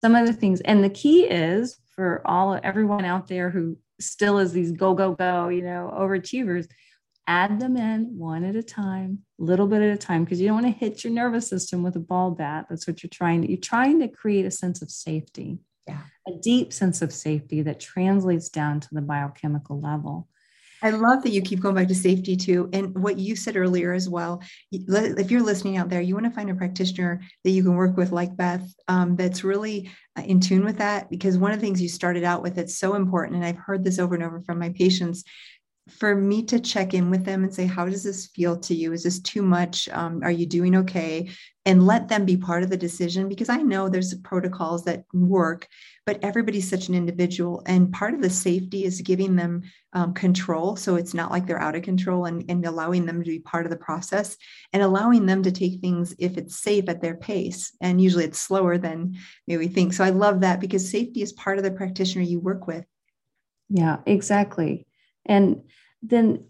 Some 0.03 0.15
of 0.15 0.25
the 0.25 0.33
things, 0.33 0.61
and 0.61 0.83
the 0.83 0.89
key 0.89 1.23
is 1.25 1.77
for 1.95 2.21
all 2.25 2.59
everyone 2.63 3.05
out 3.05 3.27
there 3.27 3.49
who 3.49 3.77
still 3.99 4.39
is 4.39 4.51
these 4.51 4.71
go 4.71 4.93
go 4.93 5.13
go, 5.13 5.49
you 5.49 5.61
know, 5.61 5.93
overachievers 5.95 6.67
add 7.27 7.59
them 7.59 7.77
in 7.77 8.17
one 8.17 8.43
at 8.43 8.55
a 8.55 8.63
time, 8.63 9.19
little 9.37 9.67
bit 9.67 9.81
at 9.81 9.93
a 9.93 9.97
time, 9.97 10.23
because 10.23 10.41
you 10.41 10.47
don't 10.47 10.63
want 10.63 10.65
to 10.65 10.85
hit 10.85 11.03
your 11.03 11.13
nervous 11.13 11.47
system 11.47 11.83
with 11.83 11.95
a 11.95 11.99
ball 11.99 12.31
bat. 12.31 12.65
That's 12.69 12.87
what 12.87 13.03
you're 13.03 13.09
trying 13.09 13.43
to, 13.43 13.49
you're 13.49 13.59
trying 13.59 13.99
to 13.99 14.07
create 14.07 14.45
a 14.45 14.51
sense 14.51 14.81
of 14.81 14.89
safety, 14.89 15.59
yeah. 15.87 16.01
a 16.27 16.31
deep 16.41 16.73
sense 16.73 17.01
of 17.01 17.13
safety 17.13 17.61
that 17.61 17.79
translates 17.79 18.49
down 18.49 18.79
to 18.81 18.89
the 18.91 19.01
biochemical 19.01 19.79
level. 19.79 20.27
I 20.83 20.89
love 20.89 21.23
that 21.23 21.31
you 21.31 21.41
keep 21.41 21.59
going 21.59 21.75
back 21.75 21.87
to 21.89 21.95
safety 21.95 22.35
too. 22.35 22.69
And 22.73 22.97
what 22.97 23.19
you 23.19 23.35
said 23.35 23.55
earlier 23.55 23.93
as 23.93 24.09
well, 24.09 24.41
if 24.71 25.29
you're 25.29 25.43
listening 25.43 25.77
out 25.77 25.89
there, 25.89 26.01
you 26.01 26.15
want 26.15 26.25
to 26.25 26.31
find 26.31 26.49
a 26.49 26.55
practitioner 26.55 27.21
that 27.43 27.51
you 27.51 27.63
can 27.63 27.75
work 27.75 27.97
with 27.97 28.11
like 28.11 28.35
Beth 28.35 28.67
um, 28.87 29.15
that's 29.15 29.43
really 29.43 29.91
uh, 30.17 30.23
in 30.23 30.39
tune 30.39 30.65
with 30.65 30.77
that. 30.77 31.09
Because 31.09 31.37
one 31.37 31.51
of 31.51 31.59
the 31.59 31.65
things 31.65 31.81
you 31.81 31.89
started 31.89 32.23
out 32.23 32.41
with, 32.41 32.57
it's 32.57 32.79
so 32.79 32.95
important. 32.95 33.35
And 33.35 33.45
I've 33.45 33.57
heard 33.57 33.83
this 33.83 33.99
over 33.99 34.15
and 34.15 34.23
over 34.23 34.41
from 34.41 34.57
my 34.59 34.69
patients 34.69 35.23
for 35.89 36.15
me 36.15 36.43
to 36.43 36.59
check 36.59 36.93
in 36.93 37.09
with 37.09 37.25
them 37.25 37.43
and 37.43 37.53
say, 37.53 37.65
How 37.65 37.85
does 37.85 38.03
this 38.03 38.27
feel 38.27 38.57
to 38.59 38.75
you? 38.75 38.93
Is 38.93 39.03
this 39.03 39.19
too 39.19 39.41
much? 39.41 39.89
Um, 39.89 40.21
are 40.23 40.31
you 40.31 40.45
doing 40.45 40.75
okay? 40.77 41.29
And 41.65 41.85
let 41.85 42.07
them 42.07 42.25
be 42.25 42.37
part 42.37 42.63
of 42.63 42.69
the 42.69 42.77
decision 42.77 43.29
because 43.29 43.49
I 43.49 43.57
know 43.57 43.87
there's 43.87 44.15
protocols 44.15 44.83
that 44.85 45.03
work, 45.13 45.67
but 46.07 46.23
everybody's 46.23 46.69
such 46.69 46.87
an 46.87 46.95
individual. 46.95 47.61
And 47.67 47.91
part 47.91 48.15
of 48.15 48.21
the 48.21 48.31
safety 48.31 48.83
is 48.83 49.01
giving 49.01 49.35
them 49.35 49.61
um, 49.93 50.13
control. 50.13 50.75
So 50.75 50.95
it's 50.95 51.13
not 51.13 51.29
like 51.29 51.45
they're 51.45 51.61
out 51.61 51.75
of 51.75 51.83
control 51.83 52.25
and, 52.25 52.43
and 52.49 52.65
allowing 52.65 53.05
them 53.05 53.23
to 53.23 53.29
be 53.29 53.39
part 53.39 53.65
of 53.65 53.69
the 53.69 53.77
process 53.77 54.37
and 54.73 54.81
allowing 54.81 55.27
them 55.27 55.43
to 55.43 55.51
take 55.51 55.81
things, 55.81 56.15
if 56.17 56.37
it's 56.37 56.59
safe, 56.59 56.89
at 56.89 57.01
their 57.01 57.15
pace. 57.15 57.75
And 57.79 58.01
usually 58.01 58.25
it's 58.25 58.39
slower 58.39 58.79
than 58.79 59.17
maybe 59.47 59.65
we 59.65 59.67
think. 59.67 59.93
So 59.93 60.03
I 60.03 60.09
love 60.09 60.41
that 60.41 60.61
because 60.61 60.89
safety 60.89 61.21
is 61.21 61.33
part 61.33 61.59
of 61.59 61.63
the 61.63 61.71
practitioner 61.71 62.23
you 62.23 62.39
work 62.39 62.65
with. 62.65 62.85
Yeah, 63.69 63.97
exactly. 64.05 64.87
And 65.25 65.63
then 66.01 66.45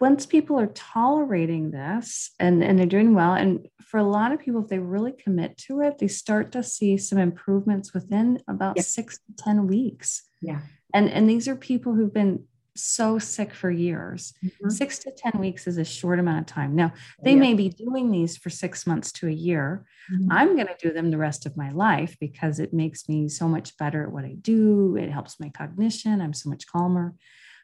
once 0.00 0.26
people 0.26 0.58
are 0.58 0.66
tolerating 0.66 1.70
this 1.70 2.32
and, 2.40 2.62
and 2.62 2.78
they're 2.78 2.86
doing 2.86 3.14
well, 3.14 3.34
and 3.34 3.68
for 3.80 3.98
a 3.98 4.04
lot 4.04 4.32
of 4.32 4.40
people, 4.40 4.62
if 4.62 4.68
they 4.68 4.78
really 4.78 5.12
commit 5.12 5.56
to 5.56 5.80
it, 5.80 5.98
they 5.98 6.08
start 6.08 6.50
to 6.52 6.62
see 6.62 6.96
some 6.96 7.18
improvements 7.18 7.94
within 7.94 8.42
about 8.48 8.76
yeah. 8.76 8.82
six 8.82 9.18
to 9.18 9.44
10 9.44 9.66
weeks. 9.66 10.24
Yeah. 10.40 10.60
And, 10.92 11.08
and 11.08 11.30
these 11.30 11.46
are 11.46 11.54
people 11.54 11.94
who've 11.94 12.12
been 12.12 12.44
so 12.74 13.18
sick 13.18 13.52
for 13.52 13.70
years. 13.70 14.34
Mm-hmm. 14.44 14.70
Six 14.70 14.98
to 15.00 15.12
10 15.12 15.40
weeks 15.40 15.66
is 15.66 15.78
a 15.78 15.84
short 15.84 16.18
amount 16.18 16.40
of 16.40 16.46
time. 16.46 16.74
Now, 16.74 16.92
they 17.22 17.34
yeah. 17.34 17.40
may 17.40 17.54
be 17.54 17.68
doing 17.68 18.10
these 18.10 18.36
for 18.36 18.50
six 18.50 18.86
months 18.86 19.12
to 19.12 19.28
a 19.28 19.32
year. 19.32 19.84
Mm-hmm. 20.12 20.32
I'm 20.32 20.56
going 20.56 20.68
to 20.68 20.76
do 20.80 20.92
them 20.92 21.10
the 21.10 21.18
rest 21.18 21.46
of 21.46 21.56
my 21.56 21.70
life 21.70 22.16
because 22.18 22.58
it 22.58 22.72
makes 22.72 23.08
me 23.08 23.28
so 23.28 23.46
much 23.46 23.76
better 23.76 24.04
at 24.04 24.12
what 24.12 24.24
I 24.24 24.34
do. 24.40 24.96
It 24.96 25.10
helps 25.10 25.38
my 25.38 25.50
cognition. 25.50 26.20
I'm 26.20 26.34
so 26.34 26.50
much 26.50 26.66
calmer 26.66 27.14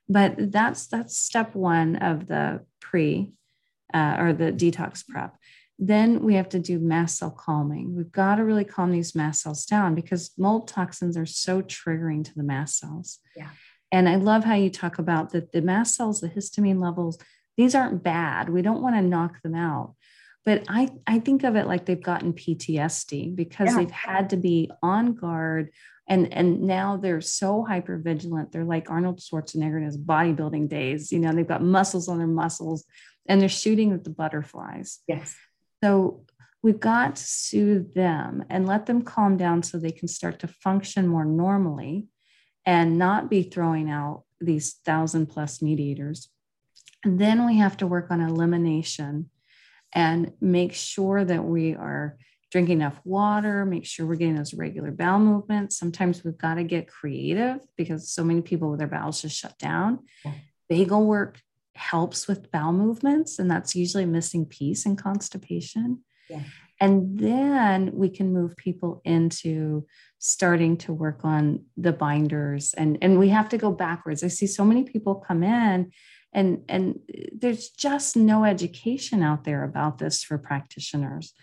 but 0.09 0.53
that's 0.53 0.87
that's 0.87 1.16
step 1.16 1.55
one 1.55 1.97
of 1.97 2.27
the 2.27 2.64
pre 2.81 3.33
uh, 3.92 4.16
or 4.18 4.33
the 4.33 4.53
detox 4.53 5.07
prep. 5.07 5.37
Then 5.79 6.25
we 6.25 6.35
have 6.35 6.49
to 6.51 6.59
do 6.59 6.79
mast 6.79 7.18
cell 7.18 7.31
calming. 7.31 7.94
We've 7.94 8.11
got 8.11 8.37
to 8.37 8.44
really 8.44 8.64
calm 8.64 8.90
these 8.90 9.14
mast 9.14 9.42
cells 9.42 9.64
down 9.64 9.94
because 9.94 10.33
mold 10.37 10.66
toxins 10.66 11.16
are 11.16 11.27
so 11.27 11.62
triggering 11.62 12.25
to 12.25 12.35
the 12.35 12.42
mast 12.42 12.79
cells. 12.79 13.18
Yeah. 13.37 13.51
And 13.90 14.07
i 14.07 14.16
love 14.16 14.44
how 14.44 14.55
you 14.55 14.68
talk 14.68 14.99
about 14.99 15.31
that 15.31 15.53
the 15.53 15.62
mast 15.62 15.94
cells 15.94 16.21
the 16.21 16.29
histamine 16.29 16.79
levels 16.79 17.18
these 17.59 17.75
aren't 17.75 18.05
bad. 18.05 18.49
We 18.49 18.62
don't 18.62 18.81
want 18.81 18.94
to 18.94 19.03
knock 19.03 19.42
them 19.42 19.57
out. 19.57 19.97
But 20.47 20.64
I, 20.68 20.90
I 21.07 21.18
think 21.18 21.42
of 21.42 21.57
it 21.57 21.66
like 21.66 21.85
they've 21.85 22.01
gotten 22.01 22.33
PTSD 22.33 23.35
because 23.35 23.71
yeah. 23.71 23.77
they've 23.77 23.90
had 23.90 24.31
to 24.31 24.37
be 24.37 24.71
on 24.81 25.14
guard 25.14 25.71
and 26.09 26.33
and 26.33 26.62
now 26.62 26.97
they're 26.97 27.21
so 27.21 27.64
hyper 27.64 27.99
vigilant 27.99 28.51
they're 28.51 28.64
like 28.64 28.90
arnold 28.90 29.21
schwarzenegger 29.21 29.77
in 29.77 29.85
his 29.85 29.99
bodybuilding 29.99 30.68
days 30.68 31.12
you 31.12 31.18
know 31.18 31.33
they've 31.33 31.47
got 31.47 31.62
muscles 31.62 32.09
on 32.09 32.18
their 32.18 32.27
muscles 32.27 32.85
and 33.29 33.40
they're 33.40 33.49
shooting 33.49 33.92
at 33.92 34.05
the 34.05 34.11
butterflies. 34.11 35.01
Yes. 35.07 35.37
So 35.85 36.25
we've 36.62 36.81
got 36.81 37.16
to 37.16 37.23
soothe 37.23 37.94
them 37.94 38.44
and 38.49 38.66
let 38.66 38.87
them 38.87 39.03
calm 39.03 39.37
down 39.37 39.62
so 39.62 39.79
they 39.79 39.92
can 39.92 40.09
start 40.09 40.40
to 40.40 40.49
function 40.49 41.07
more 41.07 41.27
normally 41.27 42.09
and 42.66 42.99
not 42.99 43.31
be 43.31 43.42
throwing 43.42 43.90
out 43.90 44.25
these 44.40 44.75
thousand 44.85 45.27
plus 45.27 45.62
mediators. 45.62 46.31
And 47.05 47.18
then 47.18 47.47
we 47.47 47.59
have 47.59 47.77
to 47.77 47.87
work 47.87 48.11
on 48.11 48.21
elimination 48.21 49.31
and 49.92 50.33
make 50.40 50.75
sure 50.75 51.25
that 51.25 51.44
we 51.44 51.75
are 51.75 52.16
drink 52.51 52.71
enough 52.71 53.01
water, 53.05 53.65
make 53.65 53.85
sure 53.85 54.07
we're 54.07 54.15
getting 54.15 54.37
those 54.37 54.55
regular 54.55 54.91
bowel 54.91 55.19
movements. 55.19 55.79
Sometimes 55.79 56.25
we've 56.25 56.39
got 56.39 56.55
to 56.55 56.65
get 56.65 56.89
creative 56.89 57.61
because 57.77 58.11
so 58.11 58.25
many 58.25 58.41
people 58.41 58.71
with 58.71 58.79
their 58.79 58.89
bowels 58.89 59.23
just 59.23 59.37
shut 59.37 59.59
down. 59.59 60.01
Yeah. 60.25 60.33
Vagal 60.71 61.05
work 61.05 61.41
helps 61.75 62.27
with 62.27 62.51
bowel 62.51 62.73
movements, 62.73 63.39
and 63.39 63.51
that's 63.51 63.77
usually 63.77 64.05
a 64.05 64.09
missing 64.09 64.47
piece 64.47 64.87
in 64.87 64.97
constipation. 64.97 66.05
Yeah. 66.29 66.43
And 66.81 67.19
then 67.19 67.91
we 67.93 68.09
can 68.09 68.33
move 68.33 68.57
people 68.57 69.03
into 69.05 69.87
starting 70.19 70.77
to 70.77 70.93
work 70.93 71.25
on 71.25 71.65
the 71.77 71.93
binders 71.93 72.75
and 72.75 72.99
and 73.03 73.19
we 73.19 73.29
have 73.31 73.49
to 73.49 73.59
go 73.59 73.73
backwards. 73.73 74.23
I 74.23 74.29
see 74.29 74.47
so 74.47 74.65
many 74.65 74.85
people 74.85 75.17
come 75.17 75.43
in 75.43 75.91
and 76.33 76.65
and 76.69 77.01
there's 77.33 77.71
just 77.71 78.17
no 78.17 78.45
education 78.45 79.23
out 79.23 79.45
there 79.45 79.65
about 79.65 79.99
this 79.99 80.23
for 80.23 80.39
practitioners 80.39 81.35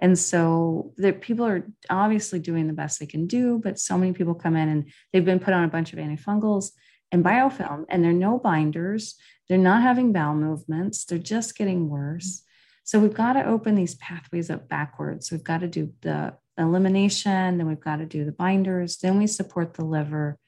and 0.00 0.18
so 0.18 0.92
the 0.96 1.12
people 1.12 1.46
are 1.46 1.66
obviously 1.88 2.38
doing 2.38 2.66
the 2.66 2.72
best 2.72 2.98
they 2.98 3.06
can 3.06 3.26
do, 3.26 3.60
but 3.62 3.78
so 3.78 3.98
many 3.98 4.12
people 4.12 4.34
come 4.34 4.56
in 4.56 4.68
and 4.68 4.92
they've 5.12 5.24
been 5.24 5.40
put 5.40 5.54
on 5.54 5.64
a 5.64 5.68
bunch 5.68 5.92
of 5.92 5.98
antifungals 5.98 6.70
and 7.12 7.24
biofilm, 7.24 7.84
and 7.88 8.02
they're 8.02 8.12
no 8.12 8.38
binders. 8.38 9.16
They're 9.48 9.58
not 9.58 9.82
having 9.82 10.12
bowel 10.12 10.34
movements. 10.34 11.04
They're 11.04 11.18
just 11.18 11.56
getting 11.56 11.88
worse. 11.88 12.42
So 12.84 12.98
we've 12.98 13.14
got 13.14 13.34
to 13.34 13.44
open 13.44 13.74
these 13.74 13.94
pathways 13.96 14.50
up 14.50 14.68
backwards. 14.68 15.30
We've 15.30 15.44
got 15.44 15.60
to 15.60 15.68
do 15.68 15.92
the 16.00 16.34
elimination, 16.56 17.58
then 17.58 17.66
we've 17.66 17.80
got 17.80 17.96
to 17.96 18.06
do 18.06 18.24
the 18.24 18.32
binders, 18.32 18.98
then 18.98 19.18
we 19.18 19.26
support 19.26 19.74
the 19.74 19.84
liver, 19.84 20.38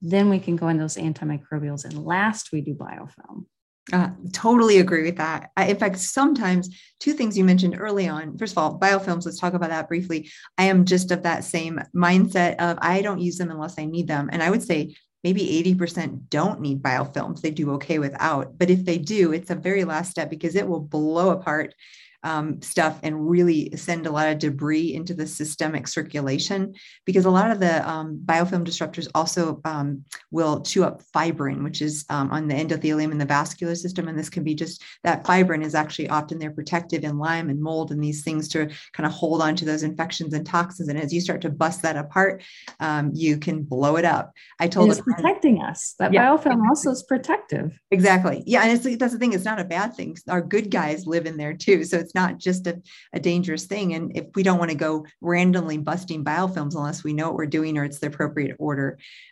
then 0.00 0.28
we 0.28 0.38
can 0.38 0.56
go 0.56 0.68
in 0.68 0.78
those 0.78 0.96
antimicrobials, 0.96 1.84
and 1.84 2.04
last 2.04 2.52
we 2.52 2.60
do 2.60 2.74
biofilm. 2.74 3.46
Uh, 3.92 4.10
totally 4.32 4.78
agree 4.78 5.02
with 5.02 5.16
that. 5.16 5.50
I, 5.56 5.66
in 5.66 5.76
fact, 5.76 5.98
sometimes 5.98 6.68
two 7.00 7.14
things 7.14 7.38
you 7.38 7.44
mentioned 7.44 7.76
early 7.78 8.06
on. 8.06 8.36
First 8.36 8.52
of 8.52 8.58
all, 8.58 8.78
biofilms, 8.78 9.24
let's 9.24 9.38
talk 9.38 9.54
about 9.54 9.70
that 9.70 9.88
briefly. 9.88 10.30
I 10.58 10.64
am 10.64 10.84
just 10.84 11.10
of 11.10 11.22
that 11.22 11.44
same 11.44 11.80
mindset 11.94 12.56
of 12.56 12.78
I 12.82 13.00
don't 13.00 13.20
use 13.20 13.38
them 13.38 13.50
unless 13.50 13.78
I 13.78 13.86
need 13.86 14.06
them. 14.06 14.28
And 14.30 14.42
I 14.42 14.50
would 14.50 14.62
say 14.62 14.94
maybe 15.24 15.74
80% 15.74 16.28
don't 16.28 16.60
need 16.60 16.82
biofilms. 16.82 17.40
They 17.40 17.50
do 17.50 17.72
okay 17.72 17.98
without. 17.98 18.58
But 18.58 18.70
if 18.70 18.84
they 18.84 18.98
do, 18.98 19.32
it's 19.32 19.50
a 19.50 19.54
very 19.54 19.84
last 19.84 20.10
step 20.10 20.28
because 20.28 20.54
it 20.54 20.68
will 20.68 20.80
blow 20.80 21.30
apart 21.30 21.74
um, 22.22 22.60
stuff 22.62 22.98
and 23.02 23.28
really 23.28 23.70
send 23.76 24.06
a 24.06 24.10
lot 24.10 24.28
of 24.28 24.38
debris 24.38 24.94
into 24.94 25.14
the 25.14 25.26
systemic 25.26 25.86
circulation 25.86 26.74
because 27.04 27.24
a 27.24 27.30
lot 27.30 27.50
of 27.50 27.60
the 27.60 27.88
um, 27.88 28.20
biofilm 28.24 28.66
disruptors 28.66 29.08
also 29.14 29.60
um, 29.64 30.04
will 30.30 30.60
chew 30.62 30.84
up 30.84 31.02
fibrin, 31.14 31.62
which 31.62 31.80
is 31.80 32.04
um, 32.10 32.30
on 32.30 32.48
the 32.48 32.54
endothelium 32.54 33.12
in 33.12 33.18
the 33.18 33.24
vascular 33.24 33.74
system. 33.74 34.08
And 34.08 34.18
this 34.18 34.28
can 34.28 34.42
be 34.42 34.54
just 34.54 34.82
that 35.04 35.24
fibrin 35.24 35.62
is 35.62 35.74
actually 35.74 36.08
often 36.08 36.38
they're 36.38 36.50
protective 36.50 37.04
in 37.04 37.18
Lyme 37.18 37.50
and 37.50 37.62
mold 37.62 37.92
and 37.92 38.02
these 38.02 38.22
things 38.24 38.48
to 38.48 38.66
kind 38.92 39.06
of 39.06 39.12
hold 39.12 39.40
on 39.40 39.54
to 39.56 39.64
those 39.64 39.82
infections 39.82 40.34
and 40.34 40.44
toxins. 40.44 40.88
And 40.88 40.98
as 40.98 41.12
you 41.12 41.20
start 41.20 41.40
to 41.42 41.50
bust 41.50 41.82
that 41.82 41.96
apart, 41.96 42.42
um, 42.80 43.10
you 43.14 43.38
can 43.38 43.62
blow 43.62 43.96
it 43.96 44.04
up. 44.04 44.32
I 44.58 44.68
told 44.68 44.90
it's 44.90 45.00
protecting 45.00 45.62
us. 45.62 45.94
That 45.98 46.12
yeah, 46.12 46.28
biofilm 46.28 46.36
exactly. 46.36 46.68
also 46.68 46.90
is 46.90 47.02
protective. 47.04 47.78
Exactly. 47.90 48.42
Yeah. 48.46 48.62
And 48.62 48.72
it's, 48.72 48.98
that's 48.98 49.12
the 49.12 49.18
thing. 49.18 49.32
It's 49.32 49.44
not 49.44 49.60
a 49.60 49.64
bad 49.64 49.94
thing. 49.94 50.16
Our 50.28 50.42
good 50.42 50.70
guys 50.70 51.06
live 51.06 51.26
in 51.26 51.36
there 51.36 51.54
too. 51.54 51.84
So 51.84 51.98
it's 51.98 52.14
not 52.20 52.38
just 52.38 52.66
a, 52.66 52.74
a 53.12 53.20
dangerous 53.30 53.66
thing. 53.66 53.94
And 53.94 54.04
if 54.20 54.26
we 54.34 54.42
don't 54.42 54.58
want 54.58 54.70
to 54.72 54.84
go 54.86 55.06
randomly 55.20 55.78
busting 55.78 56.24
biofilms 56.24 56.74
unless 56.74 57.04
we 57.04 57.12
know 57.12 57.26
what 57.28 57.38
we're 57.38 57.58
doing 57.58 57.78
or 57.78 57.84
it's 57.84 58.00
the 58.00 58.08
appropriate 58.12 58.56
order. 58.58 58.88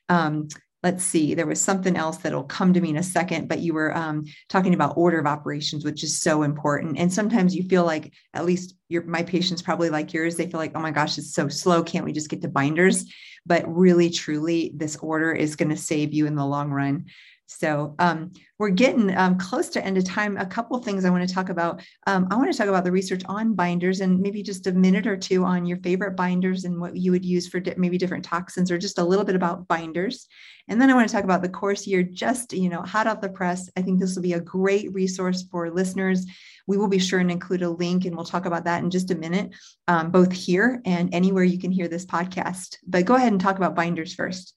Um, 0.08 0.48
let's 0.86 1.02
see, 1.02 1.34
there 1.34 1.50
was 1.52 1.60
something 1.60 1.96
else 1.96 2.18
that'll 2.18 2.56
come 2.58 2.72
to 2.72 2.80
me 2.80 2.90
in 2.90 2.96
a 2.96 3.02
second, 3.02 3.48
but 3.48 3.58
you 3.58 3.72
were 3.74 3.96
um, 3.96 4.24
talking 4.48 4.74
about 4.74 4.96
order 4.96 5.18
of 5.18 5.26
operations, 5.26 5.84
which 5.84 6.04
is 6.04 6.20
so 6.20 6.44
important. 6.44 6.98
And 7.00 7.12
sometimes 7.12 7.56
you 7.56 7.64
feel 7.64 7.84
like, 7.84 8.12
at 8.34 8.44
least 8.44 8.76
your 8.88 9.02
my 9.02 9.22
patients 9.24 9.62
probably 9.62 9.90
like 9.90 10.14
yours, 10.14 10.36
they 10.36 10.48
feel 10.48 10.60
like, 10.60 10.76
oh 10.76 10.80
my 10.80 10.92
gosh, 10.92 11.18
it's 11.18 11.34
so 11.34 11.48
slow. 11.48 11.82
Can't 11.82 12.04
we 12.04 12.12
just 12.12 12.30
get 12.30 12.40
to 12.42 12.48
binders? 12.48 13.04
But 13.44 13.64
really, 13.66 14.10
truly, 14.10 14.72
this 14.76 14.96
order 14.96 15.32
is 15.32 15.56
going 15.56 15.72
to 15.74 15.76
save 15.90 16.14
you 16.14 16.26
in 16.26 16.36
the 16.36 16.46
long 16.54 16.70
run. 16.70 17.06
So 17.46 17.94
um, 18.00 18.32
we're 18.58 18.70
getting 18.70 19.16
um, 19.16 19.38
close 19.38 19.68
to 19.70 19.84
end 19.84 19.96
of 19.96 20.04
time. 20.04 20.36
A 20.36 20.44
couple 20.44 20.78
things 20.78 21.04
I 21.04 21.10
want 21.10 21.26
to 21.26 21.32
talk 21.32 21.48
about. 21.48 21.80
Um, 22.06 22.26
I 22.30 22.36
want 22.36 22.50
to 22.50 22.58
talk 22.58 22.68
about 22.68 22.84
the 22.84 22.90
research 22.90 23.22
on 23.26 23.54
binders 23.54 24.00
and 24.00 24.20
maybe 24.20 24.42
just 24.42 24.66
a 24.66 24.72
minute 24.72 25.06
or 25.06 25.16
two 25.16 25.44
on 25.44 25.64
your 25.64 25.78
favorite 25.78 26.16
binders 26.16 26.64
and 26.64 26.80
what 26.80 26.96
you 26.96 27.12
would 27.12 27.24
use 27.24 27.46
for 27.46 27.60
di- 27.60 27.74
maybe 27.76 27.98
different 27.98 28.24
toxins 28.24 28.70
or 28.70 28.78
just 28.78 28.98
a 28.98 29.04
little 29.04 29.24
bit 29.24 29.36
about 29.36 29.68
binders. 29.68 30.26
And 30.68 30.80
then 30.80 30.90
I 30.90 30.94
want 30.94 31.08
to 31.08 31.14
talk 31.14 31.22
about 31.22 31.42
the 31.42 31.48
course 31.48 31.86
you're 31.86 32.02
just, 32.02 32.52
you 32.52 32.68
know, 32.68 32.82
hot 32.82 33.06
off 33.06 33.20
the 33.20 33.28
press. 33.28 33.70
I 33.76 33.82
think 33.82 34.00
this 34.00 34.16
will 34.16 34.22
be 34.22 34.32
a 34.32 34.40
great 34.40 34.92
resource 34.92 35.44
for 35.48 35.70
listeners. 35.70 36.26
We 36.66 36.76
will 36.76 36.88
be 36.88 36.98
sure 36.98 37.20
and 37.20 37.30
include 37.30 37.62
a 37.62 37.70
link 37.70 38.04
and 38.04 38.16
we'll 38.16 38.24
talk 38.24 38.46
about 38.46 38.64
that 38.64 38.82
in 38.82 38.90
just 38.90 39.12
a 39.12 39.14
minute, 39.14 39.54
um, 39.86 40.10
both 40.10 40.32
here 40.32 40.82
and 40.84 41.14
anywhere 41.14 41.44
you 41.44 41.60
can 41.60 41.70
hear 41.70 41.86
this 41.86 42.04
podcast. 42.04 42.78
But 42.84 43.04
go 43.04 43.14
ahead 43.14 43.30
and 43.30 43.40
talk 43.40 43.56
about 43.56 43.76
binders 43.76 44.14
first. 44.14 44.52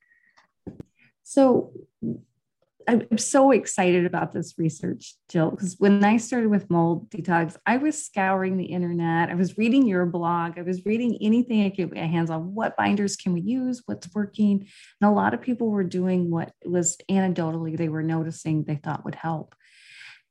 So 1.21 1.71
I'm 2.89 3.19
so 3.19 3.51
excited 3.51 4.07
about 4.07 4.33
this 4.33 4.55
research, 4.57 5.13
Jill, 5.29 5.51
because 5.51 5.75
when 5.77 6.03
I 6.03 6.17
started 6.17 6.49
with 6.49 6.71
mold 6.71 7.07
detox, 7.11 7.55
I 7.67 7.77
was 7.77 8.03
scouring 8.03 8.57
the 8.57 8.65
internet. 8.65 9.29
I 9.29 9.35
was 9.35 9.59
reading 9.59 9.85
your 9.85 10.07
blog. 10.07 10.57
I 10.57 10.63
was 10.63 10.83
reading 10.87 11.15
anything 11.21 11.63
I 11.63 11.69
could 11.69 11.77
get 11.77 11.93
my 11.93 12.07
hands 12.07 12.31
on. 12.31 12.55
What 12.55 12.75
binders 12.75 13.15
can 13.15 13.33
we 13.33 13.41
use? 13.41 13.83
What's 13.85 14.09
working? 14.15 14.67
And 15.01 15.09
a 15.09 15.13
lot 15.13 15.35
of 15.35 15.41
people 15.41 15.69
were 15.69 15.83
doing 15.83 16.31
what 16.31 16.51
was 16.65 16.97
anecdotally 17.11 17.77
they 17.77 17.89
were 17.89 18.01
noticing 18.01 18.63
they 18.63 18.77
thought 18.77 19.05
would 19.05 19.15
help. 19.15 19.53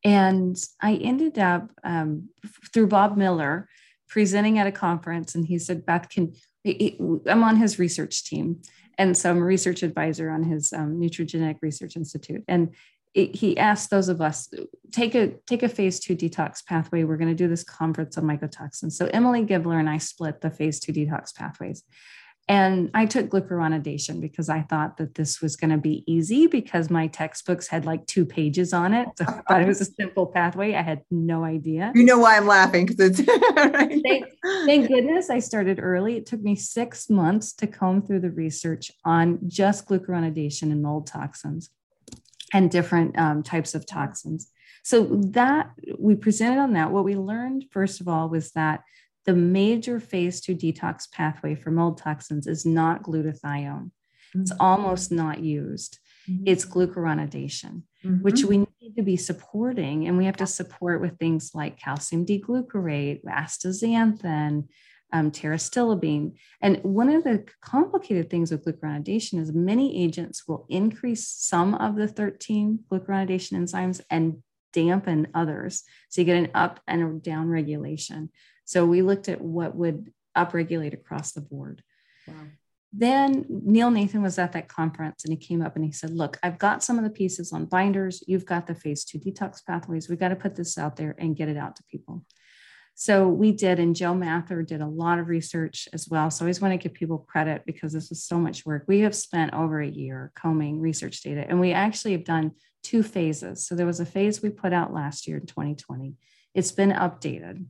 And 0.04 0.56
I 0.80 0.94
ended 0.94 1.38
up 1.38 1.70
um, 1.84 2.30
through 2.72 2.88
Bob 2.88 3.16
Miller 3.16 3.68
presenting 4.08 4.58
at 4.58 4.66
a 4.66 4.72
conference, 4.72 5.36
and 5.36 5.46
he 5.46 5.60
said, 5.60 5.86
Beth, 5.86 6.08
can 6.08 6.32
I'm 6.66 7.44
on 7.44 7.56
his 7.56 7.78
research 7.78 8.24
team 8.24 8.62
and 8.98 9.16
so 9.16 9.30
I'm 9.30 9.38
a 9.38 9.44
research 9.44 9.82
advisor 9.82 10.28
on 10.28 10.42
his 10.42 10.72
um, 10.72 11.00
Nutrigenetic 11.00 11.58
Research 11.62 11.96
Institute. 11.96 12.42
And 12.48 12.74
it, 13.14 13.34
he 13.34 13.56
asked 13.56 13.90
those 13.90 14.08
of 14.08 14.20
us 14.20 14.52
take 14.92 15.14
a 15.14 15.28
take 15.46 15.62
a 15.62 15.68
phase 15.68 15.98
two 15.98 16.14
detox 16.14 16.64
pathway. 16.64 17.04
We're 17.04 17.16
going 17.16 17.30
to 17.30 17.34
do 17.34 17.48
this 17.48 17.64
conference 17.64 18.18
on 18.18 18.24
mycotoxins. 18.24 18.92
So 18.92 19.06
Emily 19.06 19.44
Gibler 19.44 19.78
and 19.78 19.88
I 19.88 19.98
split 19.98 20.40
the 20.40 20.50
phase 20.50 20.80
two 20.80 20.92
detox 20.92 21.34
pathways. 21.34 21.84
And 22.48 22.90
I 22.94 23.04
took 23.04 23.28
glucuronidation 23.28 24.22
because 24.22 24.48
I 24.48 24.62
thought 24.62 24.96
that 24.96 25.14
this 25.14 25.42
was 25.42 25.54
going 25.54 25.70
to 25.70 25.76
be 25.76 26.02
easy 26.06 26.46
because 26.46 26.88
my 26.88 27.06
textbooks 27.08 27.68
had 27.68 27.84
like 27.84 28.06
two 28.06 28.24
pages 28.24 28.72
on 28.72 28.94
it. 28.94 29.06
So 29.18 29.26
I 29.28 29.42
thought 29.46 29.60
it 29.60 29.68
was 29.68 29.82
a 29.82 29.84
simple 29.84 30.26
pathway. 30.26 30.74
I 30.74 30.80
had 30.80 31.02
no 31.10 31.44
idea. 31.44 31.92
You 31.94 32.04
know 32.04 32.18
why 32.18 32.38
I'm 32.38 32.46
laughing 32.46 32.86
because 32.86 33.18
it's 33.18 33.28
right. 33.56 34.00
thank, 34.02 34.24
thank 34.64 34.88
goodness 34.88 35.28
I 35.28 35.40
started 35.40 35.78
early. 35.78 36.16
It 36.16 36.24
took 36.24 36.40
me 36.40 36.56
six 36.56 37.10
months 37.10 37.52
to 37.54 37.66
comb 37.66 38.00
through 38.00 38.20
the 38.20 38.30
research 38.30 38.90
on 39.04 39.40
just 39.46 39.86
glucuronidation 39.86 40.72
and 40.72 40.82
mold 40.82 41.06
toxins 41.06 41.68
and 42.54 42.70
different 42.70 43.18
um, 43.18 43.42
types 43.42 43.74
of 43.74 43.84
toxins. 43.84 44.50
So 44.84 45.04
that 45.32 45.72
we 45.98 46.14
presented 46.14 46.60
on 46.60 46.72
that. 46.72 46.92
What 46.92 47.04
we 47.04 47.14
learned, 47.14 47.66
first 47.70 48.00
of 48.00 48.08
all, 48.08 48.30
was 48.30 48.52
that 48.52 48.84
the 49.26 49.34
major 49.34 50.00
phase 50.00 50.40
two 50.40 50.54
detox 50.54 51.10
pathway 51.10 51.54
for 51.54 51.70
mold 51.70 51.98
toxins 51.98 52.46
is 52.46 52.64
not 52.64 53.02
glutathione. 53.02 53.90
Mm-hmm. 53.90 54.40
It's 54.40 54.52
almost 54.58 55.12
not 55.12 55.40
used. 55.40 55.98
Mm-hmm. 56.28 56.44
It's 56.46 56.64
glucuronidation, 56.64 57.82
mm-hmm. 58.04 58.22
which 58.22 58.44
we 58.44 58.58
need 58.58 58.96
to 58.96 59.02
be 59.02 59.16
supporting. 59.16 60.06
And 60.06 60.18
we 60.18 60.26
have 60.26 60.36
to 60.36 60.46
support 60.46 61.00
with 61.00 61.18
things 61.18 61.52
like 61.54 61.78
calcium 61.78 62.24
D-glucarate, 62.24 63.24
astaxanthin, 63.24 64.64
um. 65.12 65.32
And 66.60 66.76
one 66.82 67.08
of 67.08 67.24
the 67.24 67.46
complicated 67.62 68.28
things 68.28 68.50
with 68.50 68.64
glucuronidation 68.64 69.40
is 69.40 69.52
many 69.52 70.02
agents 70.04 70.46
will 70.46 70.66
increase 70.68 71.26
some 71.26 71.74
of 71.74 71.96
the 71.96 72.08
13 72.08 72.80
glucuronidation 72.90 73.52
enzymes 73.54 74.02
and 74.10 74.42
dampen 74.72 75.28
others. 75.34 75.82
So 76.10 76.20
you 76.20 76.26
get 76.26 76.36
an 76.36 76.50
up 76.54 76.80
and 76.86 77.22
down 77.22 77.48
regulation. 77.48 78.30
So 78.68 78.84
we 78.84 79.00
looked 79.00 79.30
at 79.30 79.40
what 79.40 79.74
would 79.76 80.12
upregulate 80.36 80.92
across 80.92 81.32
the 81.32 81.40
board. 81.40 81.82
Wow. 82.26 82.34
Then 82.92 83.46
Neil 83.48 83.90
Nathan 83.90 84.20
was 84.20 84.38
at 84.38 84.52
that 84.52 84.68
conference 84.68 85.24
and 85.24 85.32
he 85.32 85.38
came 85.38 85.62
up 85.62 85.74
and 85.74 85.82
he 85.86 85.90
said, 85.90 86.10
Look, 86.10 86.38
I've 86.42 86.58
got 86.58 86.84
some 86.84 86.98
of 86.98 87.04
the 87.04 87.08
pieces 87.08 87.50
on 87.50 87.64
binders. 87.64 88.22
You've 88.26 88.44
got 88.44 88.66
the 88.66 88.74
phase 88.74 89.06
two 89.06 89.18
detox 89.18 89.64
pathways. 89.64 90.10
We've 90.10 90.20
got 90.20 90.28
to 90.28 90.36
put 90.36 90.54
this 90.54 90.76
out 90.76 90.96
there 90.96 91.16
and 91.18 91.34
get 91.34 91.48
it 91.48 91.56
out 91.56 91.76
to 91.76 91.82
people. 91.90 92.26
So 92.94 93.26
we 93.26 93.52
did, 93.52 93.78
and 93.78 93.96
Joe 93.96 94.14
Mather 94.14 94.62
did 94.62 94.82
a 94.82 94.86
lot 94.86 95.18
of 95.18 95.28
research 95.28 95.88
as 95.94 96.06
well. 96.06 96.30
So 96.30 96.42
I 96.42 96.44
always 96.44 96.60
want 96.60 96.72
to 96.72 96.88
give 96.88 96.92
people 96.92 97.24
credit 97.26 97.62
because 97.64 97.94
this 97.94 98.10
was 98.10 98.22
so 98.22 98.38
much 98.38 98.66
work. 98.66 98.84
We 98.86 99.00
have 99.00 99.14
spent 99.14 99.54
over 99.54 99.80
a 99.80 99.88
year 99.88 100.30
combing 100.34 100.78
research 100.78 101.22
data, 101.22 101.46
and 101.48 101.58
we 101.58 101.72
actually 101.72 102.12
have 102.12 102.24
done 102.24 102.52
two 102.82 103.02
phases. 103.02 103.66
So 103.66 103.74
there 103.74 103.86
was 103.86 104.00
a 104.00 104.04
phase 104.04 104.42
we 104.42 104.50
put 104.50 104.74
out 104.74 104.92
last 104.92 105.26
year 105.26 105.38
in 105.38 105.46
2020. 105.46 106.16
It's 106.54 106.72
been 106.72 106.90
updated. 106.90 107.64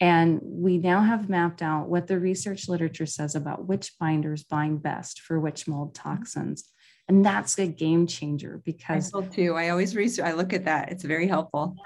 And 0.00 0.40
we 0.42 0.78
now 0.78 1.02
have 1.02 1.28
mapped 1.28 1.60
out 1.60 1.88
what 1.88 2.06
the 2.06 2.18
research 2.18 2.68
literature 2.68 3.06
says 3.06 3.34
about 3.34 3.66
which 3.66 3.98
binders 3.98 4.44
bind 4.44 4.82
best 4.82 5.20
for 5.20 5.38
which 5.38 5.68
mold 5.68 5.94
toxins. 5.94 6.64
And 7.06 7.24
that's 7.24 7.58
a 7.58 7.66
game 7.66 8.06
changer 8.06 8.62
because 8.64 9.12
I 9.14 9.22
too. 9.26 9.54
I 9.54 9.68
always 9.68 9.94
research, 9.94 10.24
I 10.24 10.32
look 10.32 10.52
at 10.52 10.64
that. 10.64 10.90
It's 10.90 11.04
very 11.04 11.26
helpful. 11.26 11.74
Yeah. 11.76 11.82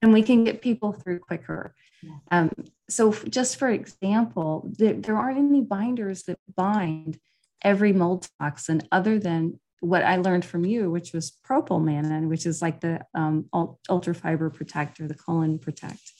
And 0.00 0.12
we 0.12 0.22
can 0.22 0.44
get 0.44 0.62
people 0.62 0.92
through 0.92 1.18
quicker. 1.18 1.74
Yeah. 2.02 2.12
Um, 2.30 2.50
so 2.88 3.12
just 3.12 3.56
for 3.56 3.68
example, 3.68 4.70
there, 4.78 4.94
there 4.94 5.16
aren't 5.16 5.38
any 5.38 5.60
binders 5.60 6.22
that 6.22 6.38
bind 6.56 7.18
every 7.62 7.92
mold 7.92 8.28
toxin 8.40 8.82
other 8.92 9.18
than 9.18 9.58
what 9.80 10.04
I 10.04 10.16
learned 10.16 10.44
from 10.44 10.64
you, 10.64 10.90
which 10.90 11.12
was 11.12 11.36
Propolmannan, 11.46 12.28
which 12.28 12.46
is 12.46 12.62
like 12.62 12.80
the 12.80 13.04
um, 13.14 13.46
ultra 13.88 14.14
fiber 14.14 14.50
protector, 14.50 15.06
the 15.06 15.14
colon 15.14 15.58
protect. 15.58 16.12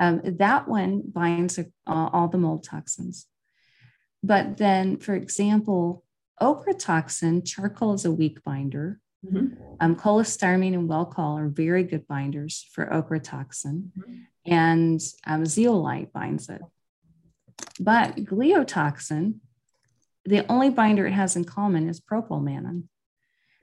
Um, 0.00 0.20
that 0.24 0.66
one 0.68 1.02
binds 1.06 1.58
uh, 1.58 1.64
all 1.86 2.28
the 2.28 2.38
mold 2.38 2.64
toxins. 2.64 3.26
But 4.22 4.56
then, 4.56 4.96
for 4.96 5.14
example, 5.14 6.04
ochratoxin, 6.40 7.46
charcoal 7.46 7.94
is 7.94 8.04
a 8.04 8.10
weak 8.10 8.42
binder. 8.42 9.00
Mm-hmm. 9.24 9.62
Um, 9.80 9.96
cholestyramine 9.96 10.74
and 10.74 10.88
Welchol 10.88 11.40
are 11.40 11.48
very 11.48 11.84
good 11.84 12.06
binders 12.06 12.66
for 12.72 12.86
ochratoxin, 12.86 13.90
mm-hmm. 13.98 14.14
and 14.46 15.00
um, 15.26 15.46
zeolite 15.46 16.12
binds 16.12 16.48
it. 16.48 16.60
But 17.80 18.16
gliotoxin, 18.16 19.36
the 20.24 20.50
only 20.50 20.70
binder 20.70 21.06
it 21.06 21.12
has 21.12 21.36
in 21.36 21.44
common 21.44 21.88
is 21.88 22.00
Propolmannan. 22.00 22.84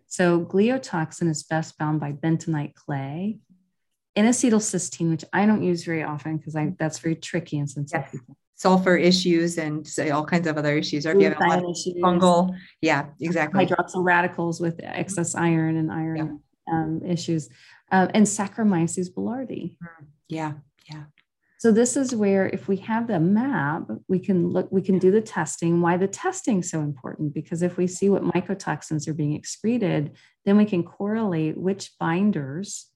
So 0.07 0.43
gliotoxin 0.43 1.29
is 1.29 1.43
best 1.43 1.77
bound 1.77 1.99
by 1.99 2.11
bentonite 2.11 2.75
clay, 2.75 3.39
N-acetylcysteine, 4.15 5.09
which 5.09 5.23
I 5.31 5.45
don't 5.45 5.63
use 5.63 5.85
very 5.85 6.03
often 6.03 6.37
because 6.37 6.55
I 6.55 6.73
that's 6.77 6.99
very 6.99 7.15
tricky 7.15 7.59
and 7.59 7.69
sensitive. 7.69 8.09
Yes. 8.13 8.21
Sulfur 8.55 8.95
issues 8.95 9.57
and 9.57 9.87
say 9.87 10.11
all 10.11 10.23
kinds 10.23 10.47
of 10.47 10.55
other 10.55 10.77
issues. 10.77 11.07
Or 11.07 11.11
if 11.11 11.19
you 11.19 11.29
have 11.29 11.37
fungal, 11.37 12.55
yeah, 12.81 13.05
exactly. 13.19 13.65
Hydroxyl 13.65 14.03
radicals 14.03 14.61
with 14.61 14.79
excess 14.83 15.33
iron 15.33 15.77
and 15.77 15.91
iron 15.91 16.41
yeah. 16.67 16.73
um, 16.73 17.01
issues, 17.03 17.49
uh, 17.91 18.07
and 18.13 18.23
Saccharomyces 18.25 19.11
boulardii. 19.11 19.77
Mm, 19.77 20.05
yeah, 20.27 20.53
yeah. 20.91 21.05
So 21.57 21.71
this 21.71 21.97
is 21.97 22.15
where 22.15 22.49
if 22.49 22.67
we 22.67 22.77
have 22.77 23.07
the 23.07 23.19
map, 23.19 23.87
we 24.07 24.19
can 24.19 24.49
look, 24.49 24.71
we 24.71 24.83
can 24.83 24.99
do 24.99 25.09
the 25.09 25.21
testing. 25.21 25.81
Why 25.81 25.97
the 25.97 26.07
testing 26.07 26.59
is 26.59 26.69
so 26.69 26.81
important? 26.81 27.33
Because 27.33 27.63
if 27.63 27.77
we 27.77 27.87
see 27.87 28.09
what 28.09 28.23
mycotoxins 28.23 29.07
are 29.07 29.13
being 29.15 29.33
excreted, 29.33 30.11
then 30.45 30.57
we 30.57 30.65
can 30.65 30.83
correlate 30.83 31.57
which 31.57 31.91
binders 31.99 32.90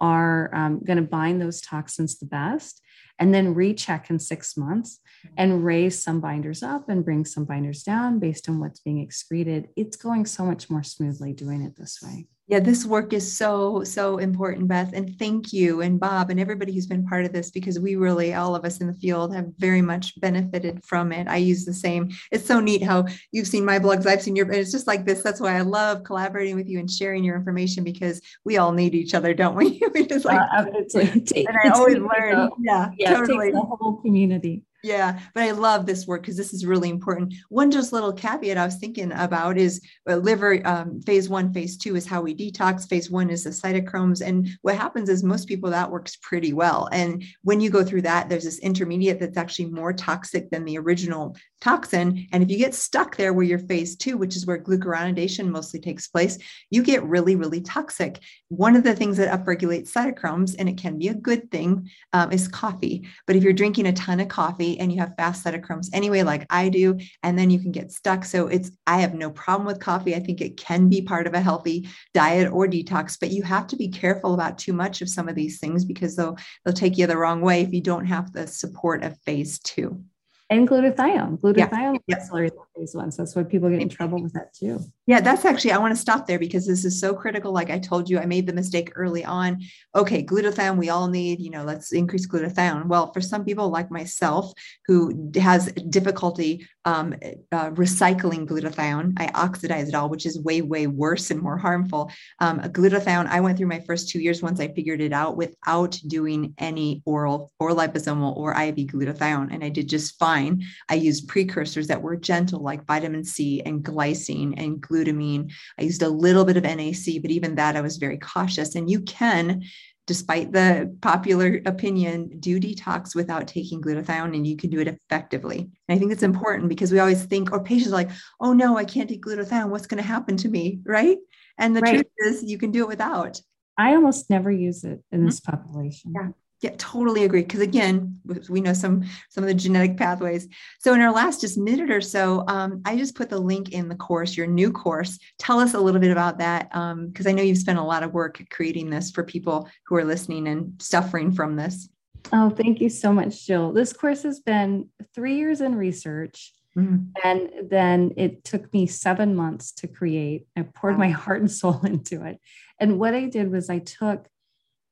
are 0.00 0.54
um, 0.54 0.80
going 0.84 0.96
to 0.96 1.02
bind 1.02 1.40
those 1.40 1.60
toxins 1.60 2.18
the 2.18 2.26
best 2.26 2.82
and 3.18 3.34
then 3.34 3.54
recheck 3.54 4.10
in 4.10 4.18
six 4.18 4.56
months 4.56 5.00
and 5.36 5.64
raise 5.64 6.02
some 6.02 6.20
binders 6.20 6.62
up 6.62 6.88
and 6.88 7.04
bring 7.04 7.24
some 7.24 7.44
binders 7.44 7.82
down 7.82 8.18
based 8.18 8.48
on 8.48 8.60
what's 8.60 8.80
being 8.80 9.00
excreted. 9.00 9.68
It's 9.76 9.96
going 9.96 10.26
so 10.26 10.44
much 10.44 10.68
more 10.68 10.82
smoothly 10.82 11.32
doing 11.32 11.62
it 11.62 11.76
this 11.76 12.00
way. 12.02 12.26
Yeah, 12.48 12.60
this 12.60 12.86
work 12.86 13.12
is 13.12 13.36
so, 13.36 13.82
so 13.82 14.18
important, 14.18 14.68
Beth. 14.68 14.92
And 14.92 15.18
thank 15.18 15.52
you 15.52 15.80
and 15.80 15.98
Bob 15.98 16.30
and 16.30 16.38
everybody 16.38 16.72
who's 16.72 16.86
been 16.86 17.04
part 17.04 17.24
of 17.24 17.32
this 17.32 17.50
because 17.50 17.80
we 17.80 17.96
really, 17.96 18.34
all 18.34 18.54
of 18.54 18.64
us 18.64 18.78
in 18.78 18.86
the 18.86 18.94
field, 18.94 19.34
have 19.34 19.48
very 19.58 19.82
much 19.82 20.18
benefited 20.20 20.84
from 20.84 21.10
it. 21.10 21.26
I 21.26 21.38
use 21.38 21.64
the 21.64 21.74
same. 21.74 22.10
It's 22.30 22.46
so 22.46 22.60
neat 22.60 22.84
how 22.84 23.06
you've 23.32 23.48
seen 23.48 23.64
my 23.64 23.80
blogs, 23.80 24.06
I've 24.06 24.22
seen 24.22 24.36
your, 24.36 24.46
and 24.46 24.54
it's 24.54 24.70
just 24.70 24.86
like 24.86 25.04
this. 25.04 25.22
That's 25.22 25.40
why 25.40 25.56
I 25.56 25.62
love 25.62 26.04
collaborating 26.04 26.54
with 26.54 26.68
you 26.68 26.78
and 26.78 26.88
sharing 26.88 27.24
your 27.24 27.34
information 27.34 27.82
because 27.82 28.20
we 28.44 28.58
all 28.58 28.70
need 28.70 28.94
each 28.94 29.12
other, 29.12 29.34
don't 29.34 29.56
we? 29.56 29.82
we 29.94 30.06
just 30.06 30.24
like, 30.24 30.40
uh, 30.56 30.66
and 30.94 31.58
I 31.64 31.70
always 31.70 31.98
learn. 31.98 32.50
Yeah, 32.60 32.90
yeah, 32.96 33.14
totally. 33.16 33.50
the 33.50 33.60
whole 33.60 33.96
community. 33.96 34.62
Yeah, 34.86 35.18
but 35.34 35.42
I 35.42 35.50
love 35.50 35.84
this 35.84 36.06
work 36.06 36.22
because 36.22 36.36
this 36.36 36.52
is 36.54 36.64
really 36.64 36.90
important. 36.90 37.34
One 37.48 37.72
just 37.72 37.92
little 37.92 38.12
caveat 38.12 38.56
I 38.56 38.64
was 38.64 38.76
thinking 38.76 39.10
about 39.10 39.58
is 39.58 39.80
uh, 40.08 40.14
liver 40.14 40.64
um, 40.64 41.00
phase 41.02 41.28
one, 41.28 41.52
phase 41.52 41.76
two 41.76 41.96
is 41.96 42.06
how 42.06 42.22
we 42.22 42.36
detox. 42.36 42.88
Phase 42.88 43.10
one 43.10 43.28
is 43.28 43.42
the 43.42 43.50
cytochromes. 43.50 44.24
And 44.24 44.48
what 44.62 44.76
happens 44.76 45.08
is 45.08 45.24
most 45.24 45.48
people 45.48 45.70
that 45.70 45.90
works 45.90 46.14
pretty 46.22 46.52
well. 46.52 46.88
And 46.92 47.24
when 47.42 47.60
you 47.60 47.68
go 47.68 47.82
through 47.82 48.02
that, 48.02 48.28
there's 48.28 48.44
this 48.44 48.60
intermediate 48.60 49.18
that's 49.18 49.36
actually 49.36 49.70
more 49.70 49.92
toxic 49.92 50.50
than 50.50 50.64
the 50.64 50.78
original 50.78 51.36
toxin. 51.60 52.28
And 52.30 52.44
if 52.44 52.50
you 52.50 52.58
get 52.58 52.74
stuck 52.74 53.16
there 53.16 53.32
where 53.32 53.44
you're 53.44 53.58
phase 53.58 53.96
two, 53.96 54.16
which 54.16 54.36
is 54.36 54.46
where 54.46 54.62
glucuronidation 54.62 55.48
mostly 55.48 55.80
takes 55.80 56.06
place, 56.06 56.38
you 56.70 56.84
get 56.84 57.02
really, 57.02 57.34
really 57.34 57.60
toxic. 57.60 58.20
One 58.48 58.76
of 58.76 58.84
the 58.84 58.94
things 58.94 59.16
that 59.16 59.36
upregulates 59.36 59.90
cytochromes, 59.90 60.54
and 60.56 60.68
it 60.68 60.76
can 60.76 60.96
be 60.96 61.08
a 61.08 61.14
good 61.14 61.50
thing, 61.50 61.90
um, 62.12 62.30
is 62.30 62.46
coffee. 62.46 63.08
But 63.26 63.34
if 63.34 63.42
you're 63.42 63.52
drinking 63.52 63.86
a 63.86 63.92
ton 63.92 64.20
of 64.20 64.28
coffee 64.28 64.75
and 64.78 64.92
you 64.92 64.98
have 65.00 65.14
fast 65.16 65.44
cytochromes 65.44 65.88
anyway, 65.92 66.22
like 66.22 66.46
I 66.50 66.68
do, 66.68 66.98
and 67.22 67.38
then 67.38 67.50
you 67.50 67.58
can 67.58 67.72
get 67.72 67.92
stuck. 67.92 68.24
So 68.24 68.48
it's, 68.48 68.70
I 68.86 68.98
have 69.00 69.14
no 69.14 69.30
problem 69.30 69.66
with 69.66 69.80
coffee. 69.80 70.14
I 70.14 70.20
think 70.20 70.40
it 70.40 70.56
can 70.56 70.88
be 70.88 71.02
part 71.02 71.26
of 71.26 71.34
a 71.34 71.40
healthy 71.40 71.88
diet 72.14 72.52
or 72.52 72.66
detox, 72.66 73.16
but 73.20 73.30
you 73.30 73.42
have 73.42 73.66
to 73.68 73.76
be 73.76 73.88
careful 73.88 74.34
about 74.34 74.58
too 74.58 74.72
much 74.72 75.02
of 75.02 75.08
some 75.08 75.28
of 75.28 75.34
these 75.34 75.58
things 75.58 75.84
because 75.84 76.16
they'll, 76.16 76.36
they'll 76.64 76.74
take 76.74 76.98
you 76.98 77.06
the 77.06 77.16
wrong 77.16 77.40
way 77.40 77.62
if 77.62 77.72
you 77.72 77.80
don't 77.80 78.06
have 78.06 78.32
the 78.32 78.46
support 78.46 79.02
of 79.04 79.18
phase 79.22 79.58
two 79.60 80.02
and 80.50 80.68
glutathione. 80.68 81.38
Glutathione 81.40 81.98
yeah. 82.06 82.16
accelerates 82.16 82.56
phase 82.76 82.94
one. 82.94 83.10
So 83.10 83.22
that's 83.22 83.34
why 83.34 83.42
people 83.42 83.70
get 83.70 83.80
in 83.80 83.88
trouble 83.88 84.22
with 84.22 84.32
that 84.34 84.54
too. 84.54 84.80
Yeah, 85.06 85.20
that's 85.20 85.44
actually, 85.44 85.72
I 85.72 85.78
want 85.78 85.94
to 85.94 86.00
stop 86.00 86.26
there 86.26 86.38
because 86.38 86.66
this 86.66 86.84
is 86.84 87.00
so 87.00 87.14
critical. 87.14 87.52
Like 87.52 87.70
I 87.70 87.78
told 87.78 88.10
you, 88.10 88.18
I 88.18 88.26
made 88.26 88.46
the 88.46 88.52
mistake 88.52 88.92
early 88.96 89.24
on. 89.24 89.60
Okay, 89.94 90.24
glutathione, 90.24 90.76
we 90.76 90.90
all 90.90 91.08
need, 91.08 91.40
you 91.40 91.50
know, 91.50 91.64
let's 91.64 91.92
increase 91.92 92.26
glutathione. 92.26 92.86
Well, 92.86 93.12
for 93.12 93.20
some 93.20 93.44
people 93.44 93.68
like 93.68 93.90
myself 93.90 94.52
who 94.86 95.30
has 95.36 95.72
difficulty 95.90 96.66
um, 96.84 97.14
uh, 97.52 97.70
recycling 97.70 98.46
glutathione, 98.46 99.14
I 99.18 99.30
oxidize 99.34 99.88
it 99.88 99.94
all, 99.94 100.08
which 100.08 100.26
is 100.26 100.40
way, 100.40 100.60
way 100.62 100.86
worse 100.86 101.30
and 101.30 101.40
more 101.40 101.56
harmful. 101.56 102.10
Um, 102.40 102.60
glutathione, 102.60 103.26
I 103.26 103.40
went 103.40 103.58
through 103.58 103.68
my 103.68 103.80
first 103.80 104.08
two 104.08 104.20
years 104.20 104.42
once 104.42 104.60
I 104.60 104.68
figured 104.68 105.00
it 105.00 105.12
out 105.12 105.36
without 105.36 105.98
doing 106.06 106.54
any 106.58 107.02
oral 107.06 107.52
or 107.60 107.70
liposomal 107.70 108.36
or 108.36 108.52
IV 108.60 108.76
glutathione. 108.76 109.52
And 109.52 109.62
I 109.62 109.68
did 109.68 109.88
just 109.88 110.18
fine. 110.18 110.64
I 110.88 110.94
used 110.94 111.28
precursors 111.28 111.86
that 111.86 112.02
were 112.02 112.16
gentle 112.16 112.65
like 112.66 112.86
vitamin 112.86 113.24
C 113.24 113.62
and 113.64 113.82
glycine 113.82 114.52
and 114.58 114.82
glutamine. 114.82 115.50
I 115.78 115.82
used 115.84 116.02
a 116.02 116.08
little 116.08 116.44
bit 116.44 116.58
of 116.58 116.64
NAC, 116.64 117.22
but 117.22 117.30
even 117.30 117.54
that 117.54 117.76
I 117.76 117.80
was 117.80 117.96
very 117.96 118.18
cautious. 118.18 118.74
And 118.74 118.90
you 118.90 119.00
can, 119.00 119.62
despite 120.06 120.52
the 120.52 120.94
popular 121.00 121.62
opinion, 121.64 122.38
do 122.38 122.60
detox 122.60 123.14
without 123.14 123.48
taking 123.48 123.80
glutathione 123.80 124.36
and 124.36 124.46
you 124.46 124.56
can 124.56 124.70
do 124.70 124.80
it 124.80 124.88
effectively. 124.88 125.58
And 125.58 125.96
I 125.96 125.98
think 125.98 126.12
it's 126.12 126.22
important 126.22 126.68
because 126.68 126.92
we 126.92 126.98
always 126.98 127.24
think, 127.24 127.52
or 127.52 127.64
patients 127.64 127.92
are 127.92 128.02
like, 128.02 128.10
oh 128.40 128.52
no, 128.52 128.76
I 128.76 128.84
can't 128.84 129.08
take 129.08 129.24
glutathione. 129.24 129.70
What's 129.70 129.86
going 129.86 130.02
to 130.02 130.08
happen 130.08 130.36
to 130.38 130.48
me? 130.48 130.80
Right. 130.84 131.18
And 131.58 131.74
the 131.74 131.80
right. 131.80 131.94
truth 131.94 132.12
is, 132.26 132.42
you 132.44 132.58
can 132.58 132.70
do 132.70 132.82
it 132.82 132.88
without. 132.88 133.40
I 133.78 133.94
almost 133.94 134.30
never 134.30 134.50
use 134.50 134.84
it 134.84 135.00
in 135.12 135.24
this 135.26 135.40
mm-hmm. 135.40 135.56
population. 135.56 136.12
Yeah. 136.14 136.28
Yeah, 136.62 136.74
totally 136.78 137.24
agree. 137.24 137.42
Because 137.42 137.60
again, 137.60 138.18
we 138.48 138.62
know 138.62 138.72
some 138.72 139.04
some 139.28 139.44
of 139.44 139.48
the 139.48 139.54
genetic 139.54 139.96
pathways. 139.96 140.48
So 140.78 140.94
in 140.94 141.02
our 141.02 141.12
last 141.12 141.42
just 141.42 141.58
minute 141.58 141.90
or 141.90 142.00
so, 142.00 142.44
um, 142.48 142.80
I 142.86 142.96
just 142.96 143.14
put 143.14 143.28
the 143.28 143.38
link 143.38 143.72
in 143.72 143.88
the 143.88 143.94
course, 143.94 144.36
your 144.36 144.46
new 144.46 144.72
course. 144.72 145.18
Tell 145.38 145.60
us 145.60 145.74
a 145.74 145.80
little 145.80 146.00
bit 146.00 146.10
about 146.10 146.38
that, 146.38 146.70
because 146.70 147.26
um, 147.26 147.28
I 147.28 147.32
know 147.32 147.42
you've 147.42 147.58
spent 147.58 147.78
a 147.78 147.84
lot 147.84 148.02
of 148.02 148.14
work 148.14 148.42
creating 148.50 148.88
this 148.88 149.10
for 149.10 149.22
people 149.22 149.68
who 149.86 149.96
are 149.96 150.04
listening 150.04 150.48
and 150.48 150.80
suffering 150.80 151.30
from 151.30 151.56
this. 151.56 151.90
Oh, 152.32 152.50
thank 152.50 152.80
you 152.80 152.88
so 152.88 153.12
much, 153.12 153.46
Jill. 153.46 153.72
This 153.72 153.92
course 153.92 154.22
has 154.22 154.40
been 154.40 154.88
three 155.14 155.36
years 155.36 155.60
in 155.60 155.74
research. 155.74 156.52
Mm-hmm. 156.76 157.04
And 157.24 157.70
then 157.70 158.12
it 158.16 158.44
took 158.44 158.72
me 158.72 158.86
seven 158.86 159.34
months 159.34 159.72
to 159.72 159.88
create. 159.88 160.46
I 160.56 160.62
poured 160.62 160.98
my 160.98 161.08
heart 161.10 161.40
and 161.40 161.50
soul 161.50 161.80
into 161.84 162.24
it. 162.24 162.38
And 162.78 162.98
what 162.98 163.14
I 163.14 163.26
did 163.26 163.50
was 163.50 163.70
I 163.70 163.78
took 163.78 164.28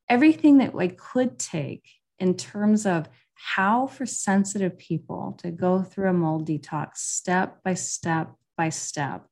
everything 0.08 0.58
that 0.58 0.74
I 0.74 0.88
could 0.88 1.38
take 1.38 1.84
in 2.18 2.36
terms 2.36 2.86
of 2.86 3.08
how 3.34 3.86
for 3.86 4.06
sensitive 4.06 4.78
people 4.78 5.38
to 5.42 5.50
go 5.50 5.82
through 5.82 6.08
a 6.08 6.12
mold 6.12 6.46
detox 6.48 6.98
step 6.98 7.62
by 7.62 7.74
step 7.74 8.32
by 8.56 8.68
step 8.68 9.26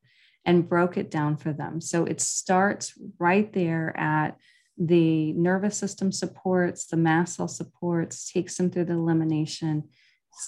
and 0.44 0.68
broke 0.68 0.96
it 0.96 1.10
down 1.10 1.36
for 1.36 1.52
them. 1.52 1.80
So 1.80 2.04
it 2.04 2.20
starts 2.20 2.92
right 3.18 3.52
there 3.52 3.96
at 3.96 4.36
the 4.76 5.32
nervous 5.34 5.76
system 5.76 6.10
supports, 6.10 6.86
the 6.86 6.96
mast 6.96 7.36
cell 7.36 7.48
supports, 7.48 8.30
takes 8.30 8.56
them 8.56 8.70
through 8.70 8.86
the 8.86 8.94
elimination, 8.94 9.84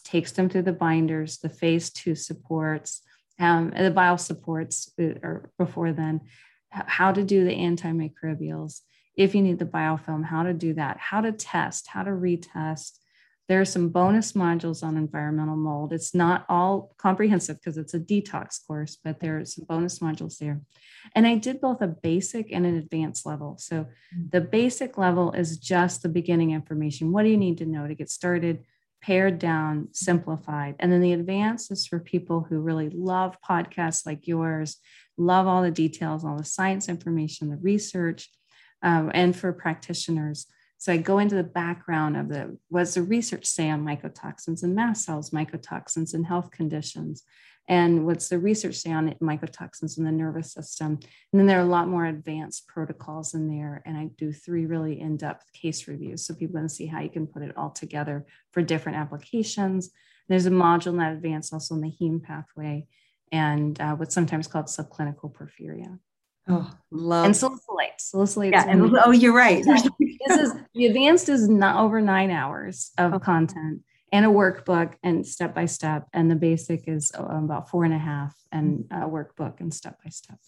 takes 0.04 0.32
them 0.32 0.48
through 0.48 0.62
the 0.62 0.72
binders, 0.72 1.38
the 1.38 1.48
phase 1.48 1.90
two 1.90 2.14
supports, 2.14 3.02
um, 3.38 3.70
the 3.70 3.90
bio 3.90 4.16
supports, 4.16 4.90
uh, 4.98 5.14
or 5.22 5.50
before 5.58 5.92
then, 5.92 6.22
how 6.70 7.12
to 7.12 7.22
do 7.22 7.44
the 7.44 7.54
antimicrobials. 7.54 8.80
If 9.16 9.34
you 9.34 9.42
need 9.42 9.58
the 9.58 9.64
biofilm, 9.64 10.24
how 10.24 10.42
to 10.42 10.52
do 10.52 10.74
that, 10.74 10.98
how 10.98 11.20
to 11.20 11.32
test, 11.32 11.88
how 11.88 12.02
to 12.02 12.10
retest. 12.10 12.98
There 13.46 13.60
are 13.60 13.66
some 13.66 13.90
bonus 13.90 14.32
modules 14.32 14.82
on 14.82 14.96
environmental 14.96 15.56
mold. 15.56 15.92
It's 15.92 16.14
not 16.14 16.46
all 16.48 16.94
comprehensive 16.96 17.58
because 17.60 17.76
it's 17.76 17.92
a 17.92 18.00
detox 18.00 18.58
course, 18.66 18.96
but 19.04 19.20
there 19.20 19.38
are 19.38 19.44
some 19.44 19.66
bonus 19.66 19.98
modules 19.98 20.38
there. 20.38 20.62
And 21.14 21.26
I 21.26 21.34
did 21.36 21.60
both 21.60 21.82
a 21.82 21.86
basic 21.86 22.50
and 22.52 22.64
an 22.64 22.76
advanced 22.76 23.26
level. 23.26 23.56
So 23.58 23.86
mm. 24.16 24.30
the 24.30 24.40
basic 24.40 24.96
level 24.96 25.32
is 25.32 25.58
just 25.58 26.02
the 26.02 26.08
beginning 26.08 26.52
information. 26.52 27.12
What 27.12 27.24
do 27.24 27.28
you 27.28 27.36
need 27.36 27.58
to 27.58 27.66
know 27.66 27.86
to 27.86 27.94
get 27.94 28.10
started? 28.10 28.64
pared 29.04 29.38
down, 29.38 29.86
simplified. 29.92 30.76
And 30.78 30.90
then 30.90 31.02
the 31.02 31.12
advanced 31.12 31.70
is 31.70 31.86
for 31.86 31.98
people 31.98 32.46
who 32.48 32.60
really 32.60 32.88
love 32.88 33.36
podcasts 33.46 34.06
like 34.06 34.26
yours, 34.26 34.78
love 35.18 35.46
all 35.46 35.60
the 35.62 35.70
details, 35.70 36.24
all 36.24 36.38
the 36.38 36.44
science 36.44 36.88
information, 36.88 37.50
the 37.50 37.58
research, 37.58 38.30
um, 38.84 39.10
and 39.14 39.34
for 39.34 39.52
practitioners. 39.52 40.46
So 40.78 40.92
I 40.92 40.98
go 40.98 41.18
into 41.18 41.34
the 41.34 41.42
background 41.42 42.16
of 42.16 42.28
the 42.28 42.56
what's 42.68 42.94
the 42.94 43.02
research 43.02 43.46
say 43.46 43.70
on 43.70 43.84
mycotoxins 43.84 44.62
and 44.62 44.74
mast 44.74 45.06
cells, 45.06 45.30
mycotoxins 45.30 46.12
and 46.12 46.26
health 46.26 46.50
conditions, 46.50 47.24
and 47.68 48.04
what's 48.04 48.28
the 48.28 48.38
research 48.38 48.76
say 48.76 48.92
on 48.92 49.14
mycotoxins 49.22 49.96
in 49.96 50.04
the 50.04 50.12
nervous 50.12 50.52
system. 50.52 50.98
And 51.32 51.40
then 51.40 51.46
there 51.46 51.58
are 51.58 51.66
a 51.66 51.70
lot 51.70 51.88
more 51.88 52.04
advanced 52.04 52.68
protocols 52.68 53.32
in 53.32 53.48
there. 53.48 53.82
And 53.86 53.96
I 53.96 54.10
do 54.18 54.30
three 54.30 54.66
really 54.66 55.00
in 55.00 55.16
depth 55.16 55.50
case 55.54 55.88
reviews 55.88 56.26
so 56.26 56.34
people 56.34 56.60
can 56.60 56.68
see 56.68 56.86
how 56.86 57.00
you 57.00 57.08
can 57.08 57.26
put 57.26 57.42
it 57.42 57.56
all 57.56 57.70
together 57.70 58.26
for 58.52 58.60
different 58.60 58.98
applications. 58.98 59.90
There's 60.28 60.46
a 60.46 60.50
module 60.50 60.88
in 60.88 60.98
that 60.98 61.12
advanced 61.12 61.54
also 61.54 61.74
in 61.74 61.80
the 61.80 61.92
heme 61.98 62.22
pathway 62.22 62.86
and 63.32 63.80
uh, 63.80 63.94
what's 63.96 64.14
sometimes 64.14 64.46
called 64.46 64.66
subclinical 64.66 65.32
porphyria. 65.32 65.98
Oh, 66.48 66.70
love 66.90 67.24
and 67.24 67.34
salicylates. 67.34 68.12
Salicylates. 68.14 68.52
Yeah, 68.52 68.68
and, 68.68 68.96
oh, 69.04 69.10
you're 69.10 69.34
right. 69.34 69.64
this 69.64 70.38
is 70.38 70.52
the 70.74 70.86
advanced 70.86 71.28
is 71.28 71.48
not 71.48 71.82
over 71.82 72.00
nine 72.00 72.30
hours 72.30 72.90
of 72.98 73.14
okay. 73.14 73.24
content 73.24 73.80
and 74.12 74.26
a 74.26 74.28
workbook 74.28 74.94
and 75.02 75.26
step 75.26 75.54
by 75.54 75.64
step. 75.64 76.06
And 76.12 76.30
the 76.30 76.36
basic 76.36 76.86
is 76.86 77.12
uh, 77.18 77.24
about 77.24 77.70
four 77.70 77.84
and 77.84 77.94
a 77.94 77.98
half 77.98 78.36
and 78.52 78.84
a 78.90 79.08
workbook 79.08 79.60
and 79.60 79.72
step 79.72 79.98
by 80.04 80.10
step. 80.10 80.38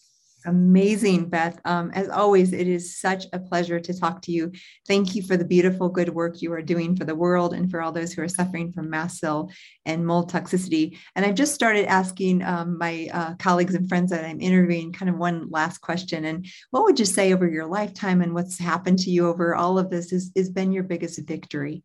Amazing, 0.46 1.28
Beth. 1.28 1.60
Um, 1.64 1.90
as 1.90 2.08
always, 2.08 2.52
it 2.52 2.68
is 2.68 2.96
such 2.96 3.24
a 3.32 3.38
pleasure 3.40 3.80
to 3.80 3.98
talk 3.98 4.22
to 4.22 4.32
you. 4.32 4.52
Thank 4.86 5.16
you 5.16 5.22
for 5.22 5.36
the 5.36 5.44
beautiful, 5.44 5.88
good 5.88 6.10
work 6.10 6.40
you 6.40 6.52
are 6.52 6.62
doing 6.62 6.94
for 6.94 7.04
the 7.04 7.16
world 7.16 7.52
and 7.52 7.68
for 7.68 7.82
all 7.82 7.90
those 7.90 8.12
who 8.12 8.22
are 8.22 8.28
suffering 8.28 8.72
from 8.72 8.88
mast 8.88 9.18
cell 9.18 9.50
and 9.84 10.06
mold 10.06 10.30
toxicity. 10.30 10.98
And 11.16 11.26
I've 11.26 11.34
just 11.34 11.54
started 11.54 11.86
asking 11.86 12.44
um, 12.44 12.78
my 12.78 13.08
uh, 13.12 13.34
colleagues 13.34 13.74
and 13.74 13.88
friends 13.88 14.12
that 14.12 14.24
I'm 14.24 14.40
interviewing 14.40 14.92
kind 14.92 15.08
of 15.08 15.18
one 15.18 15.50
last 15.50 15.78
question. 15.78 16.24
And 16.24 16.46
what 16.70 16.84
would 16.84 17.00
you 17.00 17.06
say 17.06 17.32
over 17.32 17.50
your 17.50 17.66
lifetime 17.66 18.22
and 18.22 18.32
what's 18.32 18.56
happened 18.56 19.00
to 19.00 19.10
you 19.10 19.26
over 19.26 19.56
all 19.56 19.80
of 19.80 19.90
this 19.90 20.10
has, 20.12 20.30
has 20.36 20.48
been 20.48 20.70
your 20.70 20.84
biggest 20.84 21.20
victory? 21.26 21.82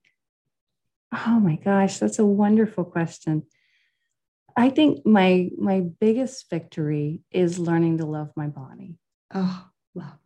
Oh 1.12 1.40
my 1.40 1.56
gosh, 1.56 1.98
that's 1.98 2.20
a 2.20 2.26
wonderful 2.26 2.84
question. 2.84 3.44
I 4.56 4.70
think 4.70 5.06
my 5.06 5.50
my 5.58 5.82
biggest 6.00 6.50
victory 6.50 7.22
is 7.32 7.60
learning 7.60 8.00
to 8.00 8.06
love 8.06 8.32
my 8.36 8.48
body. 8.48 8.98
Oh, 9.34 9.66
love. 9.96 10.18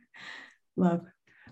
love. 0.76 1.02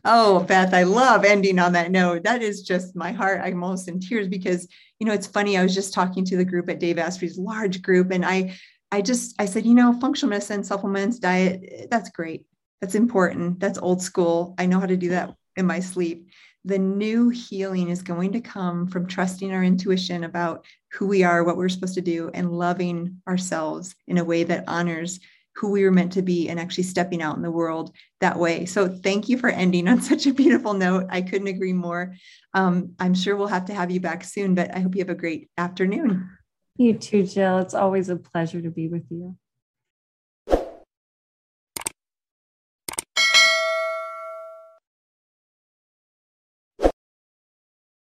Oh, 0.05 0.45
Beth, 0.45 0.73
I 0.73 0.85
love 0.85 1.25
ending 1.25 1.59
on 1.59 1.73
that 1.73 1.91
note. 1.91 2.23
That 2.23 2.43
is 2.43 2.63
just 2.63 2.95
my 2.95 3.11
heart. 3.11 3.41
I'm 3.43 3.63
almost 3.63 3.89
in 3.89 3.99
tears 3.99 4.29
because, 4.29 4.69
you 5.01 5.07
know, 5.07 5.13
it's 5.13 5.27
funny. 5.27 5.57
I 5.57 5.65
was 5.65 5.75
just 5.75 5.93
talking 5.93 6.25
to 6.27 6.37
the 6.37 6.45
group 6.45 6.71
at 6.71 6.79
Dave 6.79 6.99
Asprey's 6.99 7.39
large 7.39 7.83
group, 7.83 8.13
and 8.13 8.25
I, 8.25 8.57
I 8.93 9.03
just, 9.03 9.35
I 9.41 9.47
said, 9.47 9.67
you 9.67 9.75
know, 9.75 9.99
functional 9.99 10.31
medicine, 10.31 10.63
supplements, 10.63 11.19
diet, 11.19 11.89
that's 11.91 12.11
great. 12.11 12.47
That's 12.81 12.95
important. 12.95 13.59
That's 13.59 13.79
old 13.79 14.01
school. 14.01 14.55
I 14.59 14.67
know 14.67 14.79
how 14.79 14.87
to 14.87 14.97
do 14.97 15.09
that 15.09 15.35
in 15.57 15.67
my 15.67 15.81
sleep 15.81 16.29
the 16.67 16.79
new 16.79 17.29
healing 17.29 17.91
is 17.91 18.03
going 18.03 18.33
to 18.33 18.41
come 18.41 18.89
from 18.89 19.07
trusting 19.07 19.53
our 19.53 19.63
intuition 19.63 20.25
about 20.25 20.67
who 20.97 21.07
we 21.07 21.23
are, 21.23 21.45
what 21.45 21.57
we're 21.57 21.69
supposed 21.69 21.95
to 21.95 22.01
do, 22.01 22.31
and 22.33 22.53
loving 22.53 23.21
ourselves 23.29 23.95
in 24.07 24.19
a 24.19 24.25
way 24.25 24.45
that 24.45 24.65
honors 24.67 25.21
who 25.55 25.71
we 25.71 25.85
were 25.85 25.91
meant 25.91 26.13
to 26.13 26.23
be 26.23 26.49
and 26.49 26.61
actually 26.61 26.85
stepping 26.85 27.23
out 27.23 27.37
in 27.37 27.43
the 27.43 27.51
world 27.51 27.95
that 28.21 28.39
way. 28.39 28.67
So, 28.67 28.89
thank 28.89 29.29
you 29.29 29.39
for 29.39 29.49
ending 29.49 29.89
on 29.89 30.01
such 30.13 30.27
a 30.27 30.35
beautiful 30.35 30.75
note. 30.75 31.07
I 31.11 31.23
couldn't 31.23 31.49
agree 31.49 31.73
more. 31.73 32.15
Um, 32.55 32.95
I'm 32.99 33.15
sure 33.15 33.37
we'll 33.37 33.47
have 33.49 33.67
to 33.67 33.75
have 33.75 33.91
you 33.91 34.01
back 34.01 34.25
soon, 34.25 34.55
but 34.55 34.75
I 34.75 34.81
hope 34.81 34.95
you 34.95 35.01
have 35.01 35.11
a 35.11 35.15
great 35.15 35.51
afternoon. 35.57 36.31
You 36.77 36.95
too, 36.95 37.27
Jill. 37.27 37.59
It's 37.59 37.75
always 37.75 38.09
a 38.09 38.17
pleasure 38.17 38.61
to 38.61 38.71
be 38.71 38.89
with 38.89 39.05
you. 39.11 39.37